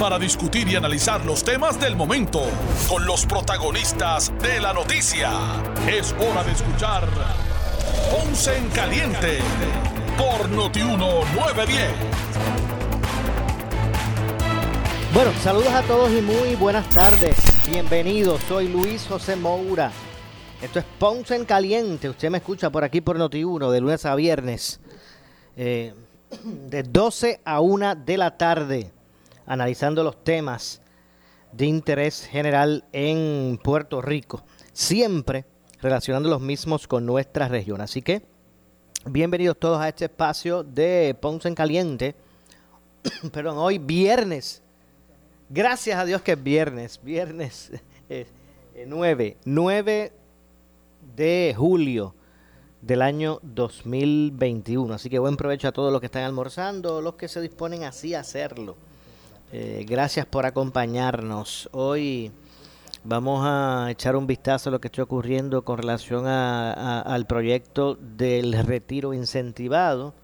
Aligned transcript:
para 0.00 0.18
discutir 0.18 0.66
y 0.66 0.76
analizar 0.76 1.26
los 1.26 1.44
temas 1.44 1.78
del 1.78 1.94
momento 1.94 2.40
con 2.88 3.04
los 3.04 3.26
protagonistas 3.26 4.32
de 4.40 4.58
la 4.58 4.72
noticia. 4.72 5.30
Es 5.86 6.14
hora 6.14 6.42
de 6.42 6.52
escuchar 6.52 7.06
Ponce 8.10 8.56
en 8.56 8.66
Caliente 8.70 9.40
por 10.16 10.48
Notiuno 10.48 11.22
910. 11.34 11.90
Bueno, 15.12 15.32
saludos 15.42 15.68
a 15.68 15.82
todos 15.82 16.10
y 16.12 16.22
muy 16.22 16.54
buenas 16.54 16.88
tardes. 16.88 17.36
Bienvenidos, 17.70 18.40
soy 18.48 18.68
Luis 18.68 19.06
José 19.06 19.36
Moura. 19.36 19.92
Esto 20.62 20.78
es 20.78 20.86
Ponce 20.98 21.36
en 21.36 21.44
Caliente. 21.44 22.08
Usted 22.08 22.30
me 22.30 22.38
escucha 22.38 22.70
por 22.70 22.84
aquí 22.84 23.02
por 23.02 23.18
Noti1 23.18 23.70
de 23.70 23.80
lunes 23.82 24.06
a 24.06 24.14
viernes. 24.14 24.80
Eh, 25.58 25.92
de 26.42 26.84
12 26.84 27.42
a 27.44 27.60
1 27.60 27.96
de 27.96 28.16
la 28.16 28.38
tarde, 28.38 28.92
analizando 29.50 30.04
los 30.04 30.22
temas 30.22 30.80
de 31.50 31.66
interés 31.66 32.24
general 32.24 32.84
en 32.92 33.58
Puerto 33.60 34.00
Rico, 34.00 34.44
siempre 34.72 35.44
relacionando 35.82 36.28
los 36.28 36.40
mismos 36.40 36.86
con 36.86 37.04
nuestra 37.04 37.48
región. 37.48 37.80
Así 37.80 38.00
que, 38.00 38.22
bienvenidos 39.06 39.58
todos 39.58 39.80
a 39.80 39.88
este 39.88 40.04
espacio 40.04 40.62
de 40.62 41.16
Ponce 41.20 41.48
en 41.48 41.56
Caliente. 41.56 42.14
Perdón, 43.32 43.58
hoy 43.58 43.78
viernes. 43.78 44.62
Gracias 45.48 45.98
a 45.98 46.04
Dios 46.04 46.22
que 46.22 46.32
es 46.32 46.42
viernes, 46.42 47.00
viernes 47.02 47.72
9, 48.86 49.36
9 49.44 50.12
de 51.16 51.54
julio 51.58 52.14
del 52.80 53.02
año 53.02 53.40
2021. 53.42 54.94
Así 54.94 55.10
que 55.10 55.18
buen 55.18 55.36
provecho 55.36 55.66
a 55.66 55.72
todos 55.72 55.90
los 55.90 55.98
que 55.98 56.06
están 56.06 56.22
almorzando, 56.22 57.00
los 57.00 57.16
que 57.16 57.26
se 57.26 57.40
disponen 57.40 57.82
así 57.82 58.14
a 58.14 58.20
hacerlo. 58.20 58.76
Eh, 59.52 59.84
gracias 59.88 60.26
por 60.26 60.46
acompañarnos. 60.46 61.68
Hoy 61.72 62.30
vamos 63.04 63.42
a 63.44 63.88
echar 63.90 64.14
un 64.14 64.26
vistazo 64.26 64.68
a 64.68 64.72
lo 64.72 64.80
que 64.80 64.88
está 64.88 65.02
ocurriendo 65.02 65.62
con 65.62 65.78
relación 65.78 66.26
al 66.26 67.26
proyecto 67.26 67.96
del 67.96 68.52
retiro 68.64 69.12
incentivado 69.12 70.14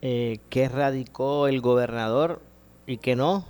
eh, 0.00 0.38
que 0.48 0.68
radicó 0.68 1.46
el 1.46 1.60
gobernador 1.60 2.40
y 2.86 2.96
que 2.96 3.16
no, 3.16 3.44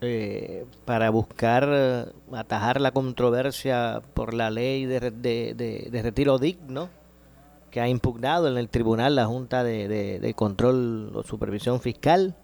eh, 0.00 0.64
para 0.84 1.10
buscar 1.10 2.12
atajar 2.32 2.80
la 2.80 2.92
controversia 2.92 4.02
por 4.14 4.34
la 4.34 4.50
ley 4.50 4.86
de 4.86 6.00
retiro 6.02 6.38
digno 6.38 6.88
que 7.70 7.80
ha 7.80 7.88
impugnado 7.88 8.48
en 8.48 8.58
el 8.58 8.68
tribunal 8.68 9.14
la 9.14 9.26
Junta 9.26 9.64
de, 9.64 10.32
Control 10.36 11.12
o 11.14 11.22
Supervisión 11.22 11.80
Fiscal. 11.80 12.34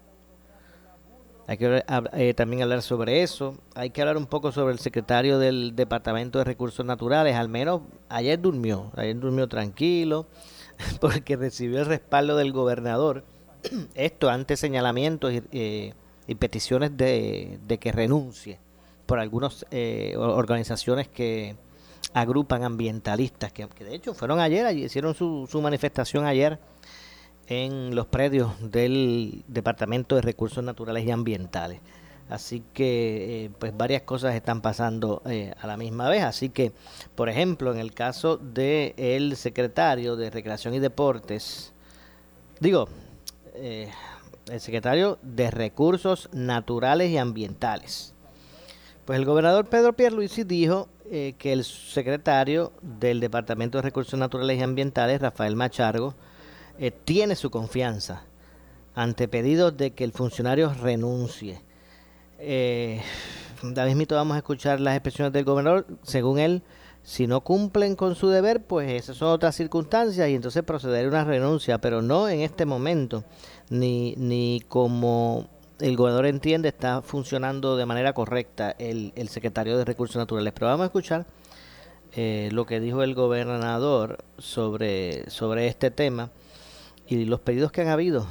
Hay 1.47 1.57
que 1.57 1.83
eh, 2.13 2.33
también 2.33 2.61
hablar 2.61 2.81
sobre 2.81 3.23
eso. 3.23 3.55
Hay 3.73 3.91
que 3.91 4.01
hablar 4.01 4.17
un 4.17 4.25
poco 4.25 4.51
sobre 4.51 4.73
el 4.73 4.79
secretario 4.79 5.39
del 5.39 5.75
Departamento 5.77 6.39
de 6.39 6.43
Recursos 6.43 6.85
Naturales. 6.85 7.35
Al 7.35 7.47
menos 7.47 7.83
ayer 8.09 8.39
durmió, 8.39 8.91
ayer 8.97 9.17
durmió 9.17 9.47
tranquilo, 9.47 10.27
porque 10.99 11.37
recibió 11.37 11.79
el 11.79 11.85
respaldo 11.85 12.35
del 12.35 12.51
gobernador. 12.51 13.23
Esto 13.95 14.29
ante 14.29 14.57
señalamientos 14.57 15.31
y, 15.31 15.41
eh, 15.53 15.93
peticiones 16.37 16.97
de, 16.97 17.59
que 17.79 17.91
renuncie 17.93 18.59
por 19.05 19.19
algunas 19.19 19.65
eh, 19.71 20.15
organizaciones 20.17 21.07
que, 21.07 21.55
agrupan 22.13 22.63
ambientalistas, 22.63 23.51
que, 23.51 23.67
de 23.67 23.95
hecho 23.95 24.13
fueron 24.13 24.39
ayer, 24.39 24.75
hicieron 24.75 25.13
su, 25.13 25.47
su 25.49 25.61
manifestación 25.61 26.25
ayer 26.25 26.59
en 27.47 27.95
los 27.95 28.07
predios 28.07 28.51
del 28.59 29.43
Departamento 29.47 30.15
de 30.15 30.21
Recursos 30.21 30.63
Naturales 30.63 31.05
y 31.05 31.11
Ambientales. 31.11 31.79
Así 32.29 32.61
que 32.73 33.45
eh, 33.45 33.49
pues 33.57 33.75
varias 33.75 34.01
cosas 34.01 34.35
están 34.35 34.61
pasando 34.61 35.21
eh, 35.25 35.53
a 35.61 35.65
la 35.65 35.77
misma 35.77 36.09
vez. 36.09 36.23
Así 36.23 36.49
que, 36.49 36.73
por 37.15 37.29
ejemplo, 37.29 37.71
en 37.71 37.79
el 37.79 37.93
caso 37.93 38.37
del 38.37 38.93
el 38.97 39.37
secretario 39.37 40.17
de 40.17 40.29
Recreación 40.29 40.73
y 40.73 40.79
Deportes, 40.79 41.71
digo, 42.59 42.89
eh, 43.55 43.89
el 44.51 44.59
secretario 44.59 45.17
de 45.21 45.51
Recursos 45.51 46.29
Naturales 46.33 47.11
y 47.11 47.17
Ambientales. 47.17 48.13
Pues 49.05 49.19
el 49.19 49.25
gobernador 49.25 49.67
Pedro 49.67 49.93
Pierluisi 49.93 50.43
dijo 50.43 50.89
que 51.09 51.53
el 51.53 51.63
secretario 51.63 52.73
del 52.81 53.21
Departamento 53.21 53.77
de 53.77 53.83
Recursos 53.83 54.19
Naturales 54.19 54.59
y 54.59 54.63
Ambientales, 54.63 55.21
Rafael 55.21 55.55
Machargo, 55.55 56.13
eh, 56.79 56.91
tiene 56.91 57.35
su 57.35 57.49
confianza 57.49 58.23
ante 58.95 59.27
pedidos 59.27 59.77
de 59.77 59.91
que 59.91 60.03
el 60.03 60.11
funcionario 60.11 60.73
renuncie. 60.73 61.61
Eh, 62.39 63.01
David 63.61 63.95
Mito 63.95 64.15
vamos 64.15 64.35
a 64.35 64.39
escuchar 64.39 64.79
las 64.79 64.95
expresiones 64.95 65.33
del 65.33 65.45
gobernador. 65.45 65.85
Según 66.03 66.39
él, 66.39 66.63
si 67.03 67.27
no 67.27 67.41
cumplen 67.41 67.95
con 67.95 68.15
su 68.15 68.29
deber, 68.29 68.63
pues 68.63 68.91
esas 68.91 69.17
son 69.17 69.29
otras 69.29 69.55
circunstancias 69.55 70.29
y 70.29 70.35
entonces 70.35 70.63
procederá 70.63 71.05
a 71.05 71.09
una 71.09 71.23
renuncia, 71.23 71.79
pero 71.79 72.01
no 72.01 72.27
en 72.29 72.41
este 72.41 72.65
momento, 72.65 73.23
ni, 73.69 74.13
ni 74.17 74.61
como 74.67 75.47
el 75.79 75.95
gobernador 75.95 76.25
entiende 76.25 76.69
está 76.69 77.01
funcionando 77.01 77.77
de 77.77 77.85
manera 77.85 78.13
correcta 78.13 78.75
el, 78.77 79.13
el 79.15 79.29
secretario 79.29 79.77
de 79.77 79.85
Recursos 79.85 80.17
Naturales. 80.17 80.53
Pero 80.53 80.67
vamos 80.67 80.83
a 80.83 80.87
escuchar 80.87 81.25
eh, 82.13 82.49
lo 82.51 82.65
que 82.65 82.79
dijo 82.79 83.03
el 83.03 83.13
gobernador 83.13 84.23
sobre, 84.37 85.29
sobre 85.29 85.67
este 85.67 85.91
tema 85.91 86.31
y 87.07 87.25
los 87.25 87.39
pedidos 87.39 87.71
que 87.71 87.81
han 87.81 87.87
habido 87.87 88.27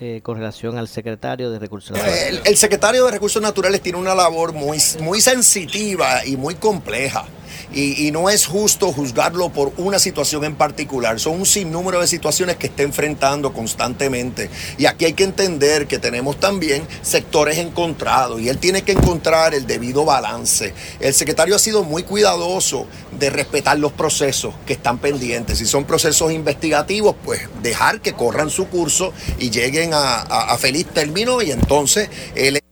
eh, 0.00 0.20
con 0.22 0.36
relación 0.36 0.76
al 0.76 0.88
secretario 0.88 1.50
de 1.50 1.58
Recursos 1.58 1.96
Naturales. 1.96 2.42
El, 2.44 2.56
secretario 2.56 3.04
de 3.04 3.12
Recursos 3.12 3.40
Naturales 3.40 3.80
tiene 3.80 3.98
una 3.98 4.14
labor 4.14 4.52
muy, 4.52 4.78
muy 5.00 5.20
sensitiva 5.20 6.24
y 6.26 6.36
muy 6.36 6.56
compleja. 6.56 7.26
Y, 7.74 8.10
no 8.12 8.30
es 8.30 8.46
justo 8.46 8.92
juzgarlo 8.92 9.48
por 9.48 9.72
una 9.76 9.98
situación 9.98 10.44
en 10.44 10.54
particular. 10.54 11.18
Son 11.18 11.40
un 11.40 11.46
sinnúmero 11.46 12.00
de 12.00 12.06
situaciones 12.06 12.56
que 12.56 12.68
está 12.68 12.84
enfrentando 12.84 13.52
constantemente. 13.52 14.48
Y 14.78 14.86
aquí 14.86 15.06
hay 15.06 15.14
que 15.14 15.24
entender 15.24 15.88
que 15.88 15.98
tenemos 15.98 16.38
también 16.38 16.86
sectores 17.02 17.58
encontrados 17.58 18.40
y 18.40 18.48
él 18.48 18.58
tiene 18.58 18.82
que 18.82 18.92
encontrar 18.92 19.54
el 19.54 19.66
debido 19.66 20.04
balance. 20.04 20.72
El 21.00 21.14
secretario 21.14 21.56
ha 21.56 21.58
sido 21.58 21.82
muy 21.82 22.04
cuidadoso 22.04 22.86
de 23.18 23.30
respetar 23.30 23.78
los 23.78 23.92
procesos 23.92 24.54
que 24.66 24.74
están 24.74 24.98
pendientes. 24.98 25.58
Si 25.58 25.66
son 25.66 25.84
procesos 25.84 26.32
investigativos, 26.32 27.16
pues 27.24 27.48
dejar 27.62 28.00
que 28.00 28.12
corran 28.12 28.50
su 28.50 28.68
curso 28.68 29.12
y 29.38 29.50
lleguen 29.50 29.90
a, 29.94 30.56
feliz 30.58 30.86
término 30.86 31.42
y 31.42 31.50
entonces 31.50 32.08
él... 32.34 32.63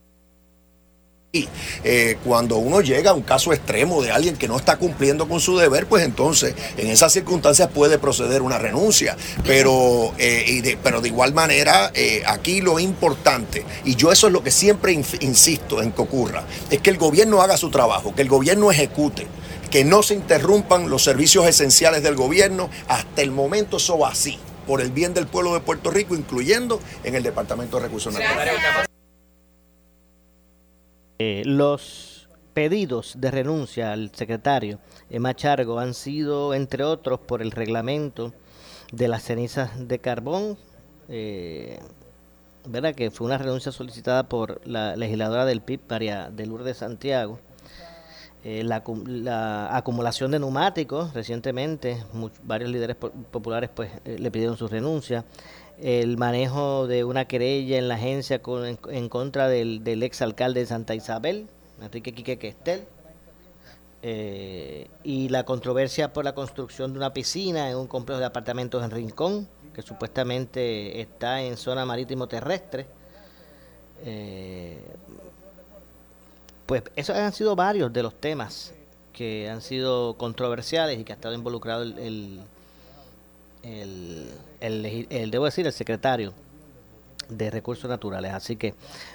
Eh, 1.82 2.19
cuando 2.26 2.59
uno 2.59 2.82
llega 2.82 3.12
a 3.12 3.15
un 3.15 3.22
caso 3.22 3.54
extremo 3.54 4.03
de 4.03 4.10
alguien 4.10 4.37
que 4.37 4.48
no 4.48 4.59
está 4.59 4.76
cumpliendo 4.76 5.26
con 5.26 5.41
su 5.41 5.56
deber, 5.56 5.87
pues 5.87 6.04
entonces 6.04 6.54
en 6.76 6.88
esas 6.88 7.10
circunstancias 7.10 7.70
puede 7.72 7.97
proceder 7.98 8.43
una 8.43 8.59
renuncia. 8.59 9.16
Pero, 9.47 10.12
eh, 10.19 10.60
de, 10.62 10.76
pero 10.82 11.00
de 11.00 11.09
igual 11.09 11.32
manera, 11.32 11.91
eh, 11.94 12.22
aquí 12.26 12.60
lo 12.60 12.78
importante, 12.78 13.65
y 13.82 13.97
yo 13.97 14.12
eso 14.12 14.26
es 14.26 14.32
lo 14.34 14.42
que 14.42 14.50
siempre 14.50 14.92
insisto 14.92 15.81
en 15.81 15.92
que 15.92 16.03
ocurra, 16.03 16.45
es 16.71 16.83
que 16.83 16.91
el 16.91 16.98
gobierno 16.98 17.41
haga 17.41 17.57
su 17.57 17.71
trabajo, 17.71 18.15
que 18.15 18.21
el 18.21 18.28
gobierno 18.28 18.71
ejecute 18.71 19.27
que 19.71 19.84
no 19.86 20.03
se 20.03 20.12
interrumpan 20.12 20.91
los 20.91 21.03
servicios 21.03 21.47
esenciales 21.47 22.03
del 22.03 22.15
gobierno. 22.15 22.68
Hasta 22.89 23.22
el 23.22 23.30
momento 23.30 23.78
eso 23.78 23.98
va 23.98 24.10
así, 24.10 24.39
por 24.66 24.83
el 24.83 24.92
bien 24.92 25.15
del 25.15 25.27
pueblo 25.27 25.54
de 25.54 25.60
Puerto 25.60 25.91
Rico, 25.91 26.15
incluyendo 26.15 26.78
en 27.04 27.15
el 27.15 27.22
Departamento 27.22 27.78
de 27.78 27.84
Recursos 27.84 28.12
Naturales. 28.12 28.91
Eh, 31.18 31.42
los 31.44 32.28
pedidos 32.54 33.14
de 33.18 33.30
renuncia 33.30 33.92
al 33.92 34.14
secretario 34.14 34.78
Emma 35.09 35.34
Chargo 35.34 35.78
han 35.78 35.94
sido, 35.94 36.54
entre 36.54 36.84
otros, 36.84 37.20
por 37.20 37.42
el 37.42 37.50
reglamento 37.50 38.32
de 38.92 39.09
las 39.09 39.22
cenizas 39.22 39.88
de 39.88 39.98
carbón, 39.98 40.59
eh, 41.09 41.78
¿verdad? 42.66 42.94
que 42.94 43.10
fue 43.10 43.26
una 43.26 43.38
renuncia 43.38 43.72
solicitada 43.72 44.28
por 44.28 44.66
la 44.66 44.97
legisladora 44.97 45.44
del 45.44 45.62
PIB, 45.62 45.80
María 45.88 46.30
de 46.30 46.47
Lourdes 46.47 46.78
Santiago. 46.78 47.38
Eh, 48.44 48.64
la, 48.64 49.76
acumulación 49.76 50.32
de 50.32 50.41
neumáticos, 50.41 51.14
recientemente 51.14 52.03
varios 52.42 52.70
líderes 52.70 52.97
populares 52.97 53.70
pues 53.72 53.91
le 54.04 54.30
pidieron 54.30 54.56
su 54.56 54.66
renuncia. 54.66 55.24
El 55.83 56.17
manejo 56.17 56.87
de 56.87 57.05
una 57.05 57.25
querella 57.25 57.77
en 57.77 57.89
la 57.89 57.97
agencia 57.97 58.41
en, 58.91 59.09
contra 59.09 59.49
del, 59.49 59.83
del 59.83 60.03
ex 60.05 60.23
alcalde 60.23 60.61
de 60.61 60.67
Santa 60.67 60.95
Isabel, 60.95 61.49
Enrique 61.83 62.15
Quique 62.15 62.39
Questel, 62.39 62.87
eh, 64.05 64.89
y 65.03 65.29
la 65.29 65.45
controversia 65.45 66.13
por 66.13 66.25
la 66.25 66.34
construcción 66.34 66.93
de 66.93 66.99
una 66.99 67.13
piscina 67.13 67.69
en 67.71 67.77
un 67.77 67.87
complejo 67.87 68.21
de 68.21 68.27
apartamentos 68.27 68.83
en 68.84 68.91
Rincón, 68.91 69.49
que 69.75 69.83
supuestamente 69.83 71.01
está 71.01 71.43
en 71.43 71.57
zona 71.57 71.84
marítimo 71.84 72.29
terrestre. 72.29 72.87
Eh, 74.05 74.79
pues 76.67 76.83
esos 76.97 77.17
han 77.17 77.33
sido 77.33 77.57
varios 77.57 77.93
de 77.93 78.03
los 78.03 78.15
temas 78.15 78.73
que 79.13 79.49
han 79.49 79.61
sido 79.61 80.15
controversiales 80.17 80.99
y 80.99 81.05
que 81.05 81.13
ha 81.13 81.17
estado 81.17 81.34
involucrado 81.34 81.83
el, 81.83 82.41
el, 83.62 85.30
debo 85.30 85.44
decir, 85.44 85.66
el 85.66 85.72
secretario 85.72 86.32
de 87.28 87.50
Recursos 87.50 87.88
Naturales. 87.88 88.32
Así 88.32 88.56
que 88.56 88.74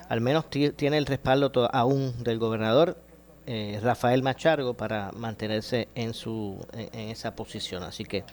al 0.09 0.21
menos 0.21 0.49
tiene 0.49 0.97
el 0.97 1.05
respaldo 1.05 1.69
aún 1.71 2.23
del 2.23 2.39
gobernador 2.39 2.97
eh, 3.45 3.79
Rafael 3.81 4.23
Machargo 4.23 4.73
para 4.73 5.11
mantenerse 5.13 5.87
en, 5.95 6.13
su, 6.13 6.65
en, 6.73 7.09
esa 7.09 7.35
posición. 7.35 7.83
Así 7.83 8.03
que 8.03 8.23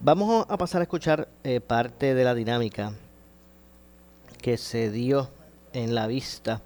vamos 0.00 0.46
a 0.48 0.56
pasar 0.56 0.80
a 0.80 0.84
escuchar 0.84 1.28
eh, 1.44 1.60
parte 1.60 2.14
de 2.14 2.24
la 2.24 2.34
dinámica 2.34 2.92
que 4.40 4.56
se 4.56 4.90
dio 4.90 5.28
en 5.72 5.94
la 5.94 6.06
vista 6.06 6.62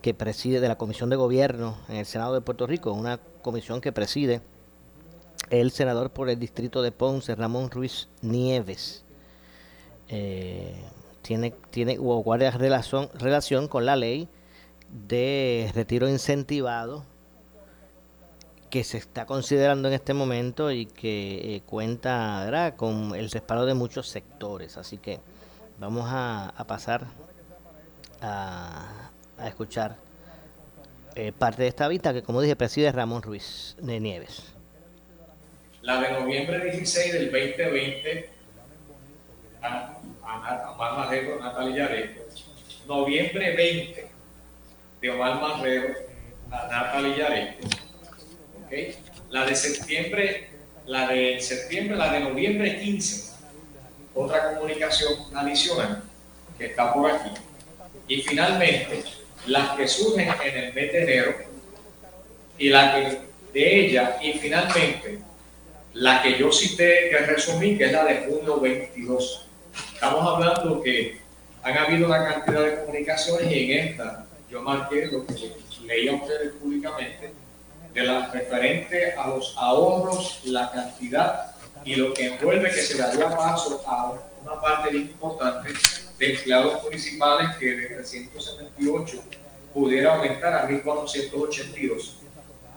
que 0.00 0.14
preside 0.14 0.60
de 0.60 0.68
la 0.68 0.78
Comisión 0.78 1.10
de 1.10 1.16
Gobierno 1.16 1.76
en 1.88 1.96
el 1.96 2.06
Senado 2.06 2.32
de 2.34 2.40
Puerto 2.40 2.66
Rico, 2.66 2.92
una 2.92 3.18
comisión 3.42 3.80
que 3.80 3.92
preside 3.92 4.40
el 5.50 5.70
senador 5.70 6.10
por 6.10 6.28
el 6.28 6.38
distrito 6.38 6.82
de 6.82 6.92
Ponce, 6.92 7.34
Ramón 7.34 7.70
Ruiz 7.70 8.08
Nieves. 8.22 9.04
Eh, 10.08 10.74
tiene, 11.22 11.52
tiene 11.70 11.98
o 11.98 12.22
guarda 12.22 12.50
relación, 12.52 13.08
relación 13.14 13.68
con 13.68 13.84
la 13.84 13.96
ley 13.96 14.28
de 14.88 15.70
retiro 15.74 16.08
incentivado 16.08 17.04
que 18.70 18.84
se 18.84 18.98
está 18.98 19.26
considerando 19.26 19.88
en 19.88 19.94
este 19.94 20.14
momento 20.14 20.70
y 20.70 20.86
que 20.86 21.56
eh, 21.56 21.62
cuenta 21.64 22.74
con 22.76 23.14
el 23.14 23.30
respaldo 23.30 23.66
de 23.66 23.74
muchos 23.74 24.08
sectores. 24.08 24.76
Así 24.76 24.98
que 24.98 25.20
vamos 25.78 26.06
a, 26.08 26.52
pasar 26.66 27.06
a, 28.20 29.10
escuchar 29.44 29.96
eh, 31.14 31.32
parte 31.32 31.62
de 31.62 31.68
esta 31.68 31.88
vista 31.88 32.12
que, 32.12 32.22
como 32.22 32.40
dije, 32.40 32.56
preside 32.56 32.92
Ramón 32.92 33.22
Ruiz 33.22 33.76
Nieves. 33.80 34.55
La 35.86 36.00
de 36.00 36.10
noviembre 36.10 36.58
16 36.64 37.12
del 37.12 37.30
2020, 37.30 38.28
a, 39.62 40.00
a, 40.24 40.76
a 40.80 41.40
Natalia 41.40 41.88
Noviembre 42.88 43.54
20 43.54 44.08
de 45.00 45.10
Omar 45.10 45.40
Marrero 45.40 45.94
a 46.50 46.66
Natalia 46.66 47.16
Yareto. 47.16 47.68
¿Okay? 48.64 48.96
La 49.30 49.46
de 49.46 49.54
septiembre, 49.54 50.50
la 50.86 51.06
de 51.06 51.40
septiembre, 51.40 51.96
la 51.96 52.12
de 52.14 52.18
noviembre 52.18 52.80
15, 52.80 53.34
otra 54.12 54.54
comunicación 54.54 55.12
adicional 55.36 56.02
que 56.58 56.66
está 56.66 56.92
por 56.92 57.12
aquí. 57.12 57.30
Y 58.08 58.22
finalmente, 58.22 59.04
las 59.46 59.76
que 59.76 59.86
surgen 59.86 60.34
en 60.44 60.56
el 60.64 60.74
mes 60.74 60.92
de 60.92 61.02
enero 61.02 61.36
y 62.58 62.70
la 62.70 62.92
que 62.92 63.20
de 63.52 63.86
ella, 63.86 64.18
y 64.20 64.32
finalmente, 64.32 65.20
la 65.96 66.22
que 66.22 66.38
yo 66.38 66.52
cité, 66.52 67.08
que 67.10 67.18
resumí, 67.18 67.78
que 67.78 67.86
es 67.86 67.92
la 67.92 68.04
de 68.04 68.26
junio 68.26 68.60
22. 68.60 69.46
Estamos 69.94 70.34
hablando 70.34 70.82
que 70.82 71.18
han 71.62 71.78
habido 71.78 72.06
una 72.06 72.22
cantidad 72.22 72.64
de 72.64 72.80
comunicaciones 72.80 73.50
y 73.50 73.72
en 73.72 73.88
esta 73.88 74.26
yo 74.50 74.60
marqué 74.60 75.06
lo 75.06 75.26
que 75.26 75.52
leía 75.86 76.14
ustedes 76.14 76.52
públicamente 76.54 77.32
de 77.94 78.02
la 78.02 78.30
referente 78.30 79.14
a 79.14 79.28
los 79.28 79.56
ahorros, 79.56 80.42
la 80.44 80.70
cantidad 80.70 81.54
y 81.82 81.94
lo 81.94 82.12
que 82.12 82.26
envuelve 82.26 82.70
que 82.70 82.82
se 82.82 82.98
daría 82.98 83.34
paso 83.34 83.82
a 83.86 84.12
una 84.42 84.60
parte 84.60 84.94
importante 84.94 85.70
de 86.18 86.34
empleados 86.34 86.82
municipales 86.84 87.56
que 87.56 87.70
de 87.70 87.86
378 87.86 89.22
pudiera 89.72 90.16
aumentar 90.16 90.52
a 90.52 90.66
1482. 90.66 92.18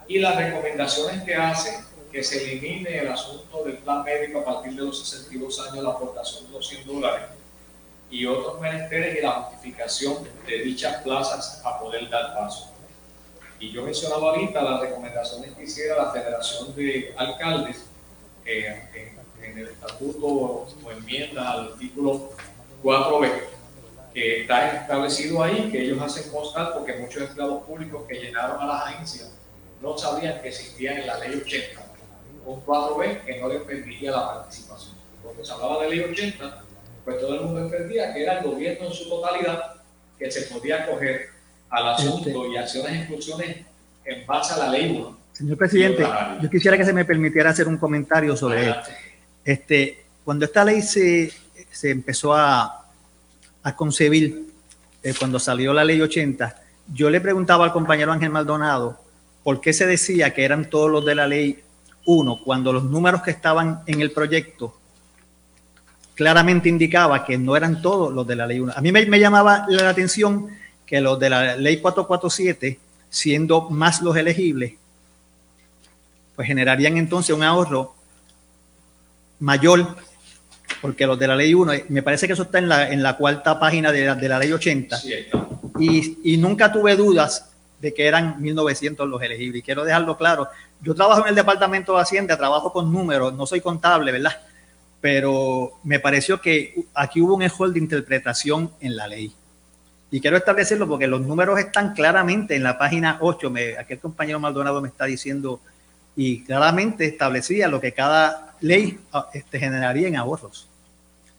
Y 0.08 0.20
las 0.20 0.38
recomendaciones 0.38 1.22
que 1.24 1.36
hace 1.36 1.89
que 2.12 2.24
se 2.24 2.44
elimine 2.44 3.00
el 3.00 3.08
asunto 3.08 3.64
del 3.64 3.78
plan 3.78 4.04
médico 4.04 4.40
a 4.40 4.46
partir 4.46 4.74
de 4.74 4.84
los 4.84 5.08
62 5.08 5.60
años, 5.68 5.84
la 5.84 5.92
aportación 5.92 6.48
de 6.48 6.54
200 6.54 6.96
dólares 6.96 7.30
y 8.10 8.26
otros 8.26 8.60
menesteres 8.60 9.20
y 9.20 9.22
la 9.22 9.32
justificación 9.32 10.28
de 10.48 10.58
dichas 10.60 11.04
plazas 11.04 11.62
a 11.64 11.80
poder 11.80 12.10
dar 12.10 12.34
paso. 12.36 12.72
Y 13.60 13.72
yo 13.72 13.84
mencionaba 13.84 14.30
ahorita 14.30 14.62
las 14.62 14.82
recomendaciones 14.82 15.52
que 15.52 15.64
hiciera 15.64 15.96
la 15.98 16.12
Federación 16.12 16.76
de 16.76 17.14
Alcaldes 17.18 17.86
eh, 18.46 19.14
en, 19.44 19.58
el 19.58 19.68
estatuto 19.68 20.28
o 20.28 20.92
enmienda 20.92 21.52
al 21.52 21.74
artículo 21.74 22.32
4B, 22.84 23.32
que 24.14 24.42
está 24.42 24.82
establecido 24.82 25.44
ahí, 25.44 25.72
que 25.72 25.84
ellos 25.84 26.02
hacen 26.02 26.32
constar 26.32 26.74
porque 26.74 26.94
muchos 26.94 27.24
empleados 27.24 27.64
públicos 27.64 28.04
que 28.08 28.16
llenaron 28.16 28.62
a 28.62 28.66
las 28.66 28.86
agencias 28.86 29.32
no 29.82 29.98
sabían 29.98 30.42
que 30.42 30.50
existía 30.50 31.00
en 31.00 31.08
la 31.08 31.18
ley 31.18 31.42
80 31.42 31.89
un 32.46 32.66
4B 32.66 33.24
que 33.26 33.40
no 33.40 33.50
les 33.50 33.62
permitía 33.62 34.12
la 34.12 34.28
participación. 34.28 34.96
Porque 35.24 35.46
se 35.46 35.52
hablaba 35.52 35.84
de 35.84 35.90
ley 35.90 36.00
80, 36.00 36.64
pues 37.06 37.20
todo 37.20 37.36
el 37.36 37.42
mundo 37.42 37.60
entendía 37.62 38.14
que 38.14 38.24
era 38.24 38.40
el 38.40 38.46
gobierno 38.46 38.88
en 38.88 38.94
su 38.94 39.10
totalidad 39.10 39.76
que 40.18 40.32
se 40.32 40.54
podía 40.54 40.84
acoger 40.84 41.30
al 41.70 41.90
asunto 41.90 42.30
este. 42.30 42.50
y 42.50 42.58
hacer 42.58 42.82
unas 42.82 42.96
instrucciones 42.96 43.58
en 44.06 44.26
base 44.26 44.54
a 44.54 44.58
la 44.58 44.72
ley 44.72 44.98
1. 44.98 45.18
Señor 45.34 45.58
presidente, 45.58 46.06
yo 46.42 46.50
quisiera 46.50 46.78
que 46.78 46.84
se 46.84 46.92
me 46.92 47.06
permitiera 47.06 47.52
hacer 47.52 47.68
un 47.68 47.78
comentario 47.78 48.36
sobre 48.36 48.70
esto. 48.70 48.90
Este, 49.46 50.06
cuando 50.26 50.46
esta 50.46 50.66
ley 50.66 50.82
se, 50.82 51.32
se 51.72 51.92
empezó 51.92 52.34
a, 52.34 52.86
a 53.64 53.76
concebir, 53.76 54.50
eh, 55.02 55.14
cuando 55.18 55.40
salió 55.40 55.74
la 55.74 55.86
ley 55.86 56.02
80, 56.02 56.62
yo 56.94 57.10
le 57.10 57.22
preguntaba 57.22 57.66
al 57.66 57.72
compañero 57.72 58.12
Ángel 58.12 58.32
Maldonado 58.32 59.00
por 59.44 59.62
qué 59.62 59.72
se 59.72 59.86
decía 59.86 60.34
que 60.34 60.44
eran 60.44 60.70
todos 60.70 60.92
los 60.92 61.06
de 61.06 61.16
la 61.16 61.28
ley 61.28 61.64
1, 62.06 62.42
cuando 62.44 62.74
los 62.74 62.84
números 62.84 63.22
que 63.22 63.32
estaban 63.32 63.82
en 63.86 64.02
el 64.02 64.12
proyecto 64.12 64.76
claramente 66.16 66.68
indicaba 66.68 67.26
que 67.26 67.38
no 67.38 67.56
eran 67.56 67.82
todos 67.82 68.14
los 68.14 68.28
de 68.28 68.36
la 68.36 68.46
ley 68.46 68.60
1. 68.60 68.74
A 68.76 68.82
mí 68.82 68.92
me, 68.92 69.20
llamaba 69.20 69.66
la 69.70 69.90
atención 69.90 70.50
que 70.86 71.00
los 71.00 71.18
de 71.18 71.30
la 71.30 71.56
ley 71.56 71.78
447, 71.78 72.78
siendo 73.10 73.70
más 73.70 74.02
los 74.02 74.18
elegibles, 74.18 74.74
pues 76.36 76.48
generarían 76.48 76.98
entonces 76.98 77.34
un 77.34 77.44
ahorro 77.44 77.96
mayor, 79.40 79.96
porque 80.82 81.08
los 81.08 81.18
de 81.18 81.28
la 81.28 81.36
ley 81.36 81.54
1, 81.54 81.74
me 81.88 82.04
parece 82.04 82.28
que 82.28 82.34
eso 82.34 82.44
está 82.44 82.60
en 82.60 82.68
la, 82.68 82.90
en 82.92 83.02
la 83.02 83.16
cuarta 83.16 83.58
página 83.58 83.92
de 83.92 84.28
la, 84.28 84.40
ley 84.40 84.52
80, 84.52 85.00
y, 85.80 86.34
y 86.34 86.38
nunca 86.38 86.72
tuve 86.72 86.98
dudas 86.98 87.49
de 87.82 87.94
que 87.94 88.08
eran 88.08 88.42
1900 88.42 89.08
los 89.08 89.22
elegibles. 89.22 89.60
Y 89.60 89.64
quiero 89.64 89.84
dejarlo 89.84 90.18
claro, 90.18 90.48
yo 90.82 90.96
trabajo 90.96 91.22
en 91.22 91.30
el 91.30 91.36
Departamento 91.36 91.96
de 91.96 92.02
Hacienda, 92.02 92.38
trabajo 92.38 92.72
con 92.72 92.92
números, 92.92 93.34
no 93.34 93.46
soy 93.46 93.62
contable, 93.62 94.12
¿verdad? 94.12 94.36
pero 95.02 95.80
me 95.84 96.00
pareció 96.00 96.42
que 96.42 96.86
aquí 96.94 97.22
hubo 97.22 97.36
un 97.36 97.42
error 97.42 97.72
de 97.72 97.80
interpretación 97.80 98.72
en 98.82 98.96
la 98.96 99.08
ley. 99.08 99.34
Y 100.12 100.20
quiero 100.20 100.38
establecerlo 100.38 100.88
porque 100.88 101.08
los 101.08 101.22
números 101.22 101.60
están 101.60 101.94
claramente 101.94 102.56
en 102.56 102.64
la 102.64 102.78
página 102.78 103.18
8. 103.22 103.50
Me, 103.50 103.78
aquel 103.78 104.00
compañero 104.00 104.40
Maldonado 104.40 104.82
me 104.82 104.88
está 104.88 105.06
diciendo 105.06 105.62
y 106.16 106.44
claramente 106.44 107.06
establecía 107.06 107.68
lo 107.68 107.80
que 107.80 107.94
cada 107.94 108.56
ley 108.60 109.00
ah, 109.14 109.30
este, 109.34 109.60
generaría 109.60 110.08
en 110.08 110.18
ahorros. 110.18 110.68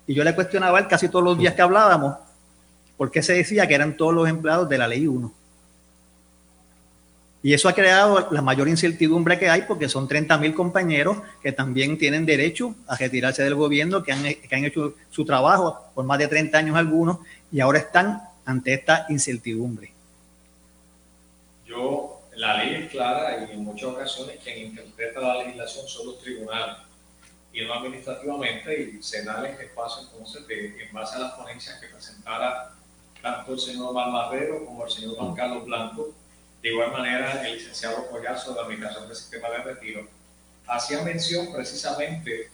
Y 0.06 0.14
yo 0.14 0.24
le 0.24 0.34
cuestionaba 0.34 0.86
casi 0.88 1.08
todos 1.08 1.24
los 1.24 1.38
días 1.38 1.54
que 1.54 1.62
hablábamos 1.62 2.16
por 2.96 3.10
qué 3.10 3.22
se 3.22 3.34
decía 3.34 3.66
que 3.66 3.74
eran 3.74 3.96
todos 3.96 4.14
los 4.14 4.28
empleados 4.28 4.68
de 4.68 4.78
la 4.78 4.88
ley 4.88 5.06
1. 5.06 5.32
Y 7.42 7.54
eso 7.54 7.68
ha 7.68 7.74
creado 7.74 8.28
la 8.30 8.42
mayor 8.42 8.68
incertidumbre 8.68 9.38
que 9.38 9.48
hay 9.48 9.62
porque 9.62 9.88
son 9.88 10.06
30 10.06 10.36
mil 10.38 10.54
compañeros 10.54 11.18
que 11.42 11.52
también 11.52 11.96
tienen 11.96 12.26
derecho 12.26 12.74
a 12.86 12.96
retirarse 12.96 13.42
del 13.42 13.54
gobierno, 13.54 14.02
que 14.02 14.12
han, 14.12 14.64
hecho 14.64 14.94
su 15.10 15.24
trabajo 15.24 15.90
por 15.94 16.04
más 16.04 16.18
de 16.18 16.28
30 16.28 16.58
años 16.58 16.76
algunos 16.76 17.18
y 17.50 17.60
ahora 17.60 17.78
están 17.78 18.20
ante 18.44 18.74
esta 18.74 19.06
incertidumbre. 19.08 19.92
Yo, 21.64 22.20
la 22.36 22.58
ley 22.58 22.82
es 22.82 22.90
clara 22.90 23.46
y 23.48 23.52
en 23.52 23.64
muchas 23.64 23.88
ocasiones 23.88 24.38
quien 24.44 24.66
interpreta 24.66 25.20
la 25.20 25.38
legislación 25.38 25.88
son 25.88 26.08
los 26.08 26.20
tribunales 26.20 26.76
y 27.52 27.64
no 27.64 27.74
administrativamente 27.74 28.98
y 28.98 29.02
se 29.02 29.24
da 29.24 29.38
el 29.48 29.60
espacio 29.60 30.02
entonces 30.02 30.44
en 30.48 30.92
base 30.92 31.16
a 31.16 31.20
las 31.20 31.32
ponencias 31.32 31.80
que 31.80 31.88
presentara 31.88 32.72
tanto 33.20 33.52
el 33.52 33.58
señor 33.58 33.92
Marrero 33.92 34.64
como 34.64 34.84
el 34.84 34.90
señor 34.90 35.16
Juan 35.16 35.34
Carlos 35.34 35.64
Blanco 35.64 36.14
de 36.62 36.68
igual 36.68 36.92
manera, 36.92 37.46
el 37.46 37.54
licenciado 37.56 38.06
Collazo 38.08 38.50
de 38.50 38.56
la 38.56 38.62
Administración 38.62 39.06
del 39.08 39.16
Sistema 39.16 39.48
de 39.48 39.58
Retiro 39.58 40.08
hacía 40.66 41.02
mención 41.02 41.52
precisamente 41.52 42.50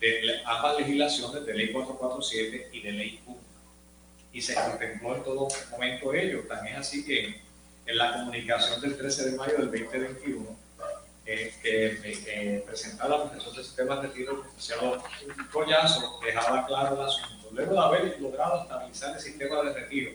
de 0.00 0.42
ambas 0.46 0.78
legislaciones 0.78 1.44
de 1.44 1.54
ley 1.54 1.72
447 1.72 2.70
y 2.72 2.82
de 2.82 2.92
ley 2.92 3.20
1. 3.26 3.38
Y 4.32 4.40
se 4.40 4.54
contempló 4.54 5.16
en 5.16 5.24
todo 5.24 5.48
momento 5.70 6.14
ello. 6.14 6.44
También 6.48 6.76
así 6.76 7.04
que 7.04 7.40
en 7.86 7.98
la 7.98 8.12
comunicación 8.12 8.80
del 8.80 8.96
13 8.96 9.30
de 9.30 9.36
mayo 9.36 9.56
del 9.58 9.66
2021, 9.66 10.56
eh, 11.26 11.52
que 11.60 12.00
eh, 12.04 12.64
presentaba 12.64 13.10
la 13.10 13.16
Administración 13.16 13.56
del 13.56 13.64
Sistema 13.64 13.96
de 13.96 14.08
Retiro, 14.08 14.32
el 14.32 14.38
licenciado 14.44 15.02
Collazo 15.52 16.20
dejaba 16.24 16.66
claro 16.66 16.94
el 16.94 17.06
asunto. 17.06 17.48
Luego 17.52 17.72
de 17.74 17.80
haber 17.80 18.20
logrado 18.20 18.62
estabilizar 18.62 19.14
el 19.16 19.20
sistema 19.20 19.62
de 19.62 19.72
retiro 19.74 20.12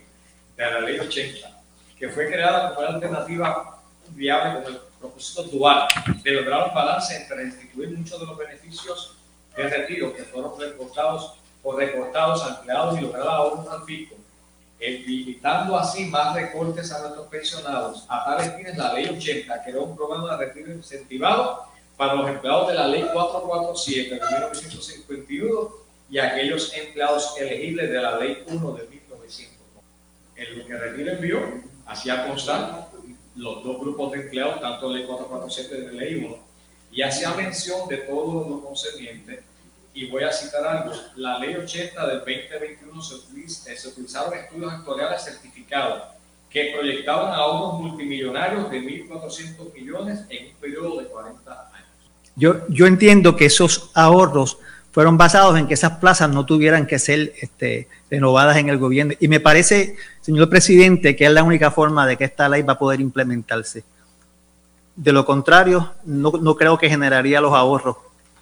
de 0.56 0.66
la 0.66 0.80
ley 0.80 1.00
80, 1.00 1.55
que 1.98 2.10
fue 2.10 2.28
creada 2.28 2.70
como 2.70 2.82
una 2.82 2.96
alternativa 2.96 3.82
viable 4.10 4.64
con 4.64 4.74
el 4.74 4.80
propósito 5.00 5.44
dual 5.44 5.88
de 6.24 6.32
lograr 6.32 6.70
un 6.70 6.76
balance 6.76 7.16
entre 7.16 7.38
restituir 7.38 7.98
muchos 7.98 8.20
de 8.20 8.26
los 8.26 8.38
beneficios 8.38 9.18
de 9.56 9.70
retiro 9.70 10.14
que 10.14 10.24
fueron 10.24 10.60
recortados 10.60 11.34
o 11.64 11.76
recortados 11.76 12.44
a 12.44 12.58
empleados 12.60 12.98
y 12.98 13.02
lograr 13.02 13.28
ahorros 13.28 13.68
al 13.68 13.84
fisco, 13.84 14.16
evitando 14.80 15.78
así 15.78 16.06
más 16.06 16.36
recortes 16.36 16.92
a 16.92 17.00
nuestros 17.00 17.28
pensionados. 17.28 18.06
A 18.08 18.24
tales 18.24 18.56
fines, 18.56 18.78
la 18.78 18.94
ley 18.94 19.08
80 19.08 19.64
creó 19.64 19.84
un 19.84 19.96
programa 19.96 20.38
de 20.38 20.46
retiro 20.46 20.72
incentivado 20.72 21.66
para 21.98 22.14
los 22.14 22.30
empleados 22.30 22.68
de 22.68 22.74
la 22.76 22.88
ley 22.88 23.08
447 23.12 24.16
de 24.16 24.22
1951 24.22 25.70
y 26.10 26.20
aquellos 26.20 26.72
empleados 26.76 27.36
elegibles 27.40 27.90
de 27.90 28.02
la 28.02 28.18
ley 28.18 28.44
1 28.48 28.72
de 28.74 28.88
1900. 28.88 29.56
En 30.36 30.60
lo 30.60 30.66
que 30.68 30.78
retiro 30.78 31.12
envió, 31.14 31.40
hacía 31.86 32.28
constar 32.28 32.90
los 33.36 33.64
dos 33.64 33.80
grupos 33.80 34.12
de 34.12 34.22
empleados, 34.22 34.62
tanto 34.62 34.92
ley 34.92 35.06
447 35.06 35.82
de 35.82 35.94
ley 35.94 36.26
1, 36.26 36.38
y 36.92 37.02
hacía 37.02 37.34
mención 37.34 37.88
de 37.88 37.98
todo 37.98 38.50
lo 38.50 38.62
concerniente 38.62 39.44
y 39.96 40.08
voy 40.08 40.24
a 40.24 40.32
citar 40.32 40.66
algo, 40.68 40.92
la 41.16 41.40
ley 41.40 41.56
80 41.56 42.06
del 42.08 42.20
2021 42.20 43.02
se, 43.02 43.78
se 43.78 43.88
utilizaron 43.88 44.34
estudios 44.38 44.74
actuariales 44.74 45.24
certificados 45.24 46.04
que 46.50 46.74
proyectaban 46.76 47.34
ahorros 47.34 47.82
multimillonarios 47.82 48.70
de 48.70 48.82
1.400 48.82 49.74
millones 49.74 50.20
en 50.30 50.48
un 50.48 50.54
periodo 50.56 51.00
de 51.00 51.06
40 51.06 51.52
años. 51.74 51.88
Yo, 52.36 52.68
yo 52.68 52.88
entiendo 52.88 53.38
que 53.38 53.46
esos 53.46 53.90
ahorros 53.94 54.58
fueron 54.96 55.18
basados 55.18 55.60
en 55.60 55.68
que 55.68 55.74
esas 55.74 55.98
plazas 55.98 56.30
no 56.30 56.46
tuvieran 56.46 56.88
que 56.88 57.00
ser 57.00 57.34
este, 57.42 57.90
renovadas 58.10 58.56
en 58.56 58.70
el 58.70 58.78
gobierno. 58.78 59.14
Y 59.20 59.28
me 59.28 59.42
parece, 59.42 59.98
señor 60.22 60.50
presidente, 60.50 61.18
que 61.18 61.26
es 61.26 61.32
la 61.32 61.44
única 61.44 61.70
forma 61.70 62.08
de 62.08 62.16
que 62.16 62.24
esta 62.24 62.48
ley 62.48 62.62
va 62.62 62.74
a 62.74 62.80
poder 62.80 63.02
implementarse. 63.02 63.84
De 64.96 65.12
lo 65.12 65.26
contrario, 65.26 65.92
no, 66.06 66.32
no 66.42 66.56
creo 66.56 66.78
que 66.78 66.90
generaría 66.90 67.42
los 67.42 67.54
ahorros 67.54 67.98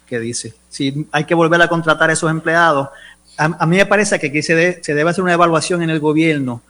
que 0.06 0.20
dice. 0.20 0.54
Si 0.68 1.08
hay 1.10 1.24
que 1.24 1.34
volver 1.34 1.60
a 1.60 1.66
contratar 1.66 2.10
a 2.10 2.12
esos 2.12 2.30
empleados, 2.30 2.88
a, 3.36 3.66
mí 3.66 3.76
me 3.76 3.86
parece 3.86 4.20
que 4.20 4.28
aquí 4.28 4.40
se, 4.40 4.80
se 4.80 4.94
debe 4.94 5.10
hacer 5.10 5.24
una 5.24 5.32
evaluación 5.32 5.82
en 5.82 5.90
el 5.90 5.98
gobierno 5.98 6.62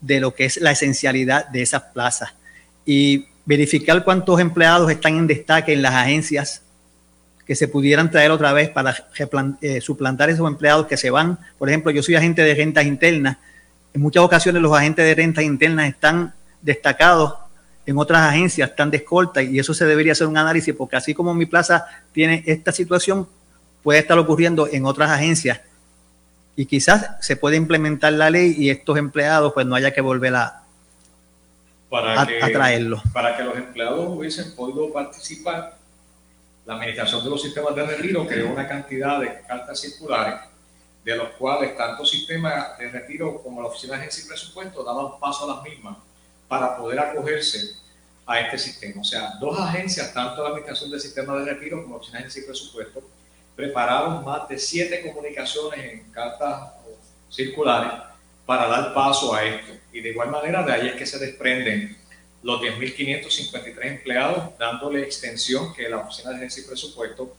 de 0.00 0.20
lo 0.20 0.34
que 0.34 0.46
es 0.46 0.56
la 0.56 0.70
esencialidad 0.70 1.48
de 1.48 1.60
esas 1.60 1.82
plazas 1.82 2.32
y 2.86 3.26
verificar 3.44 4.04
cuántos 4.04 4.40
empleados 4.40 4.90
están 4.90 5.18
en 5.18 5.26
destaque 5.26 5.74
en 5.74 5.82
las 5.82 5.92
agencias 5.92 6.62
que 7.48 7.56
se 7.56 7.66
pudieran 7.66 8.10
traer 8.10 8.30
otra 8.30 8.52
vez 8.52 8.68
para 8.68 8.94
eh, 9.62 9.80
suplantar 9.80 10.28
esos 10.28 10.46
empleados 10.46 10.86
que 10.86 10.98
se 10.98 11.08
van. 11.08 11.38
Por 11.58 11.70
ejemplo, 11.70 11.90
yo 11.90 12.02
soy 12.02 12.14
agente 12.14 12.42
de 12.42 12.54
rentas 12.54 12.84
internas. 12.84 13.38
En 13.94 14.02
muchas 14.02 14.22
ocasiones 14.22 14.60
los 14.60 14.76
agentes 14.76 15.04
de 15.04 15.14
rentas 15.14 15.42
internas 15.42 15.88
están 15.88 16.34
destacados 16.60 17.34
en 17.86 17.96
otras 17.96 18.20
agencias 18.20 18.68
están 18.68 18.90
de 18.90 18.98
escolta 18.98 19.42
y 19.42 19.58
eso 19.58 19.72
se 19.72 19.86
debería 19.86 20.12
hacer 20.12 20.26
un 20.26 20.36
análisis 20.36 20.74
porque 20.74 20.96
así 20.96 21.14
como 21.14 21.32
mi 21.32 21.46
plaza 21.46 21.86
tiene 22.12 22.42
esta 22.46 22.70
situación, 22.70 23.26
puede 23.82 24.00
estar 24.00 24.18
ocurriendo 24.18 24.68
en 24.70 24.84
otras 24.84 25.10
agencias 25.10 25.62
y 26.54 26.66
quizás 26.66 27.12
se 27.22 27.36
puede 27.36 27.56
implementar 27.56 28.12
la 28.12 28.28
ley 28.28 28.54
y 28.58 28.68
estos 28.68 28.98
empleados 28.98 29.54
pues 29.54 29.64
no 29.64 29.74
haya 29.74 29.90
que 29.94 30.02
volver 30.02 30.34
a, 30.34 30.64
para 31.88 32.26
traerlos. 32.26 33.00
Para 33.10 33.34
que 33.34 33.42
los 33.42 33.56
empleados 33.56 34.06
hubiesen 34.14 34.54
podido 34.54 34.92
participar, 34.92 35.77
la 36.68 36.74
Administración 36.74 37.24
de 37.24 37.30
los 37.30 37.40
Sistemas 37.40 37.74
de 37.74 37.86
Retiro 37.86 38.26
creó 38.26 38.50
una 38.50 38.68
cantidad 38.68 39.18
de 39.18 39.40
cartas 39.48 39.80
circulares 39.80 40.38
de 41.02 41.16
los 41.16 41.30
cuales 41.30 41.74
tanto 41.78 42.04
sistema 42.04 42.76
de 42.78 42.90
retiro 42.90 43.42
como 43.42 43.62
la 43.62 43.68
Oficina 43.68 43.94
de 43.94 44.00
Agencia 44.00 44.24
y 44.24 44.28
Presupuesto 44.28 44.84
daban 44.84 45.18
paso 45.18 45.50
a 45.50 45.56
las 45.56 45.64
mismas 45.64 45.96
para 46.46 46.76
poder 46.76 47.00
acogerse 47.00 47.74
a 48.26 48.40
este 48.40 48.58
sistema. 48.58 49.00
O 49.00 49.04
sea, 49.04 49.32
dos 49.40 49.58
agencias, 49.58 50.12
tanto 50.12 50.42
la 50.42 50.50
Administración 50.50 50.90
del 50.90 51.00
Sistema 51.00 51.38
de 51.38 51.54
Retiro 51.54 51.82
como 51.82 51.94
la 51.94 52.00
Oficina 52.02 52.20
de 52.20 52.42
Presupuesto, 52.42 53.00
prepararon 53.56 54.22
más 54.22 54.46
de 54.50 54.58
siete 54.58 55.10
comunicaciones 55.10 55.78
en 55.78 56.12
cartas 56.12 56.72
circulares 57.30 57.92
para 58.44 58.68
dar 58.68 58.92
paso 58.92 59.34
a 59.34 59.42
esto. 59.42 59.72
Y 59.90 60.02
de 60.02 60.10
igual 60.10 60.30
manera, 60.30 60.62
de 60.62 60.72
ahí 60.72 60.88
es 60.88 60.96
que 60.96 61.06
se 61.06 61.18
desprenden 61.18 61.96
los 62.42 62.60
10.553 62.60 63.78
empleados, 63.82 64.58
dándole 64.58 65.02
extensión 65.02 65.74
que 65.74 65.88
la 65.88 65.98
Oficina 65.98 66.30
de 66.30 66.36
Agencia 66.36 66.62
y 66.62 66.66
Presupuesto 66.66 67.36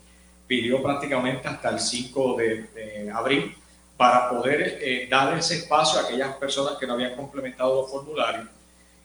pidió 0.47 0.81
prácticamente 0.81 1.47
hasta 1.47 1.69
el 1.69 1.79
5 1.79 2.37
de, 2.37 3.11
abril 3.13 3.55
para 3.95 4.29
poder 4.29 4.79
eh, 4.81 5.07
dar 5.09 5.37
ese 5.37 5.57
espacio 5.57 5.99
a 5.99 6.03
aquellas 6.03 6.35
personas 6.35 6.77
que 6.77 6.87
no 6.87 6.93
habían 6.93 7.15
complementado 7.15 7.81
los 7.81 7.91
formularios 7.91 8.47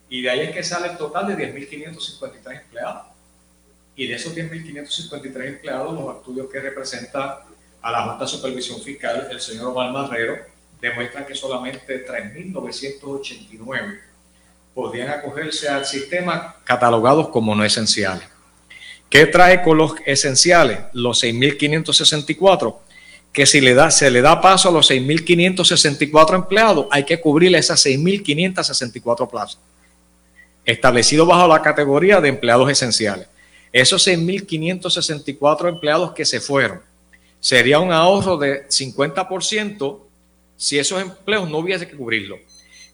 y 0.09 0.23
de 0.23 0.31
ahí 0.31 0.41
es 0.41 0.53
que 0.53 0.63
sale 0.63 0.93
el 0.93 0.97
total 0.97 1.27
de 1.27 1.37
10.553 1.53 2.61
empleados. 2.63 3.07
Y 3.97 4.07
de 4.07 4.15
esos 4.15 4.35
10.553 4.35 5.47
empleados, 5.47 5.93
los 5.95 6.17
estudios 6.17 6.49
que 6.49 6.61
representa 6.61 7.45
a 7.81 7.91
la 7.91 8.03
Junta 8.05 8.25
de 8.25 8.31
Supervisión 8.31 8.81
Fiscal, 8.81 9.29
el 9.31 9.41
señor 9.41 9.67
Omar 9.69 9.91
Marrero, 9.93 10.37
demuestran 10.81 11.27
que 11.27 11.35
solamente 11.35 12.07
3.989 12.07 14.01
podían 14.75 15.11
acogerse 15.11 15.69
al 15.69 15.87
sistema 15.87 16.57
catalogados 16.65 17.29
como 17.29 17.55
no 17.55 17.65
esenciales. 17.65 18.29
¿Qué 19.09 19.27
trae 19.27 19.63
con 19.63 19.79
los 19.79 19.95
esenciales? 20.05 20.81
Los 20.93 21.23
6.564, 21.23 22.77
que 23.33 23.47
si 23.47 23.61
le 23.61 23.75
da, 23.75 23.91
se 23.91 24.11
le 24.11 24.21
da 24.21 24.41
paso 24.41 24.69
a 24.69 24.73
los 24.73 24.91
6.564 24.91 26.35
empleados, 26.35 26.87
hay 26.91 27.05
que 27.05 27.21
cubrir 27.21 27.55
esas 27.55 27.85
6.564 27.87 29.31
plazas 29.31 29.59
establecido 30.65 31.27
bajo 31.27 31.47
la 31.47 31.63
categoría 31.63 32.21
de 32.21 32.29
empleados 32.29 32.71
esenciales. 32.71 33.29
Esos 33.73 34.07
6.564 34.07 35.69
empleados 35.69 36.13
que 36.13 36.25
se 36.25 36.41
fueron, 36.41 36.81
sería 37.41 37.81
un 37.81 37.93
ahorro 37.93 38.37
de 38.37 38.67
50% 38.69 40.01
si 40.57 40.79
esos 40.79 41.01
empleos 41.03 41.51
no 41.51 41.59
hubiese 41.59 41.87
que 41.87 41.97
cubrirlo. 41.97 42.39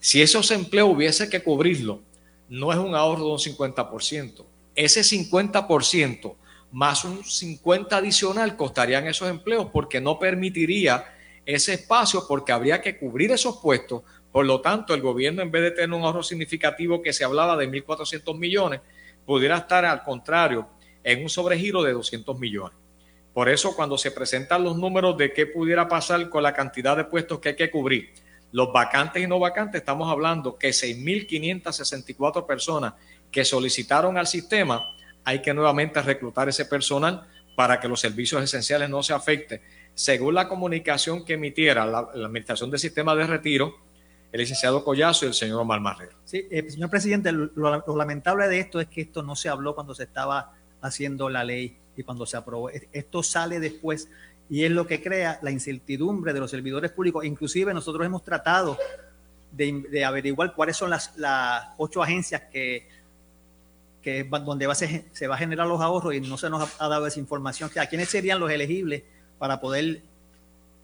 Si 0.01 0.21
esos 0.21 0.51
empleos 0.51 0.89
hubiese 0.89 1.29
que 1.29 1.41
cubrirlo, 1.41 2.01
no 2.49 2.73
es 2.73 2.77
un 2.77 2.93
ahorro 2.93 3.23
de 3.23 3.31
un 3.31 3.37
50%. 3.37 4.43
Ese 4.75 5.01
50% 5.01 6.35
más 6.73 7.05
un 7.05 7.23
50 7.23 7.95
adicional 7.95 8.57
costarían 8.57 9.07
esos 9.07 9.29
empleos 9.29 9.67
porque 9.71 10.01
no 10.01 10.19
permitiría 10.19 11.05
ese 11.45 11.75
espacio 11.75 12.25
porque 12.27 12.51
habría 12.51 12.81
que 12.81 12.97
cubrir 12.97 13.31
esos 13.31 13.57
puestos 13.57 14.03
por 14.31 14.45
lo 14.45 14.61
tanto, 14.61 14.93
el 14.93 15.01
gobierno, 15.01 15.41
en 15.41 15.51
vez 15.51 15.61
de 15.63 15.71
tener 15.71 15.91
un 15.91 16.03
ahorro 16.03 16.23
significativo 16.23 17.01
que 17.01 17.11
se 17.11 17.25
hablaba 17.25 17.57
de 17.57 17.69
1.400 17.69 18.37
millones, 18.37 18.79
pudiera 19.25 19.57
estar 19.57 19.83
al 19.83 20.03
contrario 20.03 20.69
en 21.03 21.23
un 21.23 21.29
sobregiro 21.29 21.83
de 21.83 21.91
200 21.91 22.39
millones. 22.39 22.77
Por 23.33 23.49
eso, 23.49 23.75
cuando 23.75 23.97
se 23.97 24.11
presentan 24.11 24.63
los 24.63 24.77
números 24.77 25.17
de 25.17 25.33
qué 25.33 25.45
pudiera 25.45 25.87
pasar 25.87 26.29
con 26.29 26.43
la 26.43 26.53
cantidad 26.53 26.95
de 26.95 27.05
puestos 27.05 27.39
que 27.39 27.49
hay 27.49 27.55
que 27.55 27.71
cubrir, 27.71 28.13
los 28.51 28.71
vacantes 28.73 29.23
y 29.23 29.27
no 29.27 29.39
vacantes, 29.39 29.81
estamos 29.81 30.11
hablando 30.11 30.57
que 30.57 30.69
6.564 30.69 32.45
personas 32.45 32.93
que 33.31 33.45
solicitaron 33.45 34.17
al 34.17 34.27
sistema, 34.27 34.83
hay 35.23 35.41
que 35.41 35.53
nuevamente 35.53 36.01
reclutar 36.01 36.49
ese 36.49 36.65
personal 36.65 37.27
para 37.55 37.79
que 37.79 37.87
los 37.87 37.99
servicios 37.99 38.43
esenciales 38.43 38.89
no 38.89 39.03
se 39.03 39.13
afecten. 39.13 39.61
Según 39.93 40.35
la 40.35 40.47
comunicación 40.47 41.25
que 41.25 41.33
emitiera 41.33 41.85
la, 41.85 41.99
Administración 41.99 42.71
del 42.71 42.79
Sistema 42.79 43.15
de 43.15 43.27
Retiro, 43.27 43.75
el 44.31 44.39
licenciado 44.39 44.83
Collazo 44.83 45.25
y 45.25 45.29
el 45.29 45.33
señor 45.33 45.59
Omar 45.61 45.81
Marrero. 45.81 46.17
Sí, 46.23 46.47
eh, 46.49 46.69
señor 46.69 46.89
presidente, 46.89 47.31
lo, 47.31 47.95
lamentable 47.95 48.47
de 48.47 48.59
esto 48.59 48.79
es 48.79 48.87
que 48.87 49.01
esto 49.01 49.23
no 49.23 49.35
se 49.35 49.49
habló 49.49 49.75
cuando 49.75 49.93
se 49.93 50.03
estaba 50.03 50.53
haciendo 50.81 51.29
la 51.29 51.43
ley 51.43 51.77
y 51.97 52.03
cuando 52.03 52.25
se 52.25 52.37
aprobó. 52.37 52.69
Esto 52.69 53.23
sale 53.23 53.59
después 53.59 54.09
y 54.51 54.65
es 54.65 54.71
lo 54.71 54.85
que 54.85 55.01
crea 55.01 55.39
la 55.41 55.49
incertidumbre 55.49 56.33
de 56.33 56.41
los 56.41 56.51
servidores 56.51 56.91
públicos. 56.91 57.23
Inclusive 57.23 57.73
nosotros 57.73 58.05
hemos 58.05 58.21
tratado 58.21 58.77
de, 59.53 60.03
averiguar 60.05 60.53
cuáles 60.53 60.75
son 60.75 60.89
las, 60.89 61.13
ocho 61.77 62.03
agencias 62.03 62.43
que, 62.51 62.87
que 64.01 64.25
donde 64.25 64.75
se, 64.75 65.05
se 65.13 65.27
va 65.27 65.35
a 65.35 65.37
generar 65.37 65.67
los 65.67 65.79
ahorros 65.79 66.13
y 66.13 66.19
no 66.19 66.37
se 66.37 66.49
nos 66.49 66.79
ha, 66.81 66.87
dado 66.89 67.07
esa 67.07 67.19
información. 67.19 67.71
¿A 67.79 67.85
quiénes 67.85 68.09
serían 68.09 68.41
los 68.41 68.51
elegibles 68.51 69.03
para 69.39 69.61
poder 69.61 70.01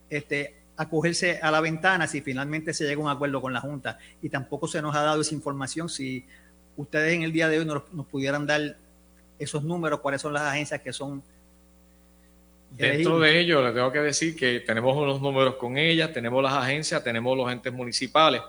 este, 0.09 0.55
acogerse 0.77 1.39
a 1.41 1.51
la 1.51 1.59
ventana 1.59 2.07
si 2.07 2.21
finalmente 2.21 2.73
se 2.73 2.85
llega 2.85 3.01
a 3.01 3.03
un 3.03 3.09
acuerdo 3.09 3.41
con 3.41 3.51
la 3.51 3.59
Junta. 3.59 3.97
Y 4.21 4.29
tampoco 4.29 4.67
se 4.67 4.81
nos 4.81 4.95
ha 4.95 5.01
dado 5.01 5.21
esa 5.21 5.33
información. 5.33 5.89
Si 5.89 6.25
ustedes 6.77 7.13
en 7.13 7.23
el 7.23 7.33
día 7.33 7.49
de 7.49 7.59
hoy 7.59 7.65
nos, 7.65 7.83
pudieran 8.05 8.45
dar 8.45 8.77
esos 9.39 9.63
números, 9.63 9.99
cuáles 9.99 10.21
son 10.21 10.33
las 10.33 10.43
agencias 10.43 10.81
que 10.81 10.93
son 10.93 11.21
Dentro 12.71 13.19
de 13.19 13.39
ello, 13.39 13.65
le 13.65 13.71
tengo 13.71 13.91
que 13.91 13.99
decir 13.99 14.35
que 14.35 14.59
tenemos 14.59 14.95
unos 14.95 15.21
números 15.21 15.55
con 15.55 15.77
ellas, 15.77 16.13
tenemos 16.13 16.43
las 16.43 16.53
agencias, 16.53 17.03
tenemos 17.03 17.35
los 17.35 17.51
entes 17.51 17.73
municipales, 17.73 18.41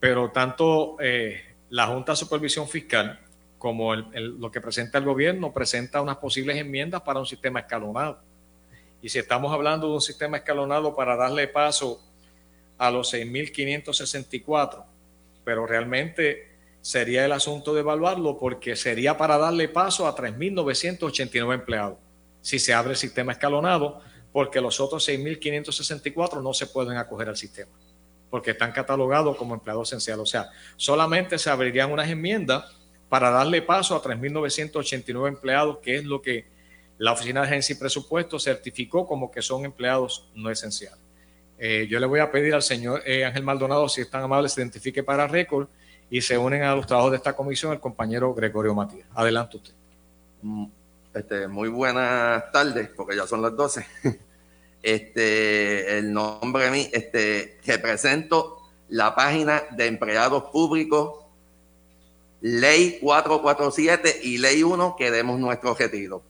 pero 0.00 0.30
tanto 0.30 0.96
eh, 1.00 1.42
la 1.70 1.86
Junta 1.86 2.12
de 2.12 2.16
Supervisión 2.16 2.68
Fiscal 2.68 3.20
como 3.58 3.94
lo 3.94 4.50
que 4.50 4.60
presenta 4.60 4.98
el 4.98 5.04
gobierno 5.04 5.52
presenta 5.52 6.02
unas 6.02 6.18
posibles 6.18 6.56
enmiendas 6.58 7.00
para 7.02 7.18
un 7.18 7.26
sistema 7.26 7.60
escalonado. 7.60 8.18
Y 9.00 9.08
si 9.08 9.18
estamos 9.18 9.52
hablando 9.52 9.88
de 9.88 9.94
un 9.94 10.00
sistema 10.00 10.38
escalonado 10.38 10.94
para 10.94 11.16
darle 11.16 11.48
paso 11.48 12.02
a 12.78 12.90
los 12.90 13.12
6.564, 13.12 14.84
pero 15.44 15.66
realmente 15.66 16.50
sería 16.82 17.24
el 17.24 17.32
asunto 17.32 17.72
de 17.72 17.80
evaluarlo 17.80 18.38
porque 18.38 18.76
sería 18.76 19.16
para 19.16 19.38
darle 19.38 19.68
paso 19.68 20.06
a 20.06 20.14
3.989 20.14 21.54
empleados 21.54 22.03
si 22.44 22.58
se 22.58 22.74
abre 22.74 22.90
el 22.90 22.98
sistema 22.98 23.32
escalonado, 23.32 24.02
porque 24.30 24.60
los 24.60 24.78
otros 24.78 25.08
6.564 25.08 26.42
no 26.42 26.52
se 26.52 26.66
pueden 26.66 26.98
acoger 26.98 27.30
al 27.30 27.38
sistema, 27.38 27.72
porque 28.28 28.50
están 28.50 28.70
catalogados 28.70 29.38
como 29.38 29.54
empleados 29.54 29.88
esenciales. 29.88 30.22
O 30.22 30.26
sea, 30.26 30.50
solamente 30.76 31.38
se 31.38 31.48
abrirían 31.48 31.90
unas 31.90 32.10
enmiendas 32.10 32.66
para 33.08 33.30
darle 33.30 33.62
paso 33.62 33.96
a 33.96 34.02
3.989 34.02 35.26
empleados, 35.26 35.78
que 35.78 35.96
es 35.96 36.04
lo 36.04 36.20
que 36.20 36.44
la 36.98 37.12
Oficina 37.12 37.40
de 37.40 37.46
Agencia 37.46 37.74
y 37.74 37.78
Presupuesto 37.78 38.38
certificó 38.38 39.06
como 39.06 39.30
que 39.30 39.40
son 39.40 39.64
empleados 39.64 40.28
no 40.34 40.50
esenciales. 40.50 41.00
Eh, 41.58 41.86
yo 41.88 41.98
le 41.98 42.04
voy 42.04 42.20
a 42.20 42.30
pedir 42.30 42.52
al 42.52 42.62
señor 42.62 43.00
eh, 43.06 43.24
Ángel 43.24 43.42
Maldonado, 43.42 43.88
si 43.88 44.02
es 44.02 44.10
tan 44.10 44.22
amable, 44.22 44.50
se 44.50 44.60
identifique 44.60 45.02
para 45.02 45.26
récord 45.26 45.66
y 46.10 46.20
se 46.20 46.36
unen 46.36 46.62
a 46.62 46.76
los 46.76 46.86
trabajos 46.86 47.12
de 47.12 47.16
esta 47.16 47.34
comisión 47.34 47.72
el 47.72 47.80
compañero 47.80 48.34
Gregorio 48.34 48.74
Matías. 48.74 49.08
Adelante 49.14 49.56
usted. 49.56 49.72
Mm, 50.42 50.66
este, 51.14 51.46
muy 51.48 51.68
buenas 51.68 52.50
tardes, 52.50 52.90
porque 52.94 53.16
ya 53.16 53.26
son 53.26 53.42
las 53.42 53.56
12. 53.56 53.86
Este, 54.86 55.96
el 55.96 56.12
nombre 56.12 56.64
de 56.64 56.70
mí, 56.70 56.90
este, 56.92 57.58
represento 57.64 58.58
la 58.90 59.14
página 59.14 59.62
de 59.70 59.86
empleados 59.86 60.50
públicos, 60.50 61.24
ley 62.42 62.98
447 63.00 64.20
y 64.24 64.36
ley 64.36 64.62
1, 64.62 64.94
que 64.98 65.10
demos 65.10 65.40
nuestro 65.40 65.74
retiro. 65.74 66.20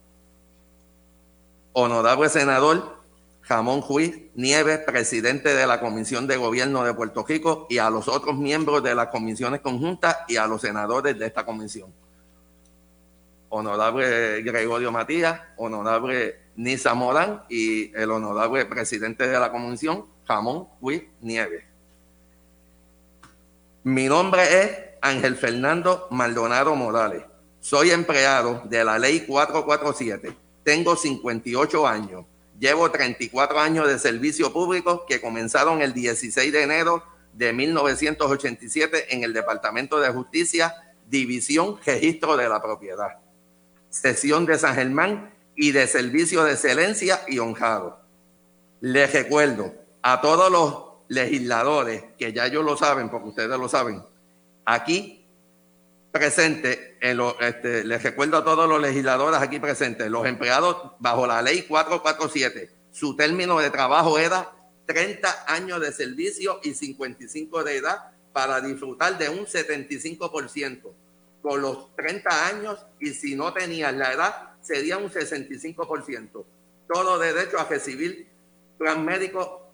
Honorable 1.73 2.29
senador 2.29 2.99
Jamón 3.41 3.81
Juiz 3.81 4.21
Nieves, 4.37 4.79
presidente 4.87 5.53
de 5.53 5.67
la 5.67 5.81
Comisión 5.81 6.29
de 6.29 6.37
Gobierno 6.37 6.85
de 6.85 6.95
Puerto 6.95 7.25
Rico, 7.26 7.67
y 7.69 7.79
a 7.79 7.91
los 7.91 8.07
otros 8.07 8.37
miembros 8.37 8.85
de 8.85 8.95
las 8.95 9.09
comisiones 9.09 9.62
conjuntas 9.62 10.19
y 10.29 10.37
a 10.37 10.47
los 10.47 10.61
senadores 10.61 11.19
de 11.19 11.26
esta 11.26 11.45
comisión 11.45 11.93
honorable 13.54 14.42
Gregorio 14.42 14.90
Matías, 14.90 15.40
honorable 15.56 16.40
Nisa 16.56 16.92
Morán 16.94 17.44
y 17.49 17.94
el 17.96 18.11
honorable 18.11 18.64
presidente 18.66 19.28
de 19.28 19.38
la 19.38 19.52
comisión, 19.52 20.06
Jamón 20.26 20.66
Luis 20.82 21.04
Nieves. 21.20 21.62
Mi 23.84 24.06
nombre 24.06 24.42
es 24.42 24.70
Ángel 25.00 25.37
Fernando 25.37 26.08
Maldonado 26.11 26.75
Morales. 26.75 27.23
Soy 27.61 27.92
empleado 27.92 28.62
de 28.64 28.84
la 28.84 28.99
ley 28.99 29.20
447. 29.20 30.34
Tengo 30.64 30.96
58 30.96 31.87
años. 31.87 32.25
Llevo 32.58 32.90
34 32.90 33.61
años 33.61 33.87
de 33.87 33.99
servicio 34.00 34.52
público 34.52 35.06
que 35.06 35.20
comenzaron 35.20 35.80
el 35.80 35.92
16 35.92 36.52
de 36.52 36.62
enero 36.62 37.04
de 37.32 37.52
1987 37.52 39.14
en 39.14 39.23
el 39.23 39.32
Departamento 39.32 40.00
de 40.00 40.11
Justicia, 40.11 40.75
División 41.06 41.78
Registro 41.84 42.37
de 42.37 42.49
la 42.49 42.61
Propiedad 42.61 43.24
sesión 43.95 44.45
de 44.45 44.59
San 44.59 44.75
Germán 44.75 45.33
y 45.55 45.71
de 45.71 45.87
servicio 45.87 46.43
de 46.43 46.55
excelencia 46.55 47.21
y 47.29 47.39
honrado. 47.39 48.01
Les 48.81 49.13
recuerdo 49.13 49.73
a 50.03 50.21
todos 50.21 50.51
los 50.51 50.85
legisladores, 51.09 52.03
que 52.19 52.33
ya 52.33 52.47
ellos 52.47 52.65
lo 52.65 52.77
saben, 52.77 53.09
porque 53.09 53.29
ustedes 53.29 53.57
lo 53.57 53.69
saben, 53.69 54.03
aquí 54.65 55.25
presente, 56.11 56.99
en 57.01 57.19
lo, 57.19 57.39
este, 57.41 57.85
les 57.85 58.03
recuerdo 58.03 58.39
a 58.39 58.45
todos 58.45 58.69
los 58.69 58.81
legisladores 58.81 59.41
aquí 59.41 59.61
presentes, 59.61 60.11
los 60.11 60.26
empleados 60.26 60.76
bajo 60.99 61.26
la 61.26 61.41
ley 61.41 61.63
447, 61.63 62.71
su 62.91 63.15
término 63.15 63.59
de 63.61 63.71
trabajo 63.71 64.19
era 64.19 64.50
30 64.87 65.45
años 65.47 65.80
de 65.80 65.93
servicio 65.93 66.59
y 66.65 66.75
55 66.75 67.63
de 67.63 67.76
edad 67.76 68.11
para 68.33 68.61
disfrutar 68.61 69.19
de 69.19 69.28
un 69.28 69.47
75% 69.47 70.93
con 71.45 71.61
los 71.61 71.95
30 71.95 72.47
años 72.47 72.87
y 72.99 73.11
si 73.11 73.35
no 73.35 73.52
tenías 73.52 73.93
la 73.93 74.15
edad 74.15 74.52
sería 74.63 74.97
un 74.97 75.11
65%. 75.11 76.43
Todo 76.91 77.19
derecho 77.19 77.59
a 77.59 77.65
recibir 77.65 78.26
plan 78.78 79.04
médico 79.04 79.71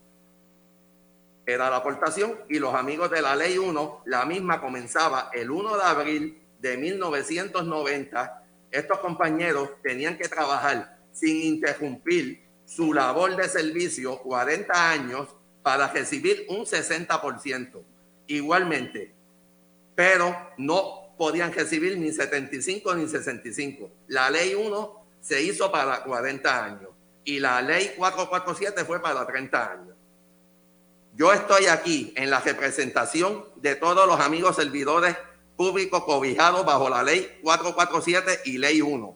era 1.46 1.70
la 1.70 1.76
aportación 1.76 2.40
y 2.48 2.58
los 2.58 2.74
amigos 2.74 3.08
de 3.12 3.22
la 3.22 3.36
ley 3.36 3.56
1, 3.56 4.02
la 4.06 4.24
misma 4.24 4.60
comenzaba 4.60 5.30
el 5.32 5.48
1 5.48 5.76
de 5.76 5.82
abril 5.84 6.42
de 6.58 6.76
1990. 6.76 8.42
Estos 8.72 8.98
compañeros 8.98 9.70
tenían 9.80 10.18
que 10.18 10.28
trabajar 10.28 10.98
sin 11.12 11.40
interrumpir 11.40 12.42
su 12.66 12.92
labor 12.92 13.36
de 13.36 13.48
servicio 13.48 14.18
40 14.18 14.90
años 14.90 15.28
para 15.62 15.86
recibir 15.86 16.46
un 16.48 16.66
60%. 16.66 17.80
Igualmente, 18.26 19.14
pero 19.94 20.36
no 20.56 20.99
podían 21.20 21.52
recibir 21.52 21.98
ni 21.98 22.12
75 22.12 22.94
ni 22.94 23.06
65. 23.06 23.90
La 24.08 24.30
ley 24.30 24.54
1 24.54 25.04
se 25.20 25.42
hizo 25.42 25.70
para 25.70 26.02
40 26.02 26.64
años 26.64 26.88
y 27.26 27.38
la 27.38 27.60
ley 27.60 27.92
447 27.98 28.86
fue 28.86 29.02
para 29.02 29.26
30 29.26 29.70
años. 29.70 29.96
Yo 31.14 31.30
estoy 31.34 31.66
aquí 31.66 32.14
en 32.16 32.30
la 32.30 32.40
representación 32.40 33.44
de 33.56 33.74
todos 33.74 34.06
los 34.06 34.18
amigos 34.18 34.56
servidores 34.56 35.14
públicos 35.58 36.04
cobijados 36.04 36.64
bajo 36.64 36.88
la 36.88 37.02
ley 37.02 37.38
447 37.42 38.40
y 38.46 38.56
ley 38.56 38.80
1, 38.80 39.14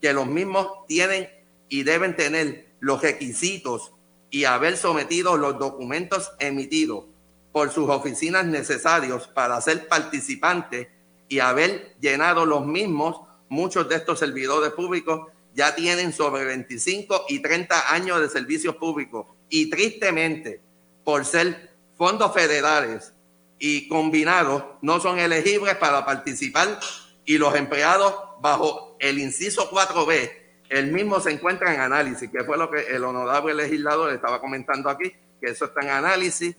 que 0.00 0.12
los 0.12 0.28
mismos 0.28 0.86
tienen 0.86 1.28
y 1.68 1.82
deben 1.82 2.14
tener 2.14 2.68
los 2.78 3.02
requisitos 3.02 3.90
y 4.30 4.44
haber 4.44 4.76
sometido 4.76 5.36
los 5.36 5.58
documentos 5.58 6.30
emitidos 6.38 7.06
por 7.50 7.72
sus 7.72 7.90
oficinas 7.90 8.46
necesarios 8.46 9.26
para 9.26 9.60
ser 9.60 9.88
participantes 9.88 10.94
y 11.34 11.40
haber 11.40 11.96
llenado 12.00 12.46
los 12.46 12.64
mismos, 12.64 13.22
muchos 13.48 13.88
de 13.88 13.96
estos 13.96 14.20
servidores 14.20 14.70
públicos 14.70 15.32
ya 15.52 15.74
tienen 15.74 16.12
sobre 16.12 16.44
25 16.44 17.24
y 17.28 17.40
30 17.40 17.92
años 17.92 18.20
de 18.20 18.28
servicios 18.28 18.76
públicos. 18.76 19.26
Y 19.48 19.68
tristemente 19.68 20.60
por 21.02 21.24
ser 21.24 21.72
fondos 21.98 22.32
federales 22.32 23.12
y 23.58 23.88
combinados 23.88 24.62
no 24.80 25.00
son 25.00 25.18
elegibles 25.18 25.74
para 25.74 26.06
participar 26.06 26.78
y 27.24 27.36
los 27.36 27.52
empleados 27.56 28.14
bajo 28.40 28.96
el 29.00 29.18
inciso 29.18 29.68
4B, 29.68 30.30
el 30.68 30.92
mismo 30.92 31.18
se 31.18 31.32
encuentra 31.32 31.74
en 31.74 31.80
análisis, 31.80 32.30
que 32.30 32.44
fue 32.44 32.56
lo 32.56 32.70
que 32.70 32.94
el 32.94 33.02
honorable 33.02 33.54
legislador 33.54 34.12
estaba 34.12 34.40
comentando 34.40 34.88
aquí, 34.88 35.12
que 35.40 35.50
eso 35.50 35.64
está 35.64 35.80
en 35.80 35.90
análisis. 35.90 36.54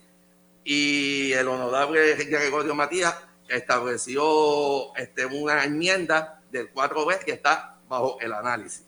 Y 0.65 1.31
el 1.31 1.47
honorable 1.47 2.15
Gregorio 2.25 2.75
Matías 2.75 3.15
estableció 3.47 4.95
este, 4.95 5.25
una 5.25 5.63
enmienda 5.63 6.41
del 6.51 6.73
4B 6.73 7.19
que 7.19 7.31
está 7.31 7.79
bajo 7.87 8.19
el 8.21 8.33
análisis. 8.33 8.85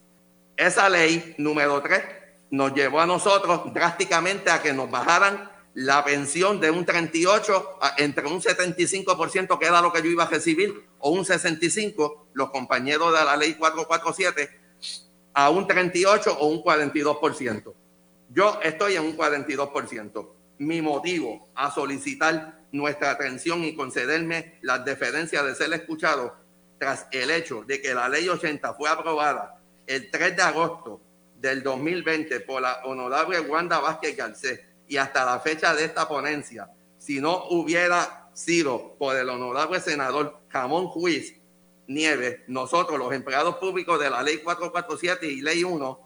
Esa 0.55 0.89
ley 0.89 1.35
número 1.37 1.81
3 1.81 2.01
nos 2.51 2.73
llevó 2.73 3.01
a 3.01 3.05
nosotros 3.05 3.73
drásticamente 3.73 4.49
a 4.49 4.61
que 4.61 4.73
nos 4.73 4.89
bajaran 4.89 5.51
la 5.73 6.03
pensión 6.03 6.59
de 6.59 6.71
un 6.71 6.85
38 6.85 7.79
entre 7.97 8.25
un 8.25 8.41
75% 8.41 9.59
que 9.59 9.65
era 9.65 9.81
lo 9.81 9.93
que 9.93 10.01
yo 10.01 10.09
iba 10.09 10.23
a 10.23 10.29
recibir 10.29 10.87
o 10.97 11.11
un 11.11 11.23
65 11.23 12.29
los 12.33 12.49
compañeros 12.49 13.17
de 13.17 13.23
la 13.23 13.37
ley 13.37 13.53
447 13.53 14.49
a 15.33 15.51
un 15.51 15.67
38 15.67 16.35
o 16.39 16.47
un 16.47 16.63
42%. 16.63 17.73
Yo 18.29 18.59
estoy 18.63 18.95
en 18.95 19.03
un 19.03 19.15
42%. 19.15 20.29
Mi 20.57 20.81
motivo 20.81 21.47
a 21.53 21.69
solicitar 21.69 22.56
nuestra 22.71 23.11
atención 23.11 23.63
y 23.63 23.75
concederme 23.75 24.59
la 24.61 24.79
deferencia 24.79 25.43
de 25.43 25.55
ser 25.55 25.73
escuchado 25.73 26.35
tras 26.77 27.07
el 27.11 27.31
hecho 27.31 27.63
de 27.63 27.81
que 27.81 27.93
la 27.93 28.09
ley 28.09 28.27
80 28.27 28.73
fue 28.73 28.89
aprobada 28.89 29.59
el 29.85 30.11
3 30.11 30.35
de 30.35 30.41
agosto 30.41 31.01
del 31.39 31.63
2020 31.63 32.41
por 32.41 32.61
la 32.61 32.81
honorable 32.83 33.39
Wanda 33.39 33.79
Vázquez 33.79 34.15
Garcés. 34.15 34.61
Y 34.87 34.97
hasta 34.97 35.25
la 35.25 35.39
fecha 35.39 35.73
de 35.75 35.85
esta 35.85 36.07
ponencia, 36.07 36.69
si 36.97 37.19
no 37.19 37.45
hubiera 37.49 38.29
sido 38.33 38.95
por 38.97 39.15
el 39.15 39.29
honorable 39.29 39.79
senador 39.79 40.39
Jamón 40.49 40.87
Juiz 40.87 41.35
Nieves, 41.87 42.41
nosotros 42.47 42.99
los 42.99 43.13
empleados 43.13 43.55
públicos 43.57 43.99
de 43.99 44.09
la 44.09 44.21
ley 44.21 44.39
447 44.39 45.25
y 45.25 45.41
ley 45.41 45.63
1, 45.63 45.99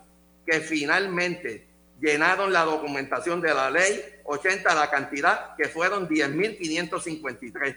que 0.44 0.58
finalmente 0.58 1.68
llenaron 2.02 2.52
la 2.52 2.64
documentación 2.64 3.40
de 3.40 3.54
la 3.54 3.70
ley 3.70 4.04
80, 4.24 4.74
la 4.74 4.90
cantidad 4.90 5.54
que 5.56 5.68
fueron 5.68 6.08
10.553, 6.08 7.76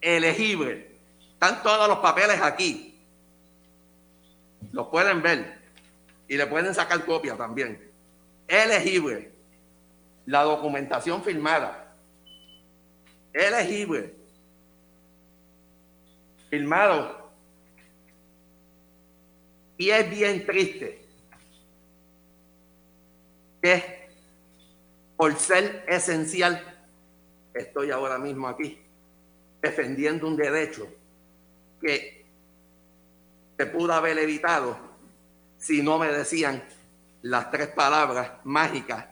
elegible. 0.00 0.90
Están 1.34 1.62
todos 1.62 1.88
los 1.88 1.98
papeles 1.98 2.40
aquí. 2.42 2.98
Los 4.72 4.88
pueden 4.88 5.22
ver 5.22 5.58
y 6.26 6.36
le 6.36 6.46
pueden 6.46 6.74
sacar 6.74 7.04
copia 7.04 7.36
también. 7.36 7.90
Elegible. 8.48 9.32
La 10.26 10.42
documentación 10.42 11.22
firmada. 11.22 11.94
Elegible. 13.32 14.14
Firmado. 16.50 17.17
Y 19.78 19.90
es 19.90 20.10
bien 20.10 20.44
triste 20.44 21.00
que 23.62 24.08
por 25.16 25.34
ser 25.36 25.84
esencial 25.88 26.62
estoy 27.54 27.90
ahora 27.92 28.18
mismo 28.18 28.48
aquí 28.48 28.78
defendiendo 29.62 30.26
un 30.26 30.36
derecho 30.36 30.86
que 31.80 32.26
se 33.56 33.66
pudo 33.66 33.92
haber 33.92 34.18
evitado 34.18 34.78
si 35.58 35.82
no 35.82 35.98
me 35.98 36.08
decían 36.08 36.62
las 37.22 37.50
tres 37.50 37.68
palabras 37.68 38.32
mágicas 38.44 39.06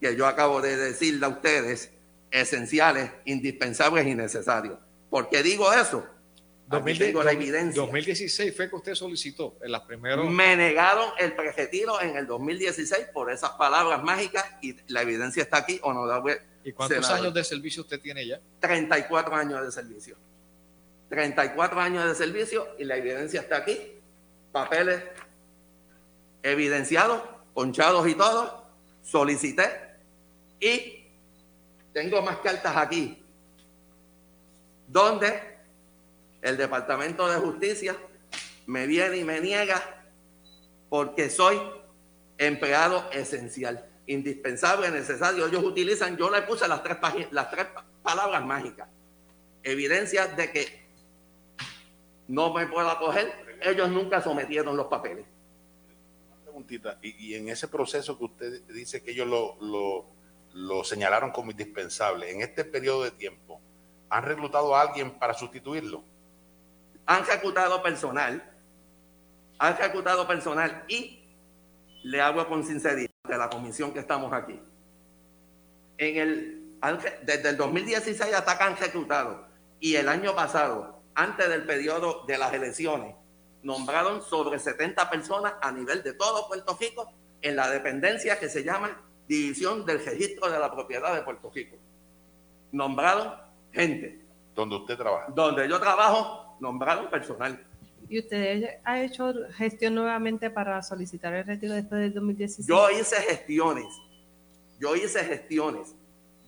que 0.00 0.16
yo 0.16 0.26
acabo 0.26 0.60
de 0.60 0.76
decirle 0.76 1.26
a 1.26 1.30
ustedes, 1.30 1.90
esenciales, 2.30 3.10
indispensables 3.24 4.06
y 4.06 4.14
necesarios. 4.14 4.78
¿Por 5.08 5.28
qué 5.28 5.42
digo 5.42 5.72
eso? 5.72 6.06
2000, 6.68 7.14
la 7.24 7.32
evidencia. 7.32 7.80
2016 7.80 8.56
fue 8.56 8.68
que 8.68 8.76
usted 8.76 8.94
solicitó 8.94 9.56
en 9.62 9.72
las 9.72 9.82
primeras. 9.82 10.24
Me 10.24 10.56
negaron 10.56 11.10
el 11.18 11.34
prejetiro 11.34 12.00
en 12.00 12.16
el 12.16 12.26
2016 12.26 13.08
por 13.12 13.30
esas 13.30 13.50
palabras 13.50 14.02
mágicas 14.02 14.44
y 14.60 14.76
la 14.88 15.02
evidencia 15.02 15.42
está 15.42 15.58
aquí, 15.58 15.78
honorable 15.82 16.40
¿Y 16.64 16.72
cuántos 16.72 17.08
años 17.10 17.32
de 17.32 17.44
servicio 17.44 17.82
usted 17.82 18.00
tiene 18.00 18.26
ya? 18.26 18.40
34 18.58 19.36
años 19.36 19.64
de 19.64 19.70
servicio. 19.70 20.16
34 21.08 21.80
años 21.80 22.08
de 22.08 22.14
servicio 22.16 22.66
y 22.78 22.84
la 22.84 22.96
evidencia 22.96 23.40
está 23.40 23.58
aquí. 23.58 23.78
Papeles 24.50 25.00
evidenciados, 26.42 27.22
ponchados 27.54 28.08
y 28.08 28.16
todo. 28.16 28.66
Solicité 29.04 29.64
y 30.58 31.04
tengo 31.92 32.20
más 32.22 32.38
cartas 32.38 32.76
aquí 32.76 33.22
donde 34.88 35.55
el 36.46 36.56
Departamento 36.56 37.28
de 37.28 37.36
Justicia 37.36 37.96
me 38.66 38.86
viene 38.86 39.18
y 39.18 39.24
me 39.24 39.40
niega 39.40 39.82
porque 40.88 41.30
soy 41.30 41.60
empleado 42.38 43.10
esencial 43.12 43.84
indispensable, 44.06 44.90
necesario. 44.90 45.46
Ellos 45.46 45.64
utilizan, 45.64 46.16
yo 46.16 46.30
le 46.30 46.42
puse 46.42 46.66
las 46.68 46.82
tres, 46.82 46.98
las 47.30 47.50
tres 47.50 47.66
palabras 48.02 48.44
mágicas. 48.44 48.88
Evidencia 49.62 50.28
de 50.28 50.52
que 50.52 50.86
no 52.28 52.52
me 52.52 52.66
puedo 52.66 52.88
acoger. 52.88 53.58
Ellos 53.60 53.88
nunca 53.90 54.22
sometieron 54.22 54.76
los 54.76 54.86
papeles. 54.86 55.26
Una 56.28 56.42
preguntita, 56.42 56.98
y, 57.02 57.34
en 57.34 57.48
ese 57.48 57.68
proceso 57.68 58.16
que 58.18 58.24
usted 58.24 58.62
dice 58.68 59.02
que 59.02 59.10
ellos 59.12 59.26
lo, 59.26 60.84
señalaron 60.84 61.32
como 61.32 61.50
indispensable, 61.50 62.30
en 62.30 62.42
este 62.42 62.64
periodo 62.64 63.04
de 63.04 63.10
tiempo, 63.10 63.60
¿han 64.08 64.24
reclutado 64.24 64.74
a 64.76 64.82
alguien 64.82 65.18
para 65.18 65.34
sustituirlo? 65.34 66.04
Han 67.06 67.24
reclutado 67.24 67.82
personal, 67.82 68.52
han 69.58 69.78
reclutado 69.78 70.26
personal 70.26 70.84
y 70.88 71.24
le 72.02 72.20
hago 72.20 72.46
con 72.48 72.64
sinceridad 72.64 73.10
de 73.28 73.38
la 73.38 73.48
comisión 73.48 73.92
que 73.92 74.00
estamos 74.00 74.32
aquí. 74.32 74.60
En 75.98 76.16
el, 76.16 76.78
desde 77.22 77.50
el 77.50 77.56
2016 77.56 78.34
hasta 78.34 78.58
que 78.58 78.64
han 78.64 78.76
reclutado 78.76 79.46
y 79.80 79.96
el 79.96 80.08
año 80.08 80.34
pasado, 80.34 81.02
antes 81.14 81.48
del 81.48 81.64
periodo 81.64 82.24
de 82.26 82.38
las 82.38 82.52
elecciones, 82.52 83.14
nombraron 83.62 84.22
sobre 84.22 84.58
70 84.58 85.10
personas 85.10 85.54
a 85.60 85.72
nivel 85.72 86.02
de 86.02 86.12
todo 86.12 86.46
Puerto 86.46 86.76
Rico 86.78 87.12
en 87.42 87.56
la 87.56 87.68
dependencia 87.70 88.38
que 88.38 88.48
se 88.48 88.62
llama 88.62 89.00
División 89.26 89.84
del 89.84 90.04
Registro 90.04 90.50
de 90.50 90.58
la 90.58 90.70
Propiedad 90.70 91.14
de 91.14 91.22
Puerto 91.22 91.50
Rico. 91.52 91.76
Nombraron 92.72 93.34
gente. 93.72 94.20
Donde 94.54 94.76
usted 94.76 94.96
trabaja. 94.96 95.26
Donde 95.34 95.68
yo 95.68 95.80
trabajo, 95.80 96.45
nombraron 96.60 97.10
personal. 97.10 97.64
¿Y 98.08 98.20
usted 98.20 98.78
ha 98.84 99.02
hecho 99.02 99.34
gestión 99.56 99.94
nuevamente 99.94 100.50
para 100.50 100.82
solicitar 100.82 101.34
el 101.34 101.44
retiro 101.44 101.74
después 101.74 102.00
del 102.00 102.14
2016? 102.14 102.68
Yo 102.68 102.90
hice 102.90 103.16
gestiones. 103.16 103.86
Yo 104.78 104.94
hice 104.94 105.24
gestiones. 105.24 105.94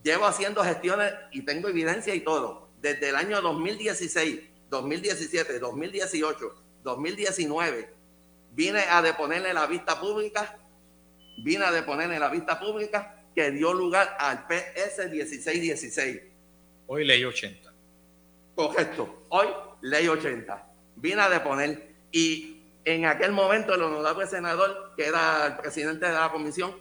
Llevo 0.05 0.27
haciendo 0.27 0.62
gestiones 0.62 1.12
y 1.33 1.42
tengo 1.42 1.68
evidencia 1.68 2.14
y 2.14 2.21
todo. 2.21 2.68
Desde 2.81 3.09
el 3.09 3.16
año 3.16 3.40
2016, 3.40 4.40
2017, 4.71 5.59
2018, 5.59 6.55
2019, 6.85 7.88
vine 8.53 8.81
a 8.88 9.03
deponerle 9.03 9.53
la 9.53 9.66
vista 9.66 10.01
pública 10.01 10.59
vine 11.42 11.64
a 11.64 11.71
deponer 11.71 12.11
en 12.11 12.21
la 12.21 12.29
vista 12.29 12.59
pública 12.59 13.23
que 13.35 13.51
dio 13.51 13.73
lugar 13.73 14.16
al 14.18 14.47
PS 14.47 15.11
1616. 15.11 16.23
Hoy 16.87 17.05
ley 17.05 17.25
80. 17.25 17.73
Correcto. 18.55 19.27
Hoy 19.29 19.47
ley 19.81 20.09
80. 20.09 20.67
Vine 20.97 21.23
a 21.23 21.29
deponer 21.29 21.95
y 22.11 22.62
en 22.85 23.05
aquel 23.05 23.33
momento 23.33 23.75
el 23.75 23.83
honorable 23.83 24.27
senador, 24.27 24.95
que 24.97 25.07
era 25.07 25.47
el 25.47 25.57
presidente 25.57 26.07
de 26.07 26.12
la 26.12 26.31
comisión, 26.31 26.75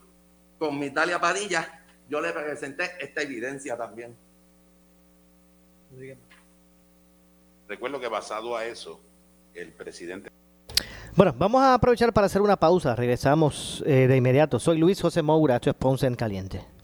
con 0.58 0.80
mi 0.80 0.88
Italia 0.88 1.20
Padilla, 1.20 1.84
yo 2.10 2.22
le 2.22 2.32
presenté 2.32 2.92
esta 3.00 3.22
evidencia 3.22 3.78
también. 3.78 4.16
Recuerdo 7.68 8.00
que 8.00 8.08
basado 8.08 8.56
a 8.56 8.66
eso, 8.66 9.02
el 9.54 9.74
presidente... 9.74 10.30
Bueno, 11.16 11.34
vamos 11.38 11.62
a 11.62 11.74
aprovechar 11.74 12.14
para 12.14 12.28
hacer 12.28 12.42
una 12.42 12.56
pausa. 12.56 12.96
Regresamos 12.96 13.84
eh, 13.86 14.08
de 14.08 14.16
inmediato. 14.16 14.60
Soy 14.60 14.78
Luis 14.78 15.02
José 15.02 15.22
Moura, 15.22 15.56
esto 15.56 15.72
es 15.72 15.76
Ponce 15.76 16.06
en 16.06 16.16
Caliente. 16.16 16.77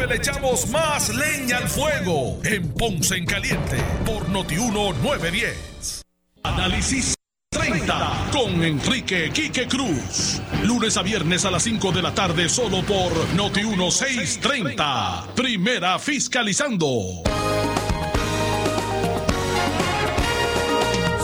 Breve 0.00 0.14
le 0.14 0.16
echamos 0.16 0.66
más 0.70 1.14
leña 1.14 1.58
al 1.58 1.68
fuego 1.68 2.38
en 2.42 2.72
Ponce 2.72 3.16
en 3.16 3.26
Caliente 3.26 3.76
por 4.06 4.30
Notiuno 4.30 4.94
910. 4.94 6.02
Análisis 6.42 7.14
30 7.50 8.30
con 8.32 8.64
Enrique 8.64 9.30
Quique 9.30 9.68
Cruz. 9.68 10.40
Lunes 10.64 10.96
a 10.96 11.02
viernes 11.02 11.44
a 11.44 11.50
las 11.50 11.64
5 11.64 11.92
de 11.92 12.00
la 12.00 12.14
tarde 12.14 12.48
solo 12.48 12.82
por 12.82 13.12
Noti 13.34 13.62
1630. 13.62 15.34
Primera 15.34 15.98
fiscalizando. 15.98 17.22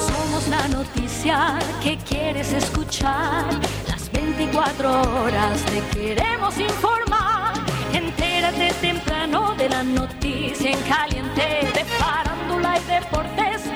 Somos 0.06 0.48
la 0.48 0.68
noticia 0.68 1.58
que 1.82 1.96
quieres 1.96 2.52
escuchar. 2.52 3.46
Las 3.88 4.12
24 4.12 5.22
horas 5.22 5.64
te 5.64 5.98
queremos 5.98 6.58
informar. 6.58 7.25
Entérate 7.96 8.74
temprano 8.82 9.54
de 9.56 9.70
la 9.70 9.82
noticia 9.82 10.70
en 10.70 10.78
caliente 10.82 11.66
de 11.72 11.82
farándula 11.98 12.78
y 12.78 12.84
deportes 12.92 13.75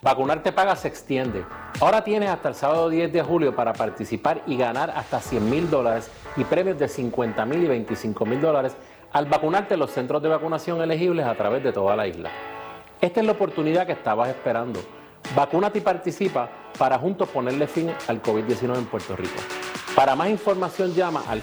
Vacunarte 0.00 0.52
paga 0.52 0.76
se 0.76 0.86
extiende. 0.86 1.44
Ahora 1.80 2.04
tienes 2.04 2.30
hasta 2.30 2.48
el 2.48 2.54
sábado 2.54 2.88
10 2.88 3.12
de 3.12 3.20
julio 3.22 3.56
para 3.56 3.72
participar 3.72 4.42
y 4.46 4.56
ganar 4.56 4.90
hasta 4.90 5.20
100 5.20 5.50
mil 5.50 5.68
dólares 5.68 6.08
y 6.36 6.44
premios 6.44 6.78
de 6.78 6.86
50 6.86 7.44
mil 7.46 7.64
y 7.64 7.66
25 7.66 8.24
mil 8.24 8.40
dólares 8.40 8.76
al 9.12 9.26
vacunarte 9.26 9.74
en 9.74 9.80
los 9.80 9.90
centros 9.90 10.22
de 10.22 10.28
vacunación 10.28 10.80
elegibles 10.80 11.26
a 11.26 11.34
través 11.34 11.64
de 11.64 11.72
toda 11.72 11.96
la 11.96 12.06
isla. 12.06 12.30
Esta 13.00 13.20
es 13.20 13.26
la 13.26 13.32
oportunidad 13.32 13.86
que 13.86 13.92
estabas 13.92 14.28
esperando. 14.28 14.80
Vacúnate 15.34 15.78
y 15.78 15.82
participa 15.82 16.48
para 16.78 16.96
juntos 16.98 17.28
ponerle 17.28 17.66
fin 17.66 17.92
al 18.06 18.22
COVID-19 18.22 18.78
en 18.78 18.86
Puerto 18.86 19.16
Rico. 19.16 19.40
Para 19.96 20.14
más 20.14 20.28
información 20.30 20.94
llama 20.94 21.24
al 21.28 21.42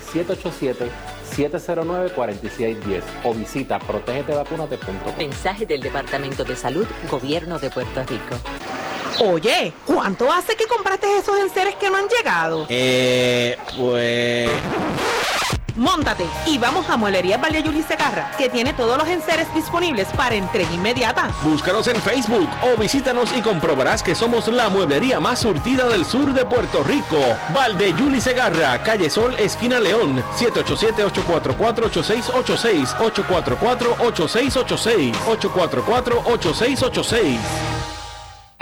787-709-4610 1.26 3.04
o 3.24 3.34
visita 3.34 3.80
protegetevacunate.com. 3.80 5.18
Mensaje 5.18 5.66
del 5.66 5.82
Departamento 5.82 6.44
de 6.44 6.56
Salud, 6.56 6.88
Gobierno 7.10 7.60
de 7.60 7.70
Puerto 7.70 8.04
Rico. 8.04 8.36
Oye, 9.20 9.72
¿cuánto 9.86 10.32
hace 10.32 10.56
que 10.56 10.68
compraste 10.68 11.08
esos 11.18 11.40
enseres 11.40 11.76
que 11.76 11.90
no 11.90 11.98
han 11.98 12.08
llegado? 12.08 12.66
Eh, 12.70 13.58
pues... 13.78 14.50
Móntate 15.76 16.26
y 16.48 16.58
vamos 16.58 16.90
a 16.90 16.98
Muelería 16.98 17.38
Valle 17.38 17.62
Yuli 17.62 17.84
Segarra, 17.84 18.32
que 18.38 18.50
tiene 18.50 18.74
todos 18.74 18.98
los 18.98 19.08
enseres 19.08 19.54
disponibles 19.54 20.08
para 20.16 20.34
entrega 20.36 20.72
inmediata. 20.72 21.30
Búscanos 21.44 21.88
en 21.88 22.02
Facebook 22.02 22.50
o 22.64 22.76
visítanos 22.80 23.30
y 23.36 23.42
comprobarás 23.42 24.02
que 24.02 24.16
somos 24.16 24.48
la 24.48 24.70
mueblería 24.70 25.20
más 25.20 25.40
surtida 25.40 25.90
del 25.90 26.06
sur 26.06 26.34
de 26.34 26.46
Puerto 26.46 26.82
Rico. 26.84 27.18
Valde 27.54 27.94
Yuli 27.94 28.22
Segarra, 28.22 28.82
Calle 28.84 29.10
Sol, 29.10 29.36
esquina 29.38 29.80
León, 29.80 30.24
787-844-8686, 30.38 32.96
844-8686, 32.96 35.14
844-8686 35.26 37.75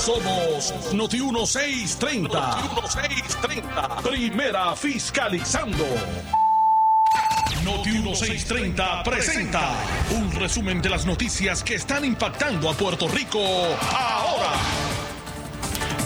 Somos 0.00 0.94
Noti 0.94 1.20
1630. 1.20 2.40
Noti 2.40 2.68
1630. 2.74 4.00
Primera 4.02 4.74
fiscalizando. 4.74 5.84
Noti 7.62 7.90
1630 7.90 9.02
presenta 9.02 9.60
un 10.12 10.32
resumen 10.32 10.80
de 10.80 10.88
las 10.88 11.04
noticias 11.04 11.62
que 11.62 11.74
están 11.74 12.06
impactando 12.06 12.70
a 12.70 12.72
Puerto 12.72 13.08
Rico 13.08 13.40
ahora. 13.40 14.52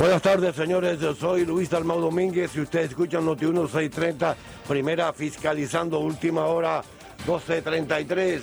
Buenas 0.00 0.22
tardes, 0.22 0.56
señores. 0.56 0.98
Yo 0.98 1.14
soy 1.14 1.46
Luis 1.46 1.70
Dalmau 1.70 2.00
Domínguez 2.00 2.50
y 2.56 2.62
ustedes 2.62 2.90
escuchan 2.90 3.24
Noti 3.24 3.46
1630, 3.46 4.36
primera 4.66 5.12
fiscalizando, 5.12 6.00
última 6.00 6.46
hora 6.46 6.82
1233. 7.26 8.42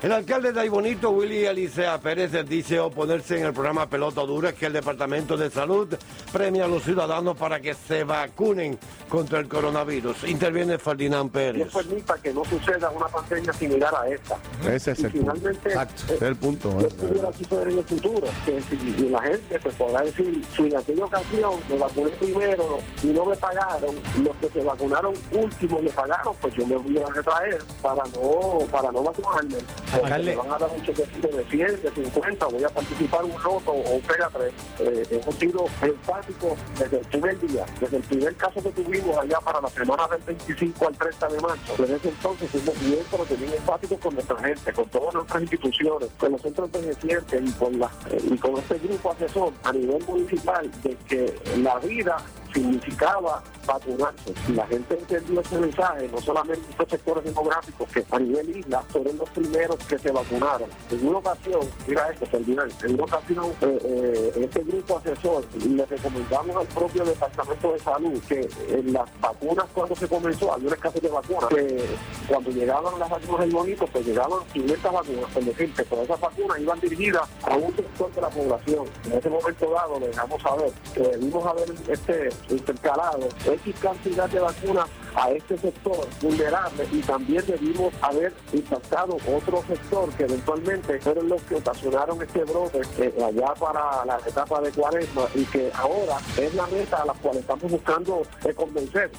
El 0.00 0.12
alcalde 0.12 0.52
de 0.52 0.60
Aybonito, 0.60 1.10
Willy 1.10 1.46
Alicea 1.46 1.98
Pérez, 1.98 2.30
dice 2.48 2.78
oponerse 2.78 3.36
en 3.36 3.46
el 3.46 3.52
programa 3.52 3.88
Pelota 3.88 4.20
Dura 4.20 4.52
que 4.52 4.66
el 4.66 4.72
Departamento 4.72 5.36
de 5.36 5.50
Salud 5.50 5.92
premia 6.32 6.66
a 6.66 6.68
los 6.68 6.84
ciudadanos 6.84 7.36
para 7.36 7.58
que 7.58 7.74
se 7.74 8.04
vacunen 8.04 8.78
contra 9.08 9.40
el 9.40 9.48
coronavirus. 9.48 10.22
Interviene 10.28 10.78
Ferdinand 10.78 11.32
Pérez. 11.32 11.66
No 11.66 11.80
permita 11.80 12.14
que 12.22 12.32
no 12.32 12.44
suceda 12.44 12.90
una 12.90 13.08
pandemia 13.08 13.52
similar 13.52 13.92
a 13.92 14.08
esta. 14.08 14.36
Ese 14.72 14.92
es 14.92 15.00
Y 15.00 15.04
el 15.06 15.10
punto. 15.10 15.18
finalmente, 15.32 15.68
Exacto, 15.68 16.02
eh, 16.12 16.14
es 16.14 16.22
el 16.22 16.36
punto. 16.36 16.80
Yo 16.80 16.88
pudiera 16.90 17.32
suceder 17.32 17.68
en 17.68 17.78
el 17.78 17.84
futuro, 17.84 18.28
que 18.46 18.62
si 18.62 19.08
la 19.08 19.22
gente 19.22 19.58
pues 19.58 19.74
podrá 19.74 20.02
decir, 20.02 20.44
si 20.56 20.62
en 20.62 20.76
aquella 20.76 21.04
ocasión 21.06 21.54
me 21.68 21.76
vacuné 21.76 22.10
primero 22.10 22.78
y 23.02 23.06
no 23.08 23.24
me 23.24 23.34
pagaron, 23.34 23.96
los 24.22 24.36
que 24.36 24.48
se 24.48 24.64
vacunaron 24.64 25.12
último 25.32 25.82
me 25.82 25.90
pagaron, 25.90 26.36
pues 26.40 26.54
yo 26.54 26.64
me 26.68 26.76
voy 26.76 26.98
a 26.98 27.06
retraer 27.12 27.58
para 27.82 28.04
no, 28.14 28.58
para 28.70 28.92
no 28.92 29.02
vacunarme. 29.02 29.56
Alcalde. 29.92 30.36
van 30.36 30.52
a 30.52 30.58
dar 30.58 30.70
un 30.70 30.82
chequecito 30.82 31.28
de 31.28 31.44
100, 31.44 31.82
de 31.82 31.90
50, 31.90 32.46
voy 32.46 32.64
a 32.64 32.68
participar 32.68 33.24
un 33.24 33.42
loto 33.42 33.70
o 33.70 33.94
un 33.94 34.00
pega 34.02 34.30
3. 34.32 34.52
Eh, 34.80 35.06
hemos 35.10 35.34
sido 35.36 35.66
enfáticos 35.82 36.58
desde 36.78 36.98
el 36.98 37.06
primer 37.06 37.40
día, 37.40 37.66
desde 37.80 37.96
el 37.96 38.02
primer 38.02 38.34
caso 38.36 38.62
que 38.62 38.70
tuvimos 38.70 39.16
allá 39.16 39.40
para 39.40 39.60
la 39.60 39.68
semana 39.68 40.08
del 40.08 40.22
25 40.22 40.88
al 40.88 40.96
30 40.96 41.28
de 41.28 41.40
marzo. 41.40 41.74
Desde 41.78 41.96
ese 41.96 42.08
entonces 42.08 42.50
fuimos 42.50 42.80
bien, 42.80 43.00
pero 43.10 43.24
también 43.24 43.52
enfáticos 43.54 43.98
con 43.98 44.14
nuestra 44.14 44.36
gente, 44.38 44.72
con 44.72 44.88
todas 44.88 45.14
nuestras 45.14 45.42
instituciones, 45.42 46.08
con 46.18 46.32
los 46.32 46.42
centros 46.42 46.70
envejecientes 46.74 47.42
y 47.42 47.48
eh, 47.48 48.18
y 48.30 48.38
con 48.38 48.56
este 48.56 48.78
grupo 48.78 49.12
asesor 49.12 49.52
a 49.64 49.72
nivel 49.72 50.02
municipal 50.06 50.70
de 50.82 50.96
que 51.08 51.34
la 51.58 51.78
vida 51.78 52.16
significaba 52.58 53.42
vacunarse. 53.66 54.34
La 54.54 54.66
gente 54.66 54.94
entendió 54.98 55.40
ese 55.40 55.58
mensaje, 55.58 56.08
no 56.08 56.20
solamente 56.20 56.62
estos 56.70 56.88
sectores 56.88 57.24
demográficos 57.24 57.88
que 57.90 58.04
a 58.10 58.18
nivel 58.18 58.56
isla 58.56 58.82
fueron 58.88 59.16
los 59.18 59.30
primeros 59.30 59.76
que 59.86 59.98
se 59.98 60.10
vacunaron. 60.10 60.68
En 60.90 61.06
una 61.06 61.18
ocasión, 61.18 61.60
mira 61.86 62.10
esto, 62.10 62.26
Ferdinand, 62.26 62.72
en 62.84 62.94
una 62.94 63.04
ocasión 63.04 63.46
eh, 63.60 63.78
eh, 63.84 64.32
este 64.36 64.64
grupo 64.64 64.98
asesor 64.98 65.44
le 65.54 65.86
recomendamos 65.86 66.56
al 66.56 66.66
propio 66.66 67.04
Departamento 67.04 67.72
de 67.72 67.78
Salud 67.78 68.22
que 68.28 68.48
en 68.70 68.92
las 68.92 69.08
vacunas 69.20 69.66
cuando 69.74 69.94
se 69.94 70.08
comenzó, 70.08 70.52
había 70.52 70.68
una 70.68 70.76
escasez 70.76 71.02
de 71.02 71.08
vacunas, 71.08 71.48
que 71.48 71.84
cuando 72.26 72.50
llegaban 72.50 72.98
las 72.98 73.10
vacunas 73.10 73.40
del 73.40 73.50
bonito, 73.50 73.86
pues 73.86 74.06
llegaban 74.06 74.40
500 74.52 74.92
vacunas, 74.92 75.36
es 75.36 75.46
decir, 75.46 75.74
que 75.74 75.84
todas 75.84 76.04
esas 76.04 76.20
vacunas 76.20 76.58
iban 76.58 76.80
dirigidas 76.80 77.28
a 77.42 77.56
un 77.56 77.74
sector 77.76 78.12
de 78.14 78.20
la 78.20 78.28
población. 78.30 78.86
En 79.04 79.18
ese 79.18 79.28
momento 79.28 79.70
dado 79.70 80.00
le 80.00 80.08
dejamos 80.08 80.42
saber 80.42 80.72
que 80.94 81.00
debimos 81.00 81.46
haber 81.46 81.68
este 81.88 82.30
intercalado 82.50 83.28
X 83.44 83.74
cantidad 83.80 84.28
de 84.28 84.40
vacunas 84.40 84.86
a 85.14 85.30
este 85.30 85.58
sector 85.58 86.06
vulnerable 86.20 86.86
y 86.92 87.00
también 87.00 87.44
debimos 87.46 87.92
haber 88.02 88.32
impactado 88.52 89.16
otro 89.34 89.62
sector 89.66 90.08
que 90.14 90.24
eventualmente 90.24 91.00
fueron 91.00 91.28
los 91.28 91.42
que 91.42 91.56
ocasionaron 91.56 92.22
este 92.22 92.44
brote 92.44 92.80
eh, 92.98 93.14
allá 93.24 93.54
para 93.54 94.04
la 94.04 94.18
etapa 94.26 94.60
de 94.60 94.70
cuaresma 94.70 95.22
y 95.34 95.44
que 95.46 95.70
ahora 95.74 96.18
es 96.36 96.54
la 96.54 96.66
meta 96.68 97.02
a 97.02 97.06
la 97.06 97.14
cual 97.14 97.38
estamos 97.38 97.70
buscando 97.70 98.22
eh, 98.44 98.54
convencer. 98.54 99.10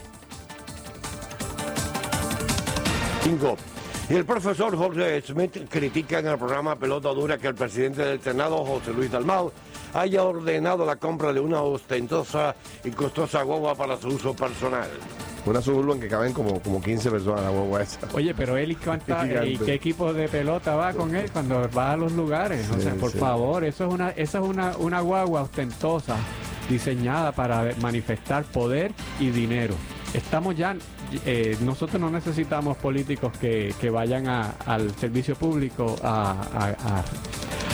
Bingo. 3.26 3.58
Y 4.10 4.15
el 4.15 4.26
profesor 4.26 4.76
Jorge 4.76 5.22
Smith 5.22 5.70
critica 5.70 6.18
en 6.18 6.28
el 6.28 6.38
programa 6.39 6.76
Pelota 6.76 7.10
Dura 7.10 7.38
que 7.38 7.48
el 7.48 7.54
presidente 7.54 8.04
del 8.04 8.20
Senado, 8.20 8.65
José 8.65 8.92
Luis 8.92 9.12
Dalmau, 9.12 9.52
haya 9.93 10.23
ordenado 10.23 10.86
la 10.86 10.95
compra 10.97 11.34
de 11.34 11.39
una 11.39 11.62
ostentosa 11.62 12.56
y 12.84 12.91
costosa 12.91 13.43
guagua 13.43 13.75
para 13.75 13.97
su 13.97 14.08
uso 14.10 14.36
personal. 14.36 14.88
Una 15.45 15.62
suburban 15.62 15.99
que 15.99 16.08
caben 16.10 16.34
como, 16.34 16.60
como 16.62 16.82
15 16.82 17.10
personas 17.12 17.41
la 17.41 17.49
guagua 17.49 17.82
esa. 17.82 17.99
Oye, 18.13 18.34
pero 18.36 18.58
él 18.58 18.71
y, 18.71 18.75
cuánta- 18.75 19.25
y 19.45 19.58
qué 19.58 19.73
equipo 19.73 20.13
de 20.13 20.28
pelota 20.28 20.75
va 20.75 20.93
con 20.93 21.15
él 21.15 21.32
cuando 21.32 21.67
va 21.75 21.93
a 21.93 21.97
los 21.97 22.12
lugares. 22.12 22.69
o 22.69 22.80
sea, 22.80 22.93
por 22.95 23.12
sí. 23.12 23.17
favor, 23.17 23.63
eso 23.63 23.88
es 23.88 23.93
una, 23.93 24.10
esa 24.12 24.39
es 24.39 24.43
una, 24.43 24.75
una 24.78 24.99
guagua 24.99 25.41
ostentosa 25.43 26.17
diseñada 26.69 27.32
para 27.32 27.69
manifestar 27.82 28.43
poder 28.43 28.91
y 29.19 29.30
dinero. 29.30 29.73
Estamos 30.13 30.56
ya, 30.56 30.75
eh, 31.25 31.56
nosotros 31.62 31.99
no 32.02 32.10
necesitamos 32.12 32.78
políticos 32.78 33.32
que, 33.39 33.73
que 33.80 33.89
vayan 33.89 34.28
a- 34.28 34.52
al 34.65 34.93
servicio 34.95 35.36
público 35.36 35.95
a, 36.04 36.32
a- 36.32 36.99
a- 36.99 37.04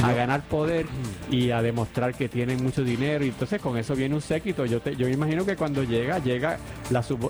a 0.04 0.14
ganar 0.14 0.42
poder 0.44 0.86
y 1.32 1.52
a 1.52 1.62
demostrar 1.62 2.14
que 2.14 2.28
tienen 2.30 2.64
mucho 2.64 2.84
dinero 2.84 3.24
y 3.26 3.30
entonces 3.30 3.62
con 3.62 3.78
eso 3.78 3.96
viene 3.96 4.16
un 4.16 4.22
séquito. 4.22 4.66
Yo 4.66 4.80
te, 4.82 4.96
yo 4.96 5.08
imagino 5.08 5.46
que 5.46 5.56
cuando 5.56 5.84
llega, 5.84 6.20
llega 6.20 6.58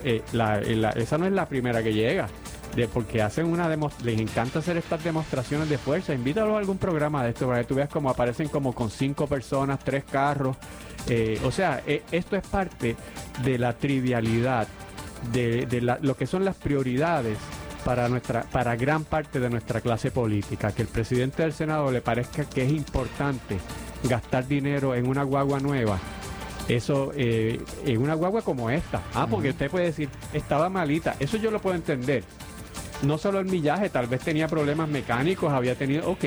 eh, 0.03 0.21
la- 0.33 0.59
eh, 0.59 0.75
la- 0.75 0.89
esa 0.91 1.17
no 1.17 1.25
es 1.25 1.33
la 1.33 1.47
primera 1.47 1.81
que 1.83 1.93
llega. 1.93 2.27
De, 2.75 2.89
porque 2.89 3.21
hacen 3.21 3.45
una 3.45 3.69
les 4.03 4.19
encanta 4.19 4.59
hacer 4.59 4.75
estas 4.75 5.01
demostraciones 5.01 5.69
de 5.69 5.77
fuerza. 5.77 6.13
Invítalo 6.13 6.55
a 6.55 6.59
algún 6.59 6.77
programa 6.77 7.23
de 7.23 7.29
esto 7.29 7.47
para 7.47 7.59
que 7.61 7.65
tú 7.67 7.75
veas 7.75 7.87
cómo 7.87 8.09
aparecen 8.09 8.49
como 8.49 8.73
con 8.73 8.89
cinco 8.89 9.27
personas, 9.27 9.79
tres 9.79 10.03
carros. 10.03 10.57
Eh, 11.07 11.39
o 11.45 11.51
sea, 11.51 11.81
eh, 11.87 12.03
esto 12.11 12.35
es 12.35 12.45
parte 12.45 12.97
de 13.45 13.57
la 13.57 13.73
trivialidad, 13.77 14.67
de, 15.31 15.65
de 15.67 15.81
la- 15.81 15.99
lo 16.01 16.17
que 16.17 16.27
son 16.27 16.43
las 16.43 16.55
prioridades 16.57 17.37
para 17.85 18.09
nuestra, 18.09 18.41
para 18.43 18.75
gran 18.75 19.03
parte 19.05 19.39
de 19.39 19.49
nuestra 19.49 19.79
clase 19.79 20.09
política. 20.11 20.71
Que 20.73 20.81
el 20.81 20.87
presidente 20.89 21.43
del 21.43 21.53
Senado 21.53 21.91
le 21.91 22.01
parezca 22.01 22.43
que 22.43 22.65
es 22.65 22.71
importante 22.71 23.59
gastar 24.03 24.47
dinero 24.47 24.95
en 24.95 25.07
una 25.07 25.23
guagua 25.23 25.59
nueva. 25.59 25.99
Eso, 26.67 27.11
eh, 27.15 27.61
en 27.85 28.01
una 28.01 28.15
guagua 28.15 28.41
como 28.41 28.71
esta. 28.71 29.03
Ah, 29.13 29.27
porque 29.29 29.51
usted 29.51 29.69
puede 29.69 29.85
decir, 29.85 30.09
estaba 30.33 30.67
malita. 30.67 31.15
Eso 31.19 31.37
yo 31.37 31.51
lo 31.51 31.61
puedo 31.61 31.75
entender. 31.75 32.23
No 33.03 33.19
solo 33.19 33.39
el 33.39 33.45
millaje, 33.45 33.89
tal 33.89 34.07
vez 34.07 34.21
tenía 34.21 34.47
problemas 34.47 34.89
mecánicos, 34.89 35.53
había 35.53 35.75
tenido, 35.75 36.09
ok, 36.09 36.25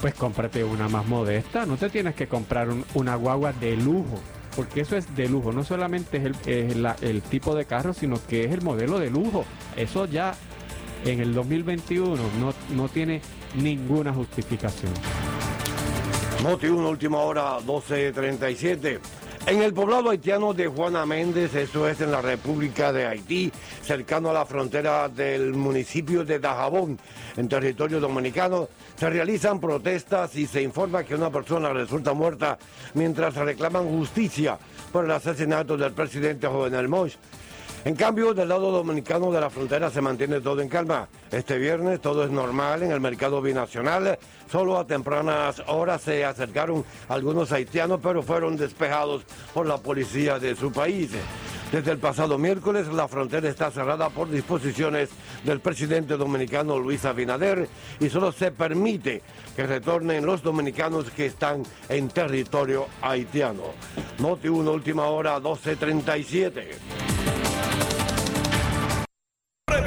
pues 0.00 0.14
cómprate 0.14 0.64
una 0.64 0.88
más 0.88 1.06
modesta. 1.06 1.66
No 1.66 1.76
te 1.76 1.88
tienes 1.88 2.16
que 2.16 2.26
comprar 2.26 2.68
un- 2.68 2.84
una 2.94 3.14
guagua 3.14 3.52
de 3.52 3.76
lujo, 3.76 4.18
porque 4.56 4.80
eso 4.80 4.96
es 4.96 5.14
de 5.14 5.28
lujo. 5.28 5.52
No 5.52 5.62
solamente 5.62 6.16
es, 6.16 6.24
el, 6.24 6.34
es 6.46 6.76
la- 6.76 6.96
el 7.00 7.22
tipo 7.22 7.54
de 7.54 7.64
carro, 7.66 7.92
sino 7.94 8.16
que 8.26 8.44
es 8.46 8.50
el 8.50 8.62
modelo 8.62 8.98
de 8.98 9.10
lujo. 9.10 9.44
Eso 9.76 10.06
ya 10.06 10.34
en 11.04 11.20
el 11.20 11.34
2021 11.34 12.16
no, 12.38 12.54
no 12.74 12.88
tiene 12.88 13.20
ninguna 13.54 14.12
justificación. 14.12 14.92
Noti 16.42 16.68
1, 16.68 16.88
última 16.88 17.18
hora, 17.18 17.58
12.37. 17.58 18.98
En 19.46 19.62
el 19.62 19.72
poblado 19.72 20.10
haitiano 20.10 20.52
de 20.52 20.68
Juana 20.68 21.06
Méndez, 21.06 21.54
eso 21.54 21.88
es 21.88 22.00
en 22.02 22.12
la 22.12 22.20
República 22.20 22.92
de 22.92 23.06
Haití, 23.06 23.50
cercano 23.82 24.30
a 24.30 24.34
la 24.34 24.44
frontera 24.44 25.08
del 25.08 25.54
municipio 25.54 26.24
de 26.24 26.38
Dajabón, 26.38 26.98
en 27.36 27.48
territorio 27.48 28.00
dominicano, 28.00 28.68
se 28.96 29.08
realizan 29.08 29.58
protestas 29.58 30.36
y 30.36 30.46
se 30.46 30.62
informa 30.62 31.04
que 31.04 31.14
una 31.14 31.30
persona 31.30 31.72
resulta 31.72 32.12
muerta 32.12 32.58
mientras 32.94 33.34
reclaman 33.34 33.88
justicia 33.88 34.58
por 34.92 35.06
el 35.06 35.10
asesinato 35.10 35.76
del 35.76 35.92
presidente 35.92 36.46
Jovenel 36.46 36.88
Moïse. 36.88 37.16
En 37.82 37.94
cambio, 37.94 38.34
del 38.34 38.50
lado 38.50 38.70
dominicano 38.70 39.32
de 39.32 39.40
la 39.40 39.48
frontera 39.48 39.88
se 39.88 40.02
mantiene 40.02 40.42
todo 40.42 40.60
en 40.60 40.68
calma. 40.68 41.08
Este 41.30 41.56
viernes 41.56 42.02
todo 42.02 42.24
es 42.24 42.30
normal 42.30 42.82
en 42.82 42.92
el 42.92 43.00
mercado 43.00 43.40
binacional. 43.40 44.18
Solo 44.52 44.78
a 44.78 44.86
tempranas 44.86 45.62
horas 45.66 46.02
se 46.02 46.22
acercaron 46.22 46.84
algunos 47.08 47.52
haitianos, 47.52 48.00
pero 48.02 48.22
fueron 48.22 48.58
despejados 48.58 49.24
por 49.54 49.66
la 49.66 49.78
policía 49.78 50.38
de 50.38 50.54
su 50.56 50.70
país. 50.70 51.12
Desde 51.72 51.92
el 51.92 51.98
pasado 51.98 52.36
miércoles 52.36 52.86
la 52.88 53.08
frontera 53.08 53.48
está 53.48 53.70
cerrada 53.70 54.10
por 54.10 54.28
disposiciones 54.28 55.08
del 55.44 55.60
presidente 55.60 56.18
dominicano 56.18 56.78
Luis 56.78 57.06
Abinader 57.06 57.66
y 57.98 58.10
solo 58.10 58.30
se 58.32 58.50
permite 58.50 59.22
que 59.56 59.66
retornen 59.66 60.26
los 60.26 60.42
dominicanos 60.42 61.10
que 61.10 61.26
están 61.26 61.62
en 61.88 62.08
territorio 62.08 62.88
haitiano. 63.00 63.62
Noti 64.18 64.48
1, 64.48 64.70
última 64.70 65.06
hora, 65.06 65.38
1237 65.38 67.09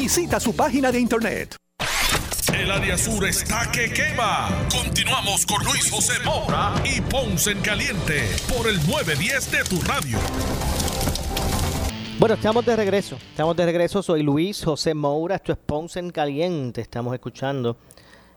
Visita 0.00 0.38
su 0.38 0.54
página 0.54 0.92
de 0.92 1.00
internet. 1.00 1.56
El 2.54 2.70
área 2.70 2.96
sur 2.96 3.26
está 3.26 3.68
que 3.72 3.92
quema. 3.92 4.48
Continuamos 4.70 5.44
con 5.44 5.64
Luis 5.64 5.90
José 5.90 6.12
Moura 6.24 6.72
y 6.84 7.00
Ponce 7.00 7.50
en 7.50 7.60
Caliente 7.62 8.22
por 8.48 8.68
el 8.68 8.76
910 8.86 9.50
de 9.50 9.64
tu 9.64 9.82
radio. 9.82 10.16
Bueno, 12.20 12.36
estamos 12.36 12.64
de 12.64 12.76
regreso. 12.76 13.16
Estamos 13.16 13.56
de 13.56 13.66
regreso. 13.66 14.00
Soy 14.00 14.22
Luis 14.22 14.64
José 14.64 14.94
Moura. 14.94 15.34
Esto 15.34 15.50
es 15.50 15.58
Ponce 15.58 15.98
en 15.98 16.10
Caliente. 16.10 16.80
Estamos 16.80 17.12
escuchando 17.12 17.76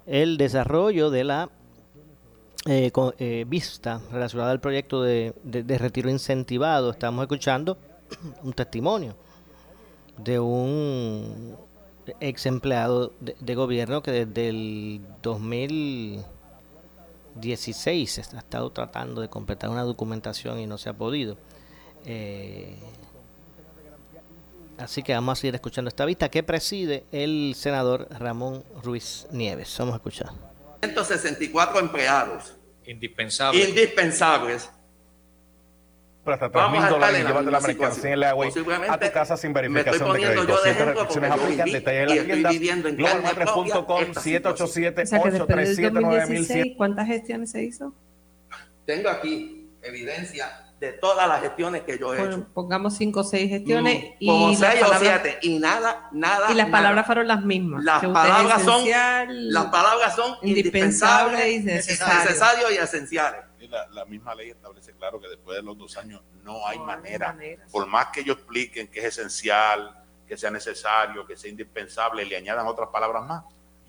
el 0.07 0.37
desarrollo 0.37 1.11
de 1.11 1.23
la 1.23 1.51
eh, 2.65 2.91
eh, 3.19 3.45
vista 3.47 4.01
relacionada 4.11 4.49
al 4.49 4.59
proyecto 4.59 5.03
de 5.03 5.77
retiro 5.77 6.09
incentivado. 6.09 6.89
Estamos 6.89 7.21
escuchando 7.21 7.77
un 8.41 8.51
testimonio 8.53 9.15
de 10.17 10.39
un 10.39 11.57
ex 12.19 12.45
empleado 12.45 13.13
de, 13.19 13.55
gobierno 13.55 14.03
que 14.03 14.11
desde 14.11 14.49
el 14.49 15.01
2016 15.21 18.17
ha 18.17 18.21
estado 18.39 18.69
tratando 18.71 19.21
de 19.21 19.29
completar 19.29 19.69
una 19.69 19.83
documentación 19.83 20.59
y 20.59 20.67
no 20.67 20.77
se 20.77 20.89
ha 20.89 20.93
podido. 20.93 21.37
Eh, 22.05 22.75
así 24.77 25.01
que 25.03 25.13
vamos 25.13 25.37
a 25.37 25.41
seguir 25.41 25.55
escuchando 25.55 25.89
esta 25.89 26.05
vista 26.05 26.29
que 26.29 26.43
preside 26.43 27.05
el 27.11 27.53
senador 27.55 28.07
Ramón 28.09 28.63
Ruiz 28.83 29.27
Nieves. 29.31 29.75
Vamos 29.77 29.93
a 29.93 29.97
escuchar. 29.97 30.31
164 30.81 31.79
empleados 31.79 32.55
indispensables, 32.85 33.69
indispensables 33.69 34.69
hasta 36.25 36.51
3 36.51 36.71
mil 36.71 36.87
dólares 36.87 37.21
y 37.21 37.27
llévate 37.27 37.51
la 37.51 37.59
mercancía 37.59 38.11
en 38.11 38.19
la 38.19 38.29
agua 38.29 38.47
a 38.89 38.99
tu 38.99 39.11
casa 39.11 39.35
sin 39.37 39.53
verificación 39.53 40.13
de 40.13 40.19
crédito. 40.19 40.59
Siete 40.63 40.85
restricciones 40.85 41.31
aplican, 41.31 41.71
detalle 41.71 42.33
en 42.33 42.43
las 42.43 42.59
tiendas, 42.59 42.95
globalmatres.com, 42.95 44.03
787-837-9007. 44.13 46.77
¿Cuántas 46.77 47.07
gestiones 47.07 47.49
se 47.51 47.63
hizo? 47.63 47.93
Tengo 48.85 49.09
aquí 49.09 49.67
evidencia 49.81 50.67
de 50.79 50.91
todas 50.93 51.27
las 51.27 51.41
gestiones 51.41 51.81
que 51.83 51.97
yo 51.97 52.13
he 52.13 52.23
hecho. 52.23 52.47
Pongamos 52.53 52.95
5 52.97 53.19
o 53.19 53.23
6 53.23 53.49
gestiones. 53.49 54.03
Mm, 54.03 54.07
y 54.19 54.27
como 54.27 54.55
6 54.55 54.83
o 54.83 54.93
7 54.99 55.39
y 55.41 55.57
nada, 55.59 56.07
nada. 56.11 56.51
Y 56.51 56.55
las 56.55 56.69
palabras 56.69 57.05
fueron 57.05 57.27
las 57.27 57.43
mismas. 57.43 57.83
Las 57.83 58.01
palabras 58.01 58.63
son, 58.63 58.85
las 58.87 59.65
palabras 59.65 60.15
son 60.15 60.37
indispensables, 60.43 61.47
y 61.47 61.59
necesarios 61.59 62.71
y 62.71 62.77
esenciales 62.77 63.50
la, 63.67 64.05
misma 64.05 64.35
ley 64.35 64.49
establece 64.49 64.93
claro 64.93 65.19
que 65.19 65.27
después 65.27 65.57
de 65.57 65.63
los 65.63 65.77
dos 65.77 65.97
años 65.97 66.21
no 66.43 66.65
hay 66.67 66.79
manera, 66.79 67.37
por 67.71 67.85
más 67.87 68.07
que 68.07 68.21
ellos 68.21 68.37
expliquen 68.37 68.87
que 68.87 68.99
es 68.99 69.05
esencial, 69.05 69.97
que 70.27 70.37
sea 70.37 70.49
necesario, 70.49 71.25
que 71.25 71.35
sea 71.35 71.49
indispensable, 71.49 72.25
le 72.25 72.37
añadan 72.37 72.65
otras 72.67 72.89
palabras 72.89 73.25
más. 73.25 73.43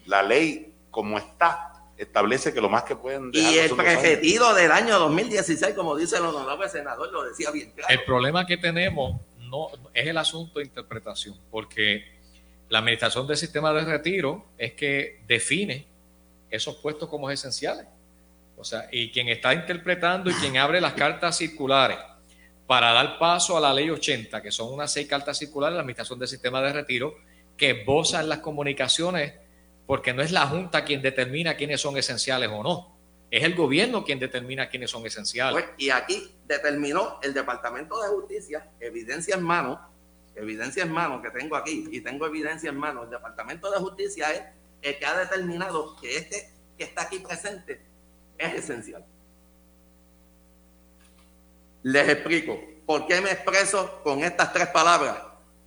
La 0.07 0.23
ley, 0.23 0.75
como 0.91 1.19
está, 1.19 1.73
establece 1.97 2.53
que 2.53 2.61
lo 2.61 2.69
más 2.69 2.83
que 2.83 2.97
pueden 2.97 3.31
y 3.33 3.59
el 3.59 3.75
preferido 3.77 4.55
del 4.55 4.73
año 4.73 4.99
2016 4.99 5.75
como 5.75 5.95
dice 5.95 6.17
el 6.17 6.25
honorable 6.25 6.69
senador 6.69 7.13
lo 7.13 7.23
decía 7.23 7.51
bien 7.51 7.71
claro. 7.71 7.93
El 7.93 8.05
problema 8.05 8.47
que 8.47 8.57
tenemos 8.57 9.21
no 9.39 9.69
es 9.95 10.07
el 10.07 10.19
asunto 10.19 10.59
de 10.59 10.65
interpretación 10.65 11.37
porque 11.51 12.05
la 12.69 12.79
administración 12.79 13.27
del 13.27 13.37
sistema 13.37 13.73
de 13.73 13.85
retiro 13.85 14.47
es 14.59 14.73
que 14.73 15.23
define 15.27 15.87
esos 16.51 16.77
puestos 16.77 17.09
como 17.09 17.31
esenciales 17.31 17.87
o 18.57 18.65
sea, 18.65 18.89
y 18.93 19.11
quien 19.11 19.29
está 19.29 19.55
interpretando 19.55 20.31
y 20.31 20.35
quien 20.35 20.57
abre 20.57 20.81
las 20.81 20.95
cartas 20.95 21.37
circulares 21.37 21.99
para 22.67 22.93
dar 22.93 23.19
paso 23.19 23.57
a 23.57 23.61
la 23.61 23.75
ley 23.75 23.91
80, 23.91 24.41
que 24.41 24.51
son 24.51 24.73
unas 24.73 24.93
seis 24.93 25.07
cartas 25.07 25.39
circulares 25.39 25.73
de 25.73 25.77
la 25.77 25.83
Administración 25.83 26.19
del 26.19 26.29
Sistema 26.29 26.63
de 26.63 26.73
Retiro, 26.73 27.17
que 27.57 27.85
en 27.85 28.29
las 28.29 28.39
comunicaciones, 28.39 29.35
porque 29.87 30.13
no 30.13 30.23
es 30.23 30.33
la 30.33 30.47
Junta 30.47 30.85
quien 30.85 31.03
determina 31.03 31.57
quiénes 31.57 31.81
son 31.81 31.97
esenciales 31.97 32.49
o 32.53 32.63
no. 32.63 32.97
Es 33.31 33.43
el 33.45 33.55
gobierno 33.55 34.05
quien 34.05 34.19
determina 34.19 34.69
quiénes 34.69 34.91
son 34.91 35.07
esenciales. 35.07 35.53
Pues, 35.53 35.75
y 35.79 35.91
aquí 35.91 36.35
determinó 36.47 37.19
el 37.23 37.35
Departamento 37.35 38.01
de 38.01 38.09
Justicia, 38.09 38.71
evidencia 38.81 39.35
en 39.35 39.43
mano, 39.43 39.81
evidencia 40.35 40.83
en 40.83 40.93
mano 40.93 41.21
que 41.21 41.31
tengo 41.31 41.57
aquí, 41.57 41.89
y 41.91 42.01
tengo 42.01 42.27
evidencia 42.27 42.71
en 42.71 42.77
mano, 42.77 43.05
el 43.05 43.11
Departamento 43.11 43.71
de 43.71 43.79
Justicia 43.79 44.33
es 44.33 44.43
el 44.83 44.99
que 44.99 45.07
ha 45.07 45.19
determinado 45.19 45.97
que 46.01 46.17
este 46.17 46.51
que 46.77 46.85
está 46.85 47.03
aquí 47.03 47.19
presente 47.19 47.92
es 48.39 48.55
esencial. 48.55 49.05
Les 51.83 52.09
explico 52.09 52.61
por 52.87 53.07
qué 53.07 53.21
me 53.21 53.33
expreso 53.33 54.01
con 54.03 54.23
estas 54.23 54.53
tres 54.53 54.69
palabras. 54.69 55.19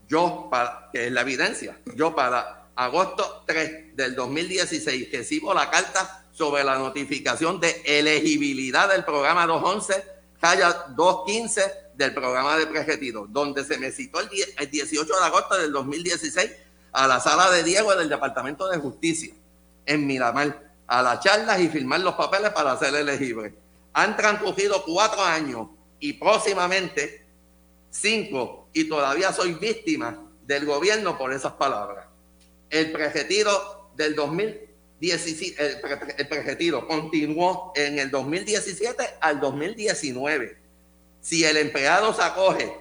Yo, 0.07 0.47
para, 0.51 0.89
que 0.93 1.07
es 1.07 1.11
la 1.11 1.21
evidencia, 1.21 1.79
yo 1.95 2.15
para 2.15 2.67
agosto 2.75 3.43
3 3.47 3.95
del 3.95 4.15
2016 4.15 5.11
recibo 5.11 5.53
la 5.53 5.69
carta 5.69 6.25
sobre 6.31 6.63
la 6.63 6.77
notificación 6.77 7.59
de 7.59 7.81
elegibilidad 7.85 8.89
del 8.89 9.05
programa 9.05 9.47
211, 9.47 10.15
Calla 10.39 10.85
215 10.95 11.61
del 11.95 12.13
programa 12.13 12.57
de 12.57 12.67
prejetiro, 12.67 13.25
donde 13.27 13.63
se 13.63 13.77
me 13.77 13.91
citó 13.91 14.19
el, 14.19 14.29
18 14.29 15.05
de 15.05 15.25
agosto 15.25 15.57
del 15.57 15.71
2016 15.71 16.51
a 16.91 17.07
la 17.07 17.19
sala 17.19 17.49
de 17.51 17.63
Diego 17.63 17.95
del 17.95 18.09
Departamento 18.09 18.67
de 18.67 18.77
Justicia 18.77 19.33
en 19.85 20.05
Miramar 20.05 20.64
a 20.87 21.01
las 21.01 21.19
charlas 21.21 21.59
y 21.59 21.69
firmar 21.69 22.01
los 22.01 22.15
papeles 22.15 22.51
para 22.51 22.77
ser 22.77 22.95
elegible. 22.95 23.53
Han 23.93 24.15
transcurrido 24.15 24.83
cuatro 24.83 25.21
años 25.23 25.67
y 25.99 26.13
próximamente 26.13 27.25
cinco 27.89 28.67
y 28.73 28.87
todavía 28.89 29.31
soy 29.31 29.53
víctima 29.53 30.21
del 30.45 30.65
gobierno 30.65 31.17
por 31.17 31.33
esas 31.33 31.53
palabras. 31.53 32.05
El 32.69 32.91
prejetiro 32.91 33.89
del 33.95 34.15
2017, 34.15 35.81
el, 36.17 36.27
prejetiro 36.27 36.87
continuó 36.87 37.71
en 37.75 37.99
el 37.99 38.11
2017 38.11 39.03
al 39.21 39.39
2019. 39.39 40.57
Si 41.21 41.43
el 41.43 41.57
empleado 41.57 42.13
se 42.13 42.21
acoge, 42.21 42.77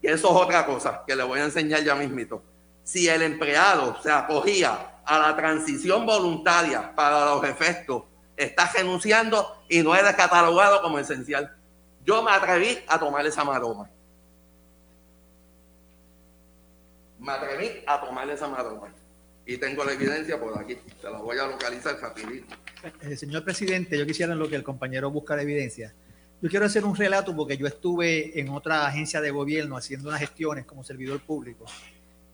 que 0.00 0.08
eso 0.08 0.28
es 0.28 0.46
otra 0.46 0.66
cosa 0.66 1.02
que 1.06 1.14
le 1.14 1.22
voy 1.22 1.40
a 1.40 1.44
enseñar 1.44 1.84
ya 1.84 1.94
mismito, 1.94 2.42
si 2.82 3.08
el 3.08 3.22
empleado 3.22 4.02
se 4.02 4.10
acogía 4.10 4.93
a 5.06 5.18
la 5.18 5.36
transición 5.36 6.06
voluntaria 6.06 6.94
para 6.94 7.26
los 7.26 7.44
efectos 7.44 8.04
está 8.36 8.70
renunciando 8.72 9.64
y 9.68 9.82
no 9.82 9.94
es 9.94 10.02
catalogado 10.14 10.82
como 10.82 10.98
esencial. 10.98 11.54
Yo 12.04 12.22
me 12.22 12.30
atreví 12.32 12.78
a 12.88 12.98
tomar 12.98 13.26
esa 13.26 13.44
maroma. 13.44 13.88
Me 17.18 17.32
atreví 17.32 17.82
a 17.86 18.00
tomar 18.00 18.28
esa 18.28 18.48
maroma. 18.48 18.88
Y 19.46 19.56
tengo 19.58 19.84
la 19.84 19.92
evidencia 19.92 20.38
por 20.38 20.58
aquí. 20.58 20.78
Se 21.00 21.10
la 21.10 21.18
voy 21.18 21.38
a 21.38 21.46
localizar 21.46 21.98
rapidito. 22.00 22.54
Eh, 23.02 23.16
señor 23.16 23.44
presidente, 23.44 23.98
yo 23.98 24.06
quisiera 24.06 24.32
en 24.32 24.38
lo 24.38 24.48
que 24.48 24.56
el 24.56 24.62
compañero 24.62 25.10
busca 25.10 25.36
la 25.36 25.42
evidencia. 25.42 25.94
Yo 26.42 26.50
quiero 26.50 26.66
hacer 26.66 26.84
un 26.84 26.94
relato 26.94 27.34
porque 27.34 27.56
yo 27.56 27.66
estuve 27.66 28.38
en 28.38 28.50
otra 28.50 28.86
agencia 28.86 29.20
de 29.20 29.30
gobierno 29.30 29.76
haciendo 29.76 30.08
unas 30.08 30.20
gestiones 30.20 30.66
como 30.66 30.84
servidor 30.84 31.20
público. 31.20 31.64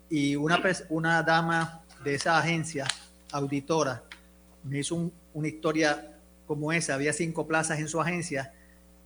Y 0.08 0.34
una, 0.34 0.60
una 0.88 1.22
dama 1.22 1.84
de 2.04 2.14
esa 2.14 2.38
agencia 2.38 2.86
auditora 3.32 4.02
me 4.64 4.78
hizo 4.78 5.10
una 5.32 5.48
historia 5.48 6.16
como 6.46 6.72
esa. 6.72 6.94
Había 6.94 7.12
cinco 7.12 7.46
plazas 7.46 7.78
en 7.78 7.88
su 7.88 8.00
agencia 8.00 8.52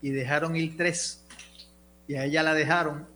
y 0.02 0.10
dejaron 0.10 0.56
ir 0.56 0.76
tres. 0.76 1.24
Y 2.06 2.14
a 2.14 2.24
ella 2.24 2.42
la 2.42 2.54
dejaron 2.54 3.06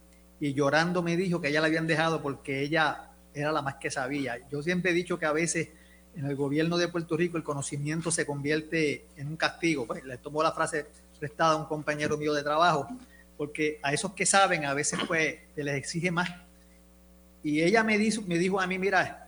y 0.40 0.54
llorando 0.54 1.02
me 1.02 1.16
dijo 1.16 1.40
que 1.40 1.48
ella 1.48 1.60
la 1.60 1.66
habían 1.66 1.86
dejado 1.86 2.22
porque 2.22 2.60
ella 2.60 3.10
era 3.34 3.52
la 3.52 3.62
más 3.62 3.76
que 3.76 3.90
sabía. 3.90 4.36
Yo 4.50 4.62
siempre 4.62 4.92
he 4.92 4.94
dicho 4.94 5.18
que 5.18 5.26
a 5.26 5.32
veces 5.32 5.68
en 6.16 6.26
el 6.26 6.36
gobierno 6.36 6.78
de 6.78 6.88
Puerto 6.88 7.16
Rico 7.16 7.36
el 7.36 7.44
conocimiento 7.44 8.10
se 8.10 8.26
convierte 8.26 9.06
en 9.16 9.28
un 9.28 9.36
castigo. 9.36 9.86
Pues, 9.86 10.04
le 10.04 10.18
tomó 10.18 10.42
la 10.42 10.52
frase 10.52 10.86
prestada 11.18 11.52
a 11.52 11.56
un 11.56 11.66
compañero 11.66 12.16
mío 12.16 12.32
de 12.32 12.42
trabajo, 12.42 12.88
porque 13.36 13.78
a 13.82 13.92
esos 13.92 14.12
que 14.14 14.26
saben 14.26 14.64
a 14.64 14.74
veces 14.74 14.98
pues 15.06 15.36
se 15.54 15.64
les 15.64 15.76
exige 15.76 16.10
más. 16.10 16.30
Y 17.42 17.62
ella 17.62 17.84
me 17.84 17.98
dijo, 17.98 18.22
me 18.22 18.38
dijo 18.38 18.60
a 18.60 18.66
mí, 18.66 18.78
mira, 18.78 19.27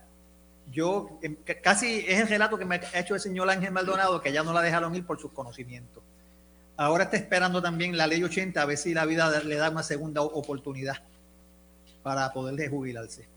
yo 0.69 1.19
casi 1.61 2.05
es 2.07 2.19
el 2.19 2.27
relato 2.27 2.57
que 2.57 2.65
me 2.65 2.75
ha 2.75 2.99
hecho 2.99 3.15
el 3.15 3.19
señor 3.19 3.49
Ángel 3.49 3.71
Maldonado, 3.71 4.21
que 4.21 4.31
ya 4.31 4.43
no 4.43 4.53
la 4.53 4.61
dejaron 4.61 4.95
ir 4.95 5.05
por 5.05 5.19
sus 5.19 5.31
conocimientos. 5.31 6.01
Ahora 6.77 7.05
está 7.05 7.17
esperando 7.17 7.61
también 7.61 7.97
la 7.97 8.07
ley 8.07 8.23
80 8.23 8.61
a 8.61 8.65
ver 8.65 8.77
si 8.77 8.93
la 8.93 9.05
vida 9.05 9.41
le 9.43 9.55
da 9.55 9.69
una 9.69 9.83
segunda 9.83 10.21
oportunidad 10.21 10.97
para 12.01 12.31
poder 12.31 12.69
jubilarse. 12.69 13.27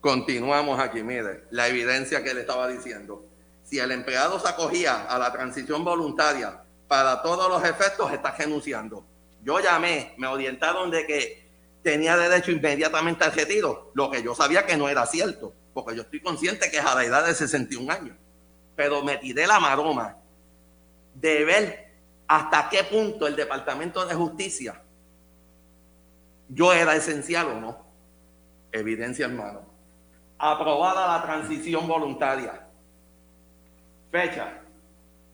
Continuamos 0.00 0.78
aquí, 0.78 1.02
mire, 1.02 1.44
la 1.50 1.68
evidencia 1.68 2.22
que 2.22 2.34
le 2.34 2.42
estaba 2.42 2.68
diciendo. 2.68 3.24
Si 3.64 3.78
el 3.78 3.90
empleado 3.90 4.38
se 4.38 4.48
acogía 4.48 5.04
a 5.04 5.18
la 5.18 5.32
transición 5.32 5.84
voluntaria 5.84 6.62
para 6.88 7.22
todos 7.22 7.48
los 7.48 7.64
efectos, 7.64 8.12
está 8.12 8.32
renunciando. 8.32 9.04
Yo 9.42 9.60
llamé, 9.60 10.14
me 10.18 10.26
orientaron 10.26 10.90
de 10.90 11.06
que 11.06 11.50
tenía 11.82 12.16
derecho 12.16 12.50
inmediatamente 12.50 13.24
al 13.24 13.32
retiro, 13.32 13.90
lo 13.94 14.10
que 14.10 14.22
yo 14.22 14.34
sabía 14.34 14.66
que 14.66 14.76
no 14.76 14.88
era 14.88 15.06
cierto 15.06 15.54
porque 15.84 15.96
yo 15.96 16.02
estoy 16.02 16.20
consciente 16.20 16.70
que 16.70 16.78
es 16.78 16.84
a 16.84 16.94
la 16.94 17.04
edad 17.04 17.26
de 17.26 17.34
61 17.34 17.92
años, 17.92 18.16
pero 18.76 19.02
me 19.02 19.16
tiré 19.18 19.46
la 19.46 19.60
maroma 19.60 20.16
de 21.14 21.44
ver 21.44 21.90
hasta 22.26 22.68
qué 22.68 22.84
punto 22.84 23.26
el 23.26 23.36
Departamento 23.36 24.04
de 24.06 24.14
Justicia 24.14 24.80
yo 26.52 26.72
era 26.72 26.96
esencial 26.96 27.46
o 27.48 27.60
no. 27.60 27.86
Evidencia, 28.72 29.26
hermano. 29.26 29.62
Aprobada 30.38 31.18
la 31.18 31.22
transición 31.22 31.86
voluntaria. 31.86 32.66
Fecha 34.10 34.60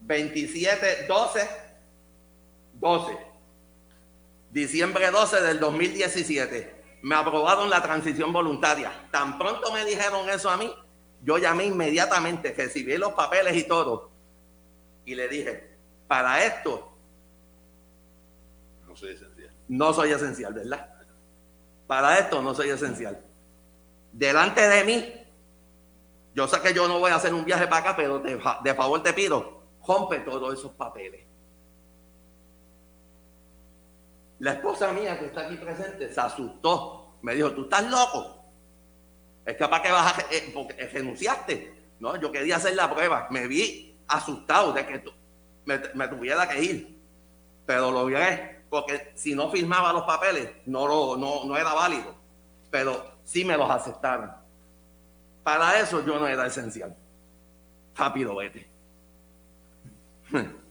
27, 0.03 1.07
12, 1.07 1.49
12. 2.74 3.18
Diciembre 4.51 5.11
12 5.11 5.42
del 5.42 5.61
2017 5.61 6.75
me 7.03 7.14
aprobaron 7.14 7.70
la 7.70 7.82
transición 7.82 8.32
voluntaria. 8.32 9.09
Tan 9.11 9.38
pronto 9.38 9.72
me 9.72 9.84
dijeron 9.84 10.28
eso 10.28 10.51
a 10.51 10.57
mí, 10.57 10.72
yo 11.22 11.38
llamé 11.38 11.66
inmediatamente, 11.66 12.53
recibí 12.57 12.97
los 12.97 13.12
papeles 13.12 13.57
y 13.57 13.64
todo. 13.64 14.11
Y 15.05 15.14
le 15.14 15.28
dije, 15.28 15.76
para 16.07 16.44
esto... 16.44 16.92
No 18.86 18.97
soy 18.97 19.12
esencial. 19.12 19.55
No 19.68 19.92
soy 19.92 20.12
esencial, 20.12 20.55
¿verdad? 20.55 20.92
Para 21.86 22.18
esto 22.18 22.42
no 22.42 22.55
soy 22.55 22.70
esencial. 22.70 23.22
Delante 24.12 24.66
de 24.68 24.84
mí, 24.84 25.12
yo 26.34 26.49
sé 26.49 26.61
que 26.61 26.74
yo 26.74 26.88
no 26.88 26.99
voy 26.99 27.12
a 27.12 27.16
hacer 27.16 27.32
un 27.32 27.44
viaje 27.44 27.66
para 27.66 27.82
acá, 27.82 27.97
pero 27.97 28.18
de 28.18 28.74
favor 28.74 29.03
te 29.03 29.12
pido, 29.12 29.62
rompe 29.86 30.20
todos 30.20 30.59
esos 30.59 30.72
papeles. 30.72 31.25
La 34.39 34.53
esposa 34.53 34.93
mía 34.93 35.18
que 35.18 35.26
está 35.26 35.47
aquí 35.47 35.57
presente 35.57 36.12
se 36.12 36.20
asustó. 36.20 37.16
Me 37.22 37.34
dijo, 37.34 37.53
¿tú 37.53 37.62
estás 37.62 37.84
loco? 37.91 38.45
Es 39.45 39.57
capaz 39.57 39.80
que 39.80 39.91
vas 39.91 40.18
a... 40.18 40.20
Eh, 40.30 40.51
porque 40.53 40.87
renunciaste. 40.89 41.74
No, 42.01 42.16
yo 42.16 42.30
quería 42.30 42.57
hacer 42.57 42.74
la 42.74 42.93
prueba. 42.93 43.28
Me 43.30 43.47
vi 43.47 43.99
asustado 44.09 44.72
de 44.72 44.87
que 44.87 45.03
me, 45.64 46.09
tuviera 46.09 46.49
que 46.49 46.62
ir. 46.62 47.01
Pero 47.64 47.91
lo 47.91 48.03
logré. 48.03 48.64
Porque 48.68 49.12
si 49.14 49.34
no 49.34 49.51
firmaba 49.51 49.93
los 49.93 50.03
papeles, 50.03 50.51
no, 50.66 50.87
lo, 50.87 51.16
no, 51.16 51.45
no 51.45 51.57
era 51.57 51.72
válido. 51.72 52.14
Pero 52.70 53.18
sí 53.24 53.45
me 53.45 53.57
los 53.57 53.70
aceptaron. 53.70 54.32
Para 55.43 55.78
eso 55.80 56.05
yo 56.05 56.18
no 56.18 56.26
era 56.26 56.47
esencial. 56.47 56.95
Rápido, 57.95 58.37
vete. 58.37 58.68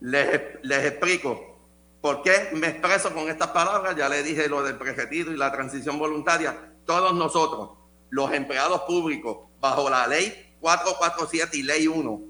Les, 0.00 0.62
les 0.62 0.84
explico. 0.84 1.55
¿Por 2.00 2.22
qué 2.22 2.50
me 2.52 2.68
expreso 2.68 3.12
con 3.12 3.28
estas 3.28 3.48
palabras? 3.48 3.96
Ya 3.96 4.08
le 4.08 4.22
dije 4.22 4.48
lo 4.48 4.62
del 4.62 4.76
prejetiro 4.76 5.32
y 5.32 5.36
la 5.36 5.50
transición 5.50 5.98
voluntaria. 5.98 6.72
Todos 6.84 7.14
nosotros, 7.14 7.70
los 8.10 8.32
empleados 8.32 8.82
públicos, 8.82 9.48
bajo 9.60 9.90
la 9.90 10.06
ley 10.06 10.54
447 10.60 11.56
y 11.56 11.62
ley 11.62 11.86
1, 11.86 12.20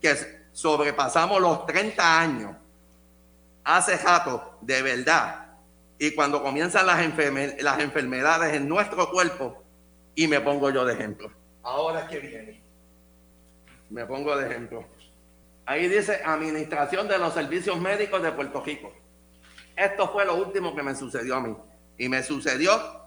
que 0.00 0.44
sobrepasamos 0.52 1.40
los 1.40 1.66
30 1.66 2.20
años, 2.20 2.56
hace 3.64 3.96
rato, 3.96 4.58
de 4.60 4.82
verdad, 4.82 5.46
y 5.98 6.12
cuando 6.12 6.42
comienzan 6.42 6.86
las, 6.86 6.98
las 7.62 7.80
enfermedades 7.80 8.54
en 8.54 8.68
nuestro 8.68 9.10
cuerpo, 9.10 9.62
y 10.14 10.28
me 10.28 10.40
pongo 10.40 10.70
yo 10.70 10.84
de 10.84 10.94
ejemplo. 10.94 11.30
Ahora 11.62 12.06
que 12.06 12.18
viene. 12.20 12.62
Me 13.90 14.06
pongo 14.06 14.36
de 14.36 14.46
ejemplo. 14.46 14.84
Ahí 15.66 15.88
dice 15.88 16.20
Administración 16.24 17.08
de 17.08 17.18
los 17.18 17.32
Servicios 17.32 17.80
Médicos 17.80 18.22
de 18.22 18.32
Puerto 18.32 18.62
Rico. 18.62 18.92
Esto 19.76 20.08
fue 20.10 20.24
lo 20.24 20.36
último 20.36 20.74
que 20.74 20.82
me 20.82 20.94
sucedió 20.94 21.36
a 21.36 21.40
mí. 21.40 21.56
Y 21.96 22.08
me 22.08 22.22
sucedió 22.22 23.04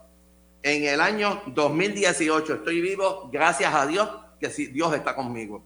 en 0.64 0.86
el 0.86 1.00
año 1.00 1.44
2018. 1.48 2.56
Estoy 2.56 2.82
vivo, 2.82 3.30
gracias 3.32 3.74
a 3.74 3.86
Dios, 3.86 4.10
que 4.40 4.50
Dios 4.50 4.94
está 4.94 5.16
conmigo. 5.16 5.64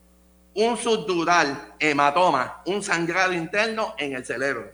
Un 0.54 0.76
subdural 0.76 1.76
hematoma, 1.80 2.62
un 2.66 2.84
sangrado 2.84 3.34
interno 3.34 3.96
en 3.98 4.14
el 4.14 4.26
cerebro, 4.26 4.72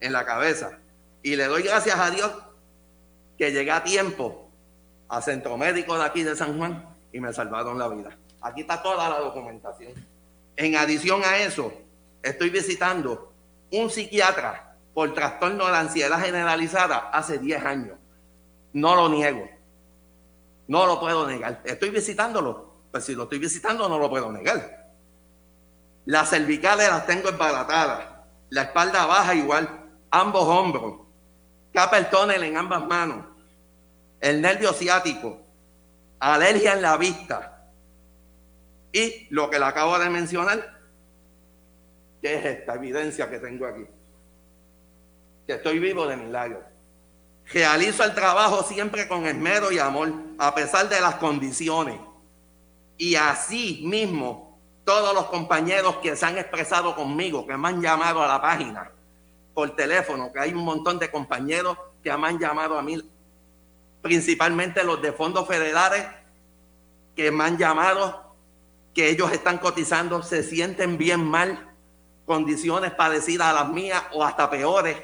en 0.00 0.12
la 0.12 0.26
cabeza. 0.26 0.78
Y 1.22 1.36
le 1.36 1.44
doy 1.44 1.62
gracias 1.62 1.98
a 1.98 2.10
Dios 2.10 2.30
que 3.38 3.50
llegué 3.50 3.70
a 3.70 3.82
tiempo 3.82 4.50
al 5.08 5.22
centro 5.22 5.56
médico 5.56 5.96
de 5.96 6.04
aquí 6.04 6.22
de 6.22 6.36
San 6.36 6.58
Juan 6.58 6.86
y 7.12 7.20
me 7.20 7.32
salvaron 7.32 7.78
la 7.78 7.88
vida. 7.88 8.16
Aquí 8.42 8.60
está 8.60 8.82
toda 8.82 9.08
la 9.08 9.20
documentación. 9.20 9.94
En 10.56 10.76
adición 10.76 11.22
a 11.24 11.38
eso, 11.38 11.72
estoy 12.22 12.50
visitando 12.50 13.32
un 13.70 13.90
psiquiatra 13.90 14.76
por 14.94 15.12
trastorno 15.12 15.66
de 15.66 15.76
ansiedad 15.76 16.18
generalizada 16.20 17.10
hace 17.12 17.38
10 17.38 17.64
años. 17.64 17.98
No 18.72 18.94
lo 18.94 19.08
niego. 19.08 19.48
No 20.68 20.86
lo 20.86 20.98
puedo 20.98 21.26
negar. 21.26 21.60
Estoy 21.64 21.90
visitándolo. 21.90 22.74
Pues 22.90 23.04
si 23.04 23.14
lo 23.14 23.24
estoy 23.24 23.38
visitando, 23.38 23.88
no 23.88 23.98
lo 23.98 24.08
puedo 24.08 24.32
negar. 24.32 24.86
Las 26.06 26.30
cervicales 26.30 26.88
las 26.88 27.06
tengo 27.06 27.28
embaratadas. 27.28 28.06
la 28.48 28.62
espalda 28.62 29.06
baja 29.06 29.34
igual, 29.34 29.68
ambos 30.10 30.44
hombros, 30.44 31.00
el 31.74 32.10
tonel 32.10 32.44
en 32.44 32.56
ambas 32.56 32.86
manos, 32.86 33.26
el 34.20 34.40
nervio 34.40 34.72
ciático, 34.72 35.40
alergia 36.20 36.74
en 36.74 36.82
la 36.82 36.96
vista 36.96 37.55
y 38.92 39.26
lo 39.30 39.50
que 39.50 39.58
le 39.58 39.64
acabo 39.64 39.98
de 39.98 40.10
mencionar, 40.10 40.78
que 42.22 42.34
es 42.34 42.44
esta 42.44 42.74
evidencia 42.74 43.28
que 43.28 43.38
tengo 43.38 43.66
aquí, 43.66 43.86
que 45.46 45.54
estoy 45.54 45.78
vivo 45.78 46.06
de 46.06 46.16
milagro. 46.16 46.62
Realizo 47.52 48.02
el 48.02 48.14
trabajo 48.14 48.62
siempre 48.64 49.06
con 49.06 49.26
esmero 49.26 49.70
y 49.70 49.78
amor, 49.78 50.12
a 50.38 50.54
pesar 50.54 50.88
de 50.88 51.00
las 51.00 51.16
condiciones. 51.16 52.00
Y 52.98 53.14
así 53.14 53.82
mismo, 53.84 54.58
todos 54.84 55.14
los 55.14 55.26
compañeros 55.26 55.96
que 55.96 56.16
se 56.16 56.26
han 56.26 56.38
expresado 56.38 56.96
conmigo, 56.96 57.46
que 57.46 57.56
me 57.56 57.68
han 57.68 57.80
llamado 57.80 58.22
a 58.22 58.26
la 58.26 58.40
página 58.40 58.90
por 59.54 59.74
teléfono, 59.76 60.32
que 60.32 60.40
hay 60.40 60.52
un 60.52 60.64
montón 60.64 60.98
de 60.98 61.10
compañeros 61.10 61.76
que 62.02 62.16
me 62.16 62.28
han 62.28 62.38
llamado 62.38 62.78
a 62.78 62.82
mí, 62.82 63.02
principalmente 64.02 64.84
los 64.84 65.00
de 65.00 65.12
fondos 65.12 65.46
federales, 65.46 66.06
que 67.14 67.30
me 67.30 67.44
han 67.44 67.58
llamado, 67.58 68.25
que 68.96 69.10
ellos 69.10 69.30
están 69.30 69.58
cotizando, 69.58 70.22
se 70.22 70.42
sienten 70.42 70.96
bien 70.96 71.22
mal, 71.22 71.68
condiciones 72.24 72.92
parecidas 72.92 73.48
a 73.48 73.52
las 73.52 73.68
mías 73.68 74.02
o 74.14 74.24
hasta 74.24 74.48
peores, 74.48 74.96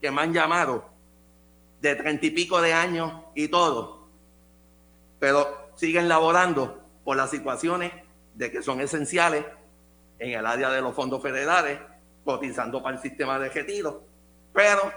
que 0.00 0.10
me 0.10 0.22
han 0.22 0.32
llamado 0.32 0.88
de 1.82 1.94
treinta 1.96 2.24
y 2.24 2.30
pico 2.30 2.62
de 2.62 2.72
años 2.72 3.12
y 3.34 3.48
todo, 3.48 4.08
pero 5.18 5.68
siguen 5.74 6.08
laborando 6.08 6.82
por 7.04 7.18
las 7.18 7.28
situaciones 7.28 7.92
de 8.34 8.50
que 8.50 8.62
son 8.62 8.80
esenciales 8.80 9.44
en 10.18 10.30
el 10.30 10.46
área 10.46 10.70
de 10.70 10.80
los 10.80 10.94
fondos 10.94 11.20
federales, 11.20 11.78
cotizando 12.24 12.82
para 12.82 12.96
el 12.96 13.02
sistema 13.02 13.38
de 13.38 13.50
retiro, 13.50 14.02
pero 14.54 14.90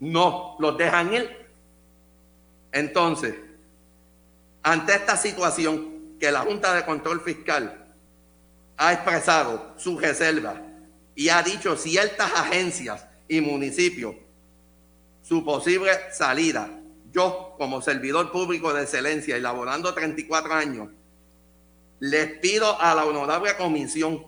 no 0.00 0.56
los 0.58 0.76
dejan 0.76 1.14
ir. 1.14 1.46
Entonces, 2.72 3.36
ante 4.64 4.96
esta 4.96 5.16
situación 5.16 5.97
que 6.18 6.30
la 6.32 6.40
Junta 6.40 6.74
de 6.74 6.84
Control 6.84 7.20
Fiscal 7.20 7.86
ha 8.76 8.92
expresado 8.92 9.74
su 9.76 9.98
reserva 9.98 10.62
y 11.14 11.28
ha 11.28 11.42
dicho 11.42 11.76
ciertas 11.76 12.32
agencias 12.32 13.06
y 13.28 13.40
municipios 13.40 14.14
su 15.22 15.44
posible 15.44 15.90
salida. 16.12 16.70
Yo, 17.10 17.54
como 17.58 17.82
servidor 17.82 18.30
público 18.32 18.72
de 18.72 18.82
excelencia, 18.82 19.36
elaborando 19.36 19.92
34 19.92 20.54
años, 20.54 20.88
les 22.00 22.38
pido 22.38 22.80
a 22.80 22.94
la 22.94 23.04
honorable 23.04 23.56
comisión 23.56 24.24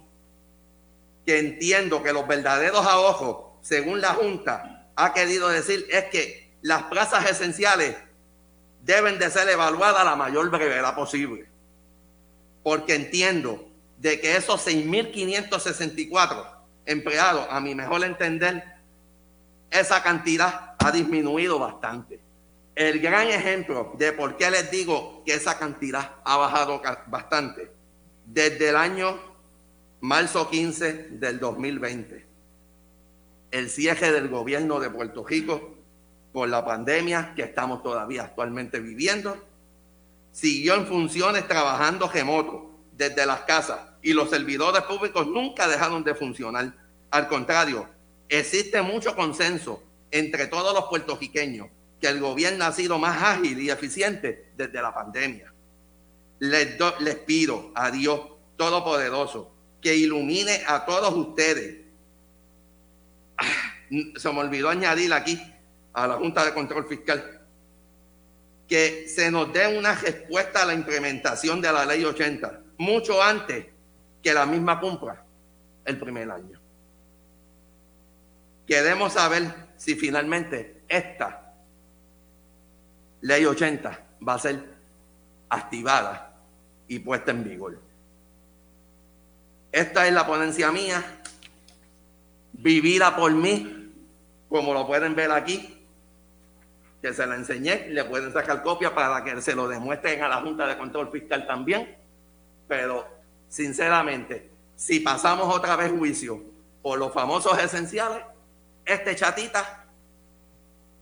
que 1.24 1.38
entiendo 1.38 2.03
que 2.03 2.12
los 2.12 2.26
verdaderos 2.26 2.84
ahorros, 2.84 3.59
según 3.62 4.01
la 4.01 4.14
Junta 4.14 4.91
ha 4.97 5.14
querido 5.14 5.49
decir, 5.49 5.86
es 5.91 6.05
que 6.07 6.53
las 6.62 6.84
plazas 6.84 7.30
esenciales 7.30 7.97
deben 8.82 9.18
de 9.18 9.30
ser 9.30 9.49
evaluadas 9.49 10.01
a 10.01 10.05
la 10.05 10.16
mayor 10.16 10.51
brevedad 10.51 10.95
posible. 10.95 11.49
Porque 12.62 12.94
entiendo 12.94 13.68
de 13.98 14.20
que 14.20 14.36
esos 14.36 14.66
6.564 14.66 16.46
empleados, 16.86 17.46
a 17.50 17.61
mi 17.61 17.74
mejor 17.74 18.04
entender, 18.04 18.64
esa 19.70 20.02
cantidad 20.02 20.74
ha 20.78 20.90
disminuido 20.90 21.58
bastante. 21.58 22.20
El 22.74 23.00
gran 23.00 23.28
ejemplo 23.28 23.92
de 23.98 24.12
por 24.12 24.36
qué 24.36 24.50
les 24.50 24.70
digo 24.70 25.22
que 25.24 25.34
esa 25.34 25.58
cantidad 25.58 26.16
ha 26.24 26.36
bajado 26.36 26.80
bastante, 27.06 27.70
desde 28.24 28.70
el 28.70 28.76
año 28.76 29.18
marzo 30.00 30.48
15 30.48 31.08
del 31.11 31.38
2020, 31.38 32.26
el 33.50 33.68
cierre 33.68 34.12
del 34.12 34.28
gobierno 34.28 34.80
de 34.80 34.88
Puerto 34.88 35.26
Rico 35.26 35.74
por 36.32 36.48
la 36.48 36.64
pandemia 36.64 37.34
que 37.34 37.42
estamos 37.42 37.82
todavía 37.82 38.22
actualmente 38.22 38.80
viviendo, 38.80 39.36
siguió 40.33 40.74
en 40.74 40.87
funciones 40.87 41.47
trabajando 41.47 42.09
remoto 42.09 42.70
desde 42.93 43.26
las 43.26 43.41
casas 43.41 43.78
y 44.03 44.12
los 44.12 44.31
servidores 44.31 44.83
públicos 44.83 45.26
nunca 45.26 45.68
dejaron 45.68 46.05
de 46.05 46.14
funcionar. 46.14 46.72
Al 47.11 47.28
contrario, 47.28 47.89
existe 48.28 48.81
mucho 48.83 49.14
consenso 49.14 49.83
entre 50.11 50.47
todos 50.47 50.74
los 50.74 50.85
puertorriqueños 50.85 51.68
que 52.01 52.09
el 52.09 52.20
gobierno 52.20 52.64
ha 52.64 52.72
sido 52.72 52.99
más 52.99 53.22
ágil 53.22 53.61
y 53.61 53.70
eficiente 53.70 54.53
desde 54.57 54.81
la 54.81 54.95
pandemia. 54.95 55.53
Les, 56.39 56.78
les 57.01 57.16
pido 57.16 57.72
a 57.74 57.91
Dios 57.91 58.20
Todopoderoso 58.57 59.53
que 59.81 59.97
ilumine 59.97 60.62
a 60.66 60.85
todos 60.85 61.14
ustedes. 61.14 61.78
Se 64.16 64.33
me 64.33 64.41
olvidó 64.41 64.68
añadir 64.68 65.12
aquí 65.14 65.41
a 65.95 66.07
la 66.07 66.16
Junta 66.16 66.45
de 66.45 66.53
Control 66.53 66.87
Fiscal 66.87 67.39
que 68.70 69.08
se 69.08 69.32
nos 69.32 69.52
dé 69.52 69.76
una 69.76 69.96
respuesta 69.96 70.62
a 70.62 70.66
la 70.66 70.74
implementación 70.74 71.60
de 71.60 71.72
la 71.72 71.84
ley 71.84 72.04
80 72.04 72.60
mucho 72.78 73.20
antes 73.20 73.66
que 74.22 74.32
la 74.32 74.46
misma 74.46 74.78
cumpla 74.78 75.24
el 75.84 75.98
primer 75.98 76.30
año. 76.30 76.60
Queremos 78.64 79.14
saber 79.14 79.52
si 79.76 79.96
finalmente 79.96 80.82
esta 80.88 81.52
ley 83.22 83.44
80 83.44 84.06
va 84.26 84.34
a 84.34 84.38
ser 84.38 84.64
activada 85.48 86.36
y 86.86 87.00
puesta 87.00 87.32
en 87.32 87.42
vigor. 87.42 87.80
Esta 89.72 90.06
es 90.06 90.14
la 90.14 90.24
ponencia 90.24 90.70
mía, 90.70 91.22
vivida 92.52 93.16
por 93.16 93.32
mí, 93.32 93.92
como 94.48 94.72
lo 94.72 94.86
pueden 94.86 95.16
ver 95.16 95.32
aquí, 95.32 95.80
que 97.01 97.14
se 97.14 97.26
la 97.26 97.36
enseñé, 97.36 97.88
le 97.88 98.05
pueden 98.05 98.32
sacar 98.32 98.62
copia 98.62 98.94
para 98.94 99.24
que 99.24 99.40
se 99.40 99.55
lo 99.55 99.68
demuestren 99.68 100.22
a 100.22 100.28
la 100.28 100.40
Junta 100.40 100.66
de 100.66 100.76
Control 100.76 101.11
Fiscal 101.11 101.46
también, 101.46 101.96
pero 102.68 103.07
sinceramente, 103.48 104.51
si 104.76 105.01
pasamos 105.01 105.55
otra 105.55 105.76
vez 105.76 105.90
juicio 105.90 106.42
por 106.82 106.98
los 106.98 107.12
famosos 107.12 107.59
esenciales, 107.59 108.22
este 108.84 109.16
chatita, 109.16 109.86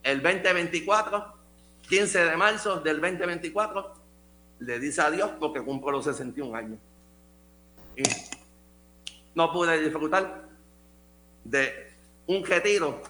el 0.02 0.22
2024, 0.22 1.34
15 1.88 2.24
de 2.24 2.36
marzo 2.36 2.80
del 2.80 3.00
2024, 3.00 3.94
le 4.60 4.78
dice 4.78 5.00
adiós 5.00 5.30
porque 5.38 5.62
cumplo 5.62 5.92
los 5.92 6.04
61 6.04 6.56
años. 6.56 6.78
Y 7.96 8.02
no 9.34 9.52
pude 9.52 9.80
disfrutar 9.80 10.48
de 11.44 11.92
un 12.26 12.44
retiro 12.44 13.02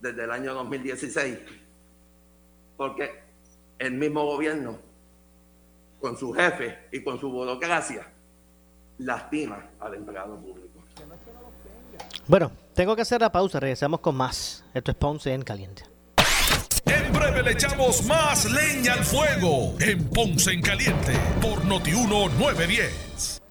desde 0.00 0.24
el 0.24 0.30
año 0.30 0.54
2016, 0.54 1.38
porque 2.76 3.10
el 3.78 3.92
mismo 3.92 4.24
gobierno, 4.24 4.78
con 6.00 6.16
su 6.16 6.32
jefe 6.32 6.88
y 6.92 7.02
con 7.02 7.20
su 7.20 7.30
burocracia, 7.30 8.06
lastima 8.98 9.70
al 9.80 9.94
empleado 9.94 10.36
público. 10.36 10.80
Bueno, 12.26 12.52
tengo 12.74 12.94
que 12.94 13.02
hacer 13.02 13.20
la 13.20 13.32
pausa, 13.32 13.60
regresamos 13.60 14.00
con 14.00 14.14
más. 14.14 14.64
Esto 14.74 14.92
es 14.92 14.96
Ponce 14.96 15.32
en 15.32 15.42
Caliente. 15.42 15.84
En 16.84 17.12
breve 17.12 17.42
le 17.42 17.52
echamos 17.52 18.04
más 18.06 18.50
leña 18.50 18.94
al 18.94 19.04
fuego 19.04 19.74
en 19.80 20.08
Ponce 20.08 20.52
en 20.52 20.62
Caliente 20.62 21.12
por 21.40 21.64
Notiuno 21.64 22.28
910. 22.28 23.41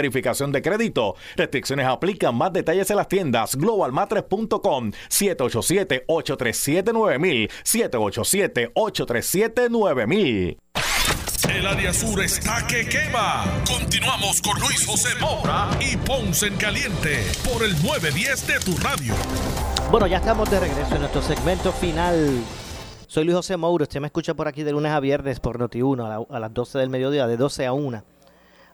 verificación 0.00 0.50
de 0.52 0.62
crédito. 0.62 1.16
Restricciones 1.36 1.86
aplican. 1.86 2.34
Más 2.34 2.52
detalles 2.52 2.90
en 2.90 2.96
las 2.96 3.08
tiendas 3.08 3.56
globalmatres.com 3.56 4.92
787-837-9000 5.08 7.50
787-837-9000 7.64 10.58
el 11.48 11.66
área 11.66 11.92
sur 11.92 12.22
está 12.22 12.64
que 12.66 12.88
quema. 12.88 13.44
Continuamos 13.66 14.40
con 14.40 14.60
Luis 14.60 14.86
José 14.86 15.08
Moura 15.20 15.68
y 15.80 15.96
Ponce 15.96 16.46
en 16.46 16.56
Caliente 16.56 17.24
por 17.42 17.64
el 17.64 17.72
910 17.82 18.46
de 18.46 18.60
tu 18.60 18.76
radio. 18.76 19.14
Bueno, 19.90 20.06
ya 20.06 20.18
estamos 20.18 20.48
de 20.48 20.60
regreso 20.60 20.94
en 20.94 21.00
nuestro 21.00 21.22
segmento 21.22 21.72
final. 21.72 22.40
Soy 23.08 23.24
Luis 23.24 23.34
José 23.36 23.56
Moura. 23.56 23.82
Usted 23.82 24.00
me 24.00 24.06
escucha 24.06 24.34
por 24.34 24.46
aquí 24.46 24.62
de 24.62 24.70
lunes 24.72 24.92
a 24.92 25.00
viernes 25.00 25.40
por 25.40 25.58
Noti1 25.58 26.26
a, 26.30 26.36
a 26.36 26.38
las 26.38 26.54
12 26.54 26.78
del 26.78 26.90
mediodía, 26.90 27.26
de 27.26 27.36
12 27.36 27.66
a 27.66 27.72
1 27.72 28.04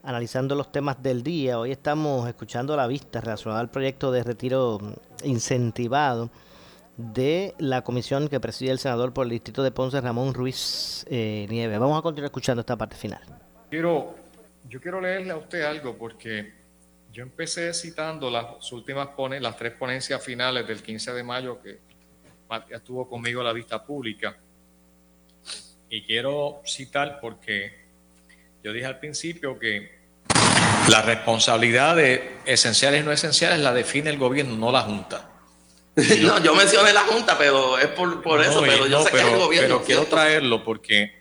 analizando 0.06 0.54
los 0.54 0.70
temas 0.70 1.02
del 1.02 1.22
día. 1.22 1.58
Hoy 1.58 1.72
estamos 1.72 2.28
escuchando 2.28 2.76
la 2.76 2.86
vista 2.86 3.20
relacionada 3.20 3.60
al 3.60 3.70
proyecto 3.70 4.12
de 4.12 4.22
retiro 4.22 4.78
incentivado 5.24 6.30
de 6.96 7.54
la 7.58 7.82
comisión 7.82 8.28
que 8.28 8.38
preside 8.38 8.70
el 8.70 8.78
senador 8.78 9.12
por 9.12 9.26
el 9.26 9.30
distrito 9.30 9.64
de 9.64 9.72
Ponce, 9.72 10.00
Ramón 10.00 10.32
Ruiz 10.32 11.04
eh, 11.10 11.46
Nieves. 11.50 11.78
Vamos 11.80 11.98
a 11.98 12.02
continuar 12.02 12.26
escuchando 12.26 12.60
esta 12.60 12.76
parte 12.76 12.96
final. 12.96 13.20
Quiero, 13.68 14.14
yo 14.68 14.80
quiero 14.80 15.00
leerle 15.00 15.32
a 15.32 15.36
usted 15.38 15.62
algo 15.62 15.98
porque 15.98 16.54
yo 17.12 17.24
empecé 17.24 17.74
citando 17.74 18.30
las 18.30 18.72
últimas 18.72 19.08
las 19.40 19.56
tres 19.56 19.72
ponencias 19.72 20.22
finales 20.24 20.68
del 20.68 20.82
15 20.82 21.14
de 21.14 21.22
mayo 21.24 21.60
que 21.60 21.80
estuvo 22.70 23.08
conmigo 23.08 23.42
la 23.42 23.52
vista 23.52 23.84
pública. 23.84 24.36
Y 25.90 26.02
quiero 26.02 26.62
citar 26.64 27.18
porque 27.20 27.86
yo 28.62 28.72
dije 28.72 28.86
al 28.86 29.00
principio 29.00 29.58
que 29.58 29.95
la 30.88 31.02
responsabilidad 31.02 31.96
de 31.96 32.36
esenciales 32.44 33.00
y 33.00 33.04
no 33.04 33.12
esenciales 33.12 33.58
la 33.60 33.72
define 33.72 34.10
el 34.10 34.18
gobierno, 34.18 34.56
no 34.56 34.72
la 34.72 34.82
Junta. 34.82 35.30
no, 36.20 36.42
yo 36.42 36.54
mencioné 36.54 36.92
la 36.92 37.02
Junta, 37.02 37.36
pero 37.38 37.78
es 37.78 37.86
por, 37.88 38.42
eso, 38.42 38.60
pero 38.62 38.86
yo 38.86 39.02
sé 39.02 39.10
que 39.10 39.20
el 39.20 39.38
gobierno. 39.38 39.68
Pero 39.68 39.84
quiero 39.84 40.04
traerlo 40.04 40.62
porque 40.62 41.12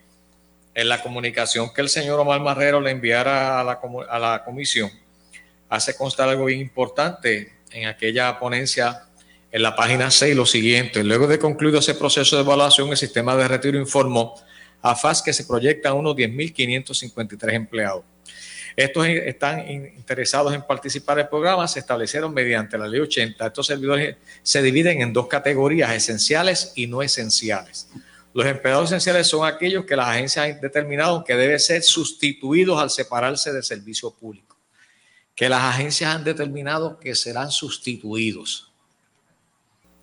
en 0.74 0.90
la 0.90 1.02
comunicación 1.02 1.74
que 1.74 1.82
el 1.82 1.90
señor 1.90 2.20
Omar 2.20 2.42
Marrero 2.42 2.82
le 2.82 2.92
enviara 2.92 3.60
a 3.60 3.64
la, 3.64 3.80
a 4.10 4.20
la 4.20 4.44
comisión, 4.44 4.92
hace 5.70 5.96
constar 5.96 6.30
algo 6.30 6.46
bien 6.46 6.60
importante 6.60 7.54
en 7.72 7.88
aquella 7.88 8.38
ponencia 8.40 9.04
en 9.52 9.62
la 9.62 9.76
página 9.76 10.12
6 10.12 10.36
lo 10.36 10.46
siguiente. 10.46 11.04
Luego 11.04 11.28
de 11.28 11.40
concluido 11.40 11.80
ese 11.80 11.96
proceso 11.96 12.36
de 12.36 12.42
evaluación, 12.42 12.90
el 12.90 12.98
sistema 12.98 13.38
de 13.38 13.48
retiro 13.48 13.80
informó 13.80 14.36
a 14.82 14.96
FAS 14.96 15.22
que 15.22 15.32
se 15.32 15.46
proyectan 15.46 15.94
unos 15.94 16.16
10.553 16.16 17.54
empleados. 17.54 18.04
Estos 18.76 19.08
están 19.08 19.70
interesados 19.70 20.54
en 20.54 20.62
participar 20.62 21.18
del 21.18 21.30
programa, 21.30 21.68
se 21.68 21.80
establecieron 21.80 22.34
mediante 22.34 22.78
la 22.78 22.88
ley 22.88 23.00
80. 23.00 23.48
Estos 23.48 23.68
servidores 23.68 24.18
se 24.44 24.62
dividen 24.62 25.02
en 25.02 25.14
dos 25.14 25.28
categorías, 25.28 25.94
esenciales 25.94 26.74
y 26.76 26.88
no 26.88 27.02
esenciales. 27.02 27.88
Los 28.34 28.46
empleados 28.46 28.90
esenciales 28.90 29.28
son 29.28 29.48
aquellos 29.48 29.86
que 29.86 29.96
las 29.96 30.10
agencias 30.10 30.46
han 30.46 30.60
determinado 30.60 31.24
que 31.24 31.36
deben 31.36 31.58
ser 31.58 31.84
sustituidos 31.84 32.82
al 32.82 32.90
separarse 32.90 33.54
del 33.54 33.64
servicio 33.64 34.12
público. 34.12 34.58
Que 35.34 35.48
las 35.48 35.64
agencias 35.64 36.14
han 36.14 36.26
determinado 36.26 37.00
que 37.00 37.16
serán 37.16 37.52
sustituidos. 37.52 38.74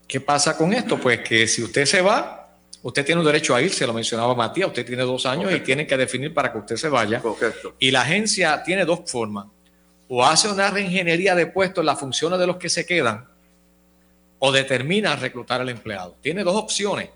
¿Qué 0.08 0.18
pasa 0.18 0.56
con 0.56 0.72
esto? 0.72 0.98
Pues 0.98 1.20
que 1.20 1.46
si 1.46 1.62
usted 1.62 1.84
se 1.84 2.00
va, 2.00 2.41
Usted 2.82 3.04
tiene 3.04 3.20
un 3.20 3.26
derecho 3.26 3.54
a 3.54 3.62
irse, 3.62 3.86
lo 3.86 3.92
mencionaba 3.92 4.34
Matías, 4.34 4.68
usted 4.68 4.84
tiene 4.84 5.02
dos 5.02 5.24
años 5.24 5.52
y 5.52 5.60
tiene 5.60 5.86
que 5.86 5.96
definir 5.96 6.34
para 6.34 6.52
que 6.52 6.58
usted 6.58 6.76
se 6.76 6.88
vaya. 6.88 7.22
Y 7.78 7.90
la 7.92 8.00
agencia 8.00 8.62
tiene 8.64 8.84
dos 8.84 9.00
formas. 9.06 9.46
O 10.08 10.24
hace 10.24 10.48
una 10.48 10.68
reingeniería 10.68 11.34
de 11.34 11.46
puestos 11.46 11.82
en 11.82 11.86
las 11.86 11.98
funciones 11.98 12.38
de 12.38 12.46
los 12.46 12.56
que 12.56 12.68
se 12.68 12.84
quedan, 12.84 13.28
o 14.40 14.50
determina 14.50 15.14
reclutar 15.14 15.60
al 15.60 15.68
empleado. 15.68 16.16
Tiene 16.20 16.42
dos 16.42 16.56
opciones. 16.56 17.10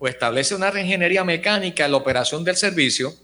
O 0.00 0.08
establece 0.08 0.54
una 0.56 0.70
reingeniería 0.70 1.22
mecánica 1.22 1.84
en 1.84 1.92
la 1.92 1.98
operación 1.98 2.42
del 2.42 2.56
servicio, 2.56 3.14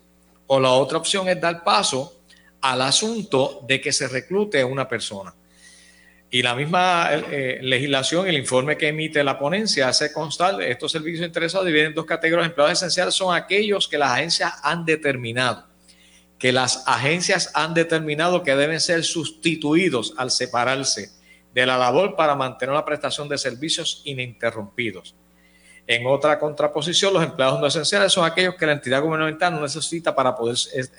o 0.47 0.61
la 0.61 0.71
otra 0.71 0.99
opción 0.99 1.29
es 1.29 1.41
dar 1.41 1.64
paso 1.64 2.21
al 2.61 2.83
asunto 2.83 3.64
de 3.67 3.81
que 3.81 3.93
se 3.93 4.07
reclute 4.07 4.61
a 4.61 4.67
una 4.67 4.89
persona. 4.89 5.35
Y 6.29 6.43
la 6.43 6.55
misma 6.57 7.09
eh, 7.12 7.61
legislación, 7.62 8.27
el 8.27 8.37
informe 8.37 8.77
que 8.77 8.89
emite 8.89 9.22
la 9.22 9.39
ponencia 9.39 9.89
hace 9.89 10.12
constar 10.12 10.61
estos 10.61 10.91
servicios 10.91 11.24
interesados 11.24 11.66
dividen 11.66 11.89
en 11.89 11.95
dos 11.95 12.05
categorías. 12.05 12.49
Empleados 12.49 12.72
esenciales 12.72 13.14
son 13.14 13.35
aquellos 13.35 13.87
que 13.87 13.97
las 13.97 14.11
agencias 14.11 14.55
han 14.62 14.85
determinado, 14.85 15.66
que 16.39 16.53
las 16.53 16.83
agencias 16.87 17.53
han 17.55 17.74
determinado 17.74 18.43
que 18.43 18.57
deben 18.57 18.81
ser 18.81 19.05
sustituidos 19.05 20.14
al 20.16 20.33
separarse 20.33 21.11
de 21.55 21.64
la 21.64 21.79
labor 21.79 22.16
para 22.16 22.35
mantener 22.35 22.74
la 22.74 22.85
prestación 22.85 23.29
de 23.29 23.39
servicios 23.39 24.03
ininterrumpidos. 24.05 25.14
En 25.87 26.05
otra 26.07 26.41
contraposición, 26.41 27.14
los 27.14 27.22
empleados 27.22 27.61
no 27.61 27.66
esenciales 27.68 28.12
son 28.12 28.27
aquellos 28.27 28.57
que 28.57 28.66
la 28.66 28.72
entidad 28.72 29.01
gubernamental 29.01 29.55
no 29.55 29.62
necesita 29.62 30.14
para 30.14 30.35
poder 30.35 30.57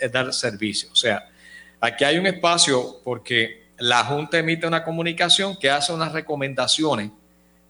dar 0.09 0.34
servicio. 0.34 0.89
O 0.93 0.95
sea, 0.95 1.30
aquí 1.82 2.05
hay 2.05 2.17
un 2.17 2.25
espacio 2.25 3.01
porque 3.03 3.66
la 3.80 4.03
Junta 4.03 4.39
emite 4.39 4.67
una 4.67 4.84
comunicación 4.84 5.57
que 5.57 5.69
hace 5.69 5.93
unas 5.93 6.11
recomendaciones 6.11 7.11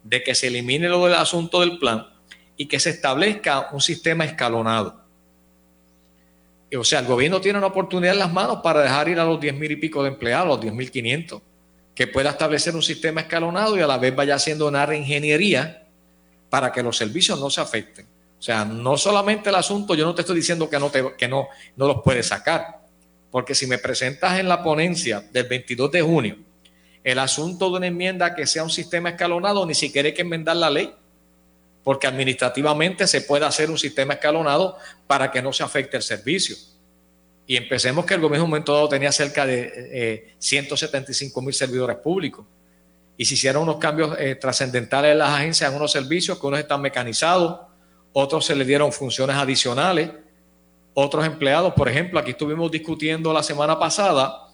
de 0.04 0.24
que 0.24 0.36
se 0.36 0.48
elimine 0.48 0.88
lo 0.88 1.06
del 1.06 1.16
asunto 1.16 1.60
del 1.60 1.78
plan 1.80 2.08
y 2.56 2.66
que 2.68 2.80
se 2.80 2.92
establezca 2.92 3.70
un 3.72 3.82
sistema 3.82 4.26
escalonado. 4.26 5.04
O 6.78 6.84
sea, 6.84 7.00
el 7.00 7.06
gobierno 7.06 7.40
tiene 7.40 7.58
una 7.60 7.68
oportunidad 7.68 8.14
en 8.14 8.20
las 8.20 8.34
manos 8.34 8.60
para 8.62 8.82
dejar 8.82 9.08
ir 9.08 9.20
a 9.20 9.26
los 9.26 9.40
10 9.40 9.56
mil 9.56 9.72
y 9.72 9.76
pico 9.78 10.04
de 10.04 10.10
empleados, 10.10 10.48
los 10.48 10.62
10 10.62 10.74
mil 10.74 10.92
500, 10.92 11.42
que 11.96 12.08
pueda 12.08 12.32
establecer 12.32 12.76
un 12.76 12.82
sistema 12.82 13.22
escalonado 13.22 13.78
y 13.78 13.82
a 13.82 13.88
la 13.88 13.98
vez 13.98 14.16
vaya 14.16 14.36
haciendo 14.36 14.68
una 14.68 14.86
reingeniería 14.86 15.88
para 16.50 16.72
que 16.72 16.84
los 16.84 16.98
servicios 16.98 17.40
no 17.40 17.50
se 17.50 17.62
afecten. 17.62 18.06
O 18.38 18.42
sea, 18.42 18.66
no 18.66 18.98
solamente 18.98 19.50
el 19.50 19.56
asunto, 19.56 19.96
yo 19.96 20.06
no 20.06 20.14
te 20.14 20.22
estoy 20.22 20.36
diciendo 20.36 20.70
que 20.70 20.80
no, 20.80 20.90
te, 20.90 21.16
que 21.18 21.28
no, 21.28 21.48
no 21.76 21.88
los 21.88 22.02
puedes 22.04 22.28
sacar, 22.28 22.77
porque 23.32 23.56
si 23.56 23.68
me 23.68 23.78
presentas 23.78 24.40
en 24.40 24.48
la 24.48 24.64
ponencia 24.64 25.22
del 25.32 25.46
22 25.46 25.92
de 25.92 26.02
junio 26.02 26.38
el 27.08 27.20
asunto 27.20 27.70
de 27.70 27.78
una 27.78 27.88
enmienda 27.88 28.36
que 28.36 28.46
sea 28.46 28.64
un 28.64 28.70
sistema 28.70 29.12
escalonado, 29.12 29.66
ni 29.66 29.74
siquiera 29.74 30.08
hay 30.08 30.14
que 30.14 30.24
enmendar 30.24 30.58
la 30.58 30.70
ley, 30.70 30.94
porque 31.82 32.06
administrativamente 32.06 33.08
se 33.08 33.22
puede 33.22 33.46
hacer 33.46 33.72
un 33.72 33.78
sistema 33.78 34.16
escalonado 34.16 34.78
para 35.08 35.32
que 35.32 35.42
no 35.42 35.54
se 35.54 35.64
afecte 35.64 35.96
el 35.96 36.04
servicio. 36.04 36.58
Y 37.46 37.56
empecemos 37.56 38.06
que 38.06 38.16
el 38.16 38.20
gobierno 38.20 38.44
en 38.44 38.44
un 38.44 38.50
momento 38.50 38.74
dado 38.74 38.90
tenía 38.90 39.14
cerca 39.14 39.46
de 39.46 40.36
175 40.38 41.40
eh, 41.40 41.44
mil 41.46 41.54
servidores 41.54 41.96
públicos. 41.96 42.46
Y 43.16 43.24
se 43.24 43.36
hicieron 43.36 43.64
unos 43.64 43.78
cambios 43.78 44.18
eh, 44.20 44.36
trascendentales 44.36 45.14
en 45.14 45.20
las 45.20 45.30
agencias, 45.30 45.70
en 45.70 45.78
unos 45.78 45.94
servicios 45.94 46.38
que 46.38 46.46
unos 46.46 46.60
están 46.60 46.82
mecanizados, 46.82 47.62
otros 48.12 48.46
se 48.46 48.54
le 48.54 48.66
dieron 48.66 48.92
funciones 48.92 49.38
adicionales 49.38 50.10
otros 51.00 51.28
empleados. 51.28 51.76
Por 51.76 51.88
ejemplo, 51.88 52.20
aquí 52.20 52.32
estuvimos 52.32 52.72
discutiendo 52.72 53.32
la 53.32 53.44
semana 53.44 53.78
pasada 53.78 54.48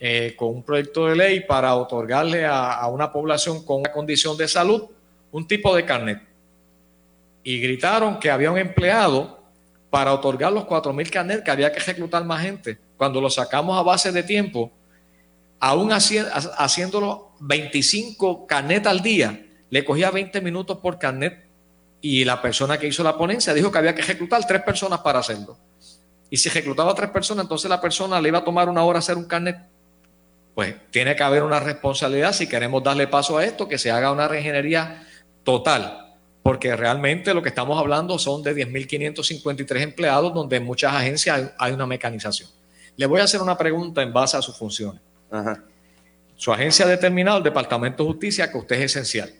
eh, 0.00 0.34
con 0.36 0.48
un 0.48 0.64
proyecto 0.64 1.06
de 1.06 1.14
ley 1.14 1.40
para 1.46 1.76
otorgarle 1.76 2.44
a, 2.44 2.84
una 2.88 3.12
población 3.12 3.64
con 3.64 3.78
una 3.78 3.92
condición 3.92 4.36
de 4.36 4.48
salud 4.48 4.82
un 5.30 5.46
tipo 5.46 5.74
de 5.76 5.84
carnet. 5.84 6.20
Y 7.44 7.60
gritaron 7.60 8.18
que 8.18 8.28
había 8.28 8.50
un 8.50 8.58
empleado 8.58 9.38
para 9.88 10.12
otorgar 10.12 10.52
los 10.52 10.64
4.000 10.64 11.10
carnet 11.10 11.44
que 11.44 11.52
había 11.52 11.70
que 11.70 11.78
reclutar 11.78 12.24
más 12.24 12.42
gente. 12.42 12.78
Cuando 12.96 13.20
lo 13.20 13.30
sacamos 13.30 13.78
a 13.78 13.82
base 13.82 14.10
de 14.10 14.24
tiempo, 14.24 14.72
aún 15.60 15.92
haciéndolo 15.92 17.36
25 17.38 18.48
carnet 18.48 18.84
al 18.88 19.00
día, 19.00 19.46
le 19.70 19.84
cogía 19.84 20.10
20 20.10 20.40
minutos 20.40 20.78
por 20.78 20.98
carnet 20.98 21.51
y 22.02 22.24
la 22.24 22.42
persona 22.42 22.78
que 22.78 22.88
hizo 22.88 23.04
la 23.04 23.16
ponencia 23.16 23.54
dijo 23.54 23.70
que 23.70 23.78
había 23.78 23.94
que 23.94 24.02
reclutar 24.02 24.44
tres 24.44 24.62
personas 24.62 24.98
para 25.00 25.20
hacerlo. 25.20 25.56
Y 26.28 26.36
si 26.36 26.48
reclutaba 26.48 26.90
a 26.90 26.94
tres 26.94 27.10
personas, 27.10 27.44
entonces 27.44 27.70
la 27.70 27.80
persona 27.80 28.20
le 28.20 28.28
iba 28.28 28.38
a 28.38 28.44
tomar 28.44 28.68
una 28.68 28.82
hora 28.82 28.98
hacer 28.98 29.16
un 29.16 29.24
carnet. 29.24 29.56
Pues 30.54 30.74
tiene 30.90 31.14
que 31.14 31.22
haber 31.22 31.44
una 31.44 31.60
responsabilidad 31.60 32.32
si 32.32 32.48
queremos 32.48 32.82
darle 32.82 33.06
paso 33.06 33.38
a 33.38 33.44
esto, 33.44 33.68
que 33.68 33.78
se 33.78 33.90
haga 33.90 34.10
una 34.10 34.26
reingeniería 34.26 35.06
total. 35.44 36.16
Porque 36.42 36.74
realmente 36.74 37.32
lo 37.34 37.42
que 37.42 37.50
estamos 37.50 37.78
hablando 37.78 38.18
son 38.18 38.42
de 38.42 38.56
10.553 38.56 39.80
empleados, 39.80 40.34
donde 40.34 40.56
en 40.56 40.64
muchas 40.64 40.92
agencias 40.92 41.52
hay 41.56 41.72
una 41.72 41.86
mecanización. 41.86 42.50
Le 42.96 43.06
voy 43.06 43.20
a 43.20 43.24
hacer 43.24 43.40
una 43.40 43.56
pregunta 43.56 44.02
en 44.02 44.12
base 44.12 44.36
a 44.36 44.42
sus 44.42 44.56
funciones. 44.56 45.00
Su 46.36 46.52
agencia 46.52 46.84
ha 46.84 46.88
determinado, 46.88 47.38
el 47.38 47.44
Departamento 47.44 48.02
de 48.02 48.10
Justicia, 48.10 48.50
que 48.50 48.58
usted 48.58 48.76
es 48.76 48.96
esencial. 48.96 49.32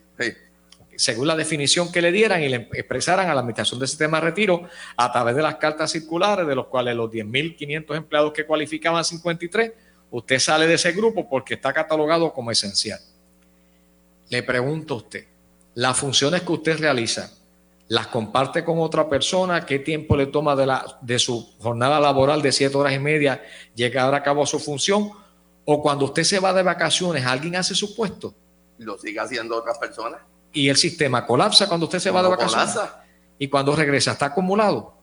Según 1.02 1.26
la 1.26 1.34
definición 1.34 1.90
que 1.90 2.00
le 2.00 2.12
dieran 2.12 2.44
y 2.44 2.48
le 2.48 2.68
expresaran 2.74 3.28
a 3.28 3.34
la 3.34 3.40
Administración 3.40 3.80
del 3.80 3.88
Sistema 3.88 4.20
de 4.20 4.26
Retiro 4.26 4.68
a 4.96 5.10
través 5.10 5.34
de 5.34 5.42
las 5.42 5.56
cartas 5.56 5.90
circulares, 5.90 6.46
de 6.46 6.54
los 6.54 6.68
cuales 6.68 6.94
los 6.94 7.10
10.500 7.10 7.96
empleados 7.96 8.32
que 8.32 8.46
cualificaban 8.46 9.04
53, 9.04 9.72
usted 10.12 10.38
sale 10.38 10.68
de 10.68 10.74
ese 10.74 10.92
grupo 10.92 11.28
porque 11.28 11.54
está 11.54 11.72
catalogado 11.72 12.32
como 12.32 12.52
esencial. 12.52 13.00
Le 14.28 14.44
pregunto 14.44 14.94
a 14.94 14.96
usted, 14.98 15.26
las 15.74 15.98
funciones 15.98 16.42
que 16.42 16.52
usted 16.52 16.78
realiza, 16.78 17.32
las 17.88 18.06
comparte 18.06 18.64
con 18.64 18.78
otra 18.78 19.08
persona, 19.08 19.66
qué 19.66 19.80
tiempo 19.80 20.16
le 20.16 20.26
toma 20.26 20.54
de, 20.54 20.66
la, 20.66 20.98
de 21.00 21.18
su 21.18 21.52
jornada 21.58 21.98
laboral 21.98 22.42
de 22.42 22.52
siete 22.52 22.76
horas 22.76 22.92
y 22.92 23.00
media 23.00 23.42
llegar 23.74 24.14
a 24.14 24.22
cabo 24.22 24.46
su 24.46 24.60
función, 24.60 25.10
o 25.64 25.82
cuando 25.82 26.04
usted 26.04 26.22
se 26.22 26.38
va 26.38 26.52
de 26.52 26.62
vacaciones, 26.62 27.26
alguien 27.26 27.56
hace 27.56 27.74
su 27.74 27.92
puesto. 27.96 28.32
Lo 28.78 28.96
sigue 28.98 29.18
haciendo 29.18 29.56
otras 29.56 29.78
personas. 29.78 30.20
Y 30.52 30.68
el 30.68 30.76
sistema 30.76 31.26
colapsa 31.26 31.68
cuando 31.68 31.86
usted 31.86 31.98
se 31.98 32.10
va 32.10 32.22
de 32.22 32.28
vacaciones. 32.28 32.74
Colapsa. 32.74 33.04
Y 33.38 33.48
cuando 33.48 33.74
regresa, 33.74 34.12
está 34.12 34.26
acumulado. 34.26 34.94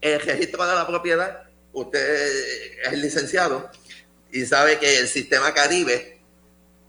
El 0.00 0.20
registro 0.20 0.66
de 0.66 0.74
la 0.74 0.86
propiedad, 0.86 1.44
usted 1.72 2.82
es 2.90 2.98
licenciado 2.98 3.70
y 4.32 4.44
sabe 4.44 4.78
que 4.78 4.98
el 4.98 5.06
sistema 5.06 5.52
Caribe, 5.54 6.18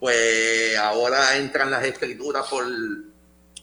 pues 0.00 0.76
ahora 0.78 1.36
entran 1.36 1.70
las 1.70 1.84
escrituras 1.84 2.46
por 2.48 2.64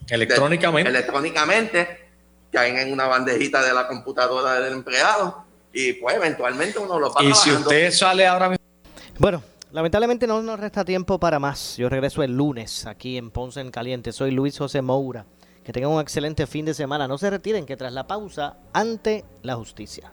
Electrónicamente. 0.09 0.89
electrónicamente, 0.89 2.09
caen 2.51 2.77
en 2.77 2.91
una 2.91 3.07
bandejita 3.07 3.63
de 3.63 3.73
la 3.73 3.87
computadora 3.87 4.59
del 4.59 4.73
empleado 4.73 5.45
y 5.73 5.93
pues 5.93 6.15
eventualmente 6.15 6.79
uno 6.79 6.99
lo 6.99 7.11
va 7.13 7.23
Y 7.23 7.33
si 7.33 7.51
usted 7.51 7.91
sale 7.91 8.27
ahora 8.27 8.49
mismo. 8.49 8.63
Bueno, 9.17 9.43
lamentablemente 9.71 10.27
no 10.27 10.41
nos 10.41 10.59
resta 10.59 10.85
tiempo 10.85 11.19
para 11.19 11.39
más. 11.39 11.77
Yo 11.77 11.89
regreso 11.89 12.23
el 12.23 12.35
lunes 12.35 12.85
aquí 12.85 13.17
en 13.17 13.31
Ponce 13.31 13.61
en 13.61 13.71
Caliente. 13.71 14.11
Soy 14.11 14.31
Luis 14.31 14.57
José 14.57 14.81
Moura. 14.81 15.25
Que 15.63 15.71
tengan 15.71 15.91
un 15.91 16.01
excelente 16.01 16.47
fin 16.47 16.65
de 16.65 16.73
semana. 16.73 17.07
No 17.07 17.17
se 17.17 17.29
retiren 17.29 17.65
que 17.65 17.77
tras 17.77 17.93
la 17.93 18.07
pausa, 18.07 18.57
ante 18.73 19.25
la 19.43 19.55
justicia. 19.55 20.11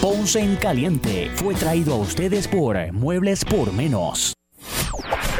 Ponce 0.00 0.40
en 0.40 0.56
Caliente 0.56 1.30
fue 1.34 1.54
traído 1.54 1.94
a 1.94 1.98
ustedes 1.98 2.46
por 2.46 2.76
Muebles 2.92 3.44
por 3.44 3.72
Menos. 3.72 4.32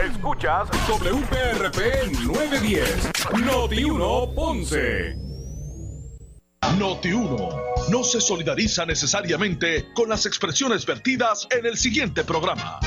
Escuchas 0.05 0.69
WPRP 0.89 2.13
910, 2.27 3.11
Noti 3.45 3.85
1 3.85 4.35
Ponce. 4.35 5.17
Noti 6.79 7.13
1 7.13 7.49
no 7.91 8.05
se 8.05 8.21
solidariza 8.21 8.85
necesariamente 8.85 9.93
con 9.95 10.09
las 10.09 10.27
expresiones 10.27 10.85
vertidas 10.85 11.47
en 11.51 11.65
el 11.67 11.77
siguiente 11.77 12.25
programa. 12.25 12.81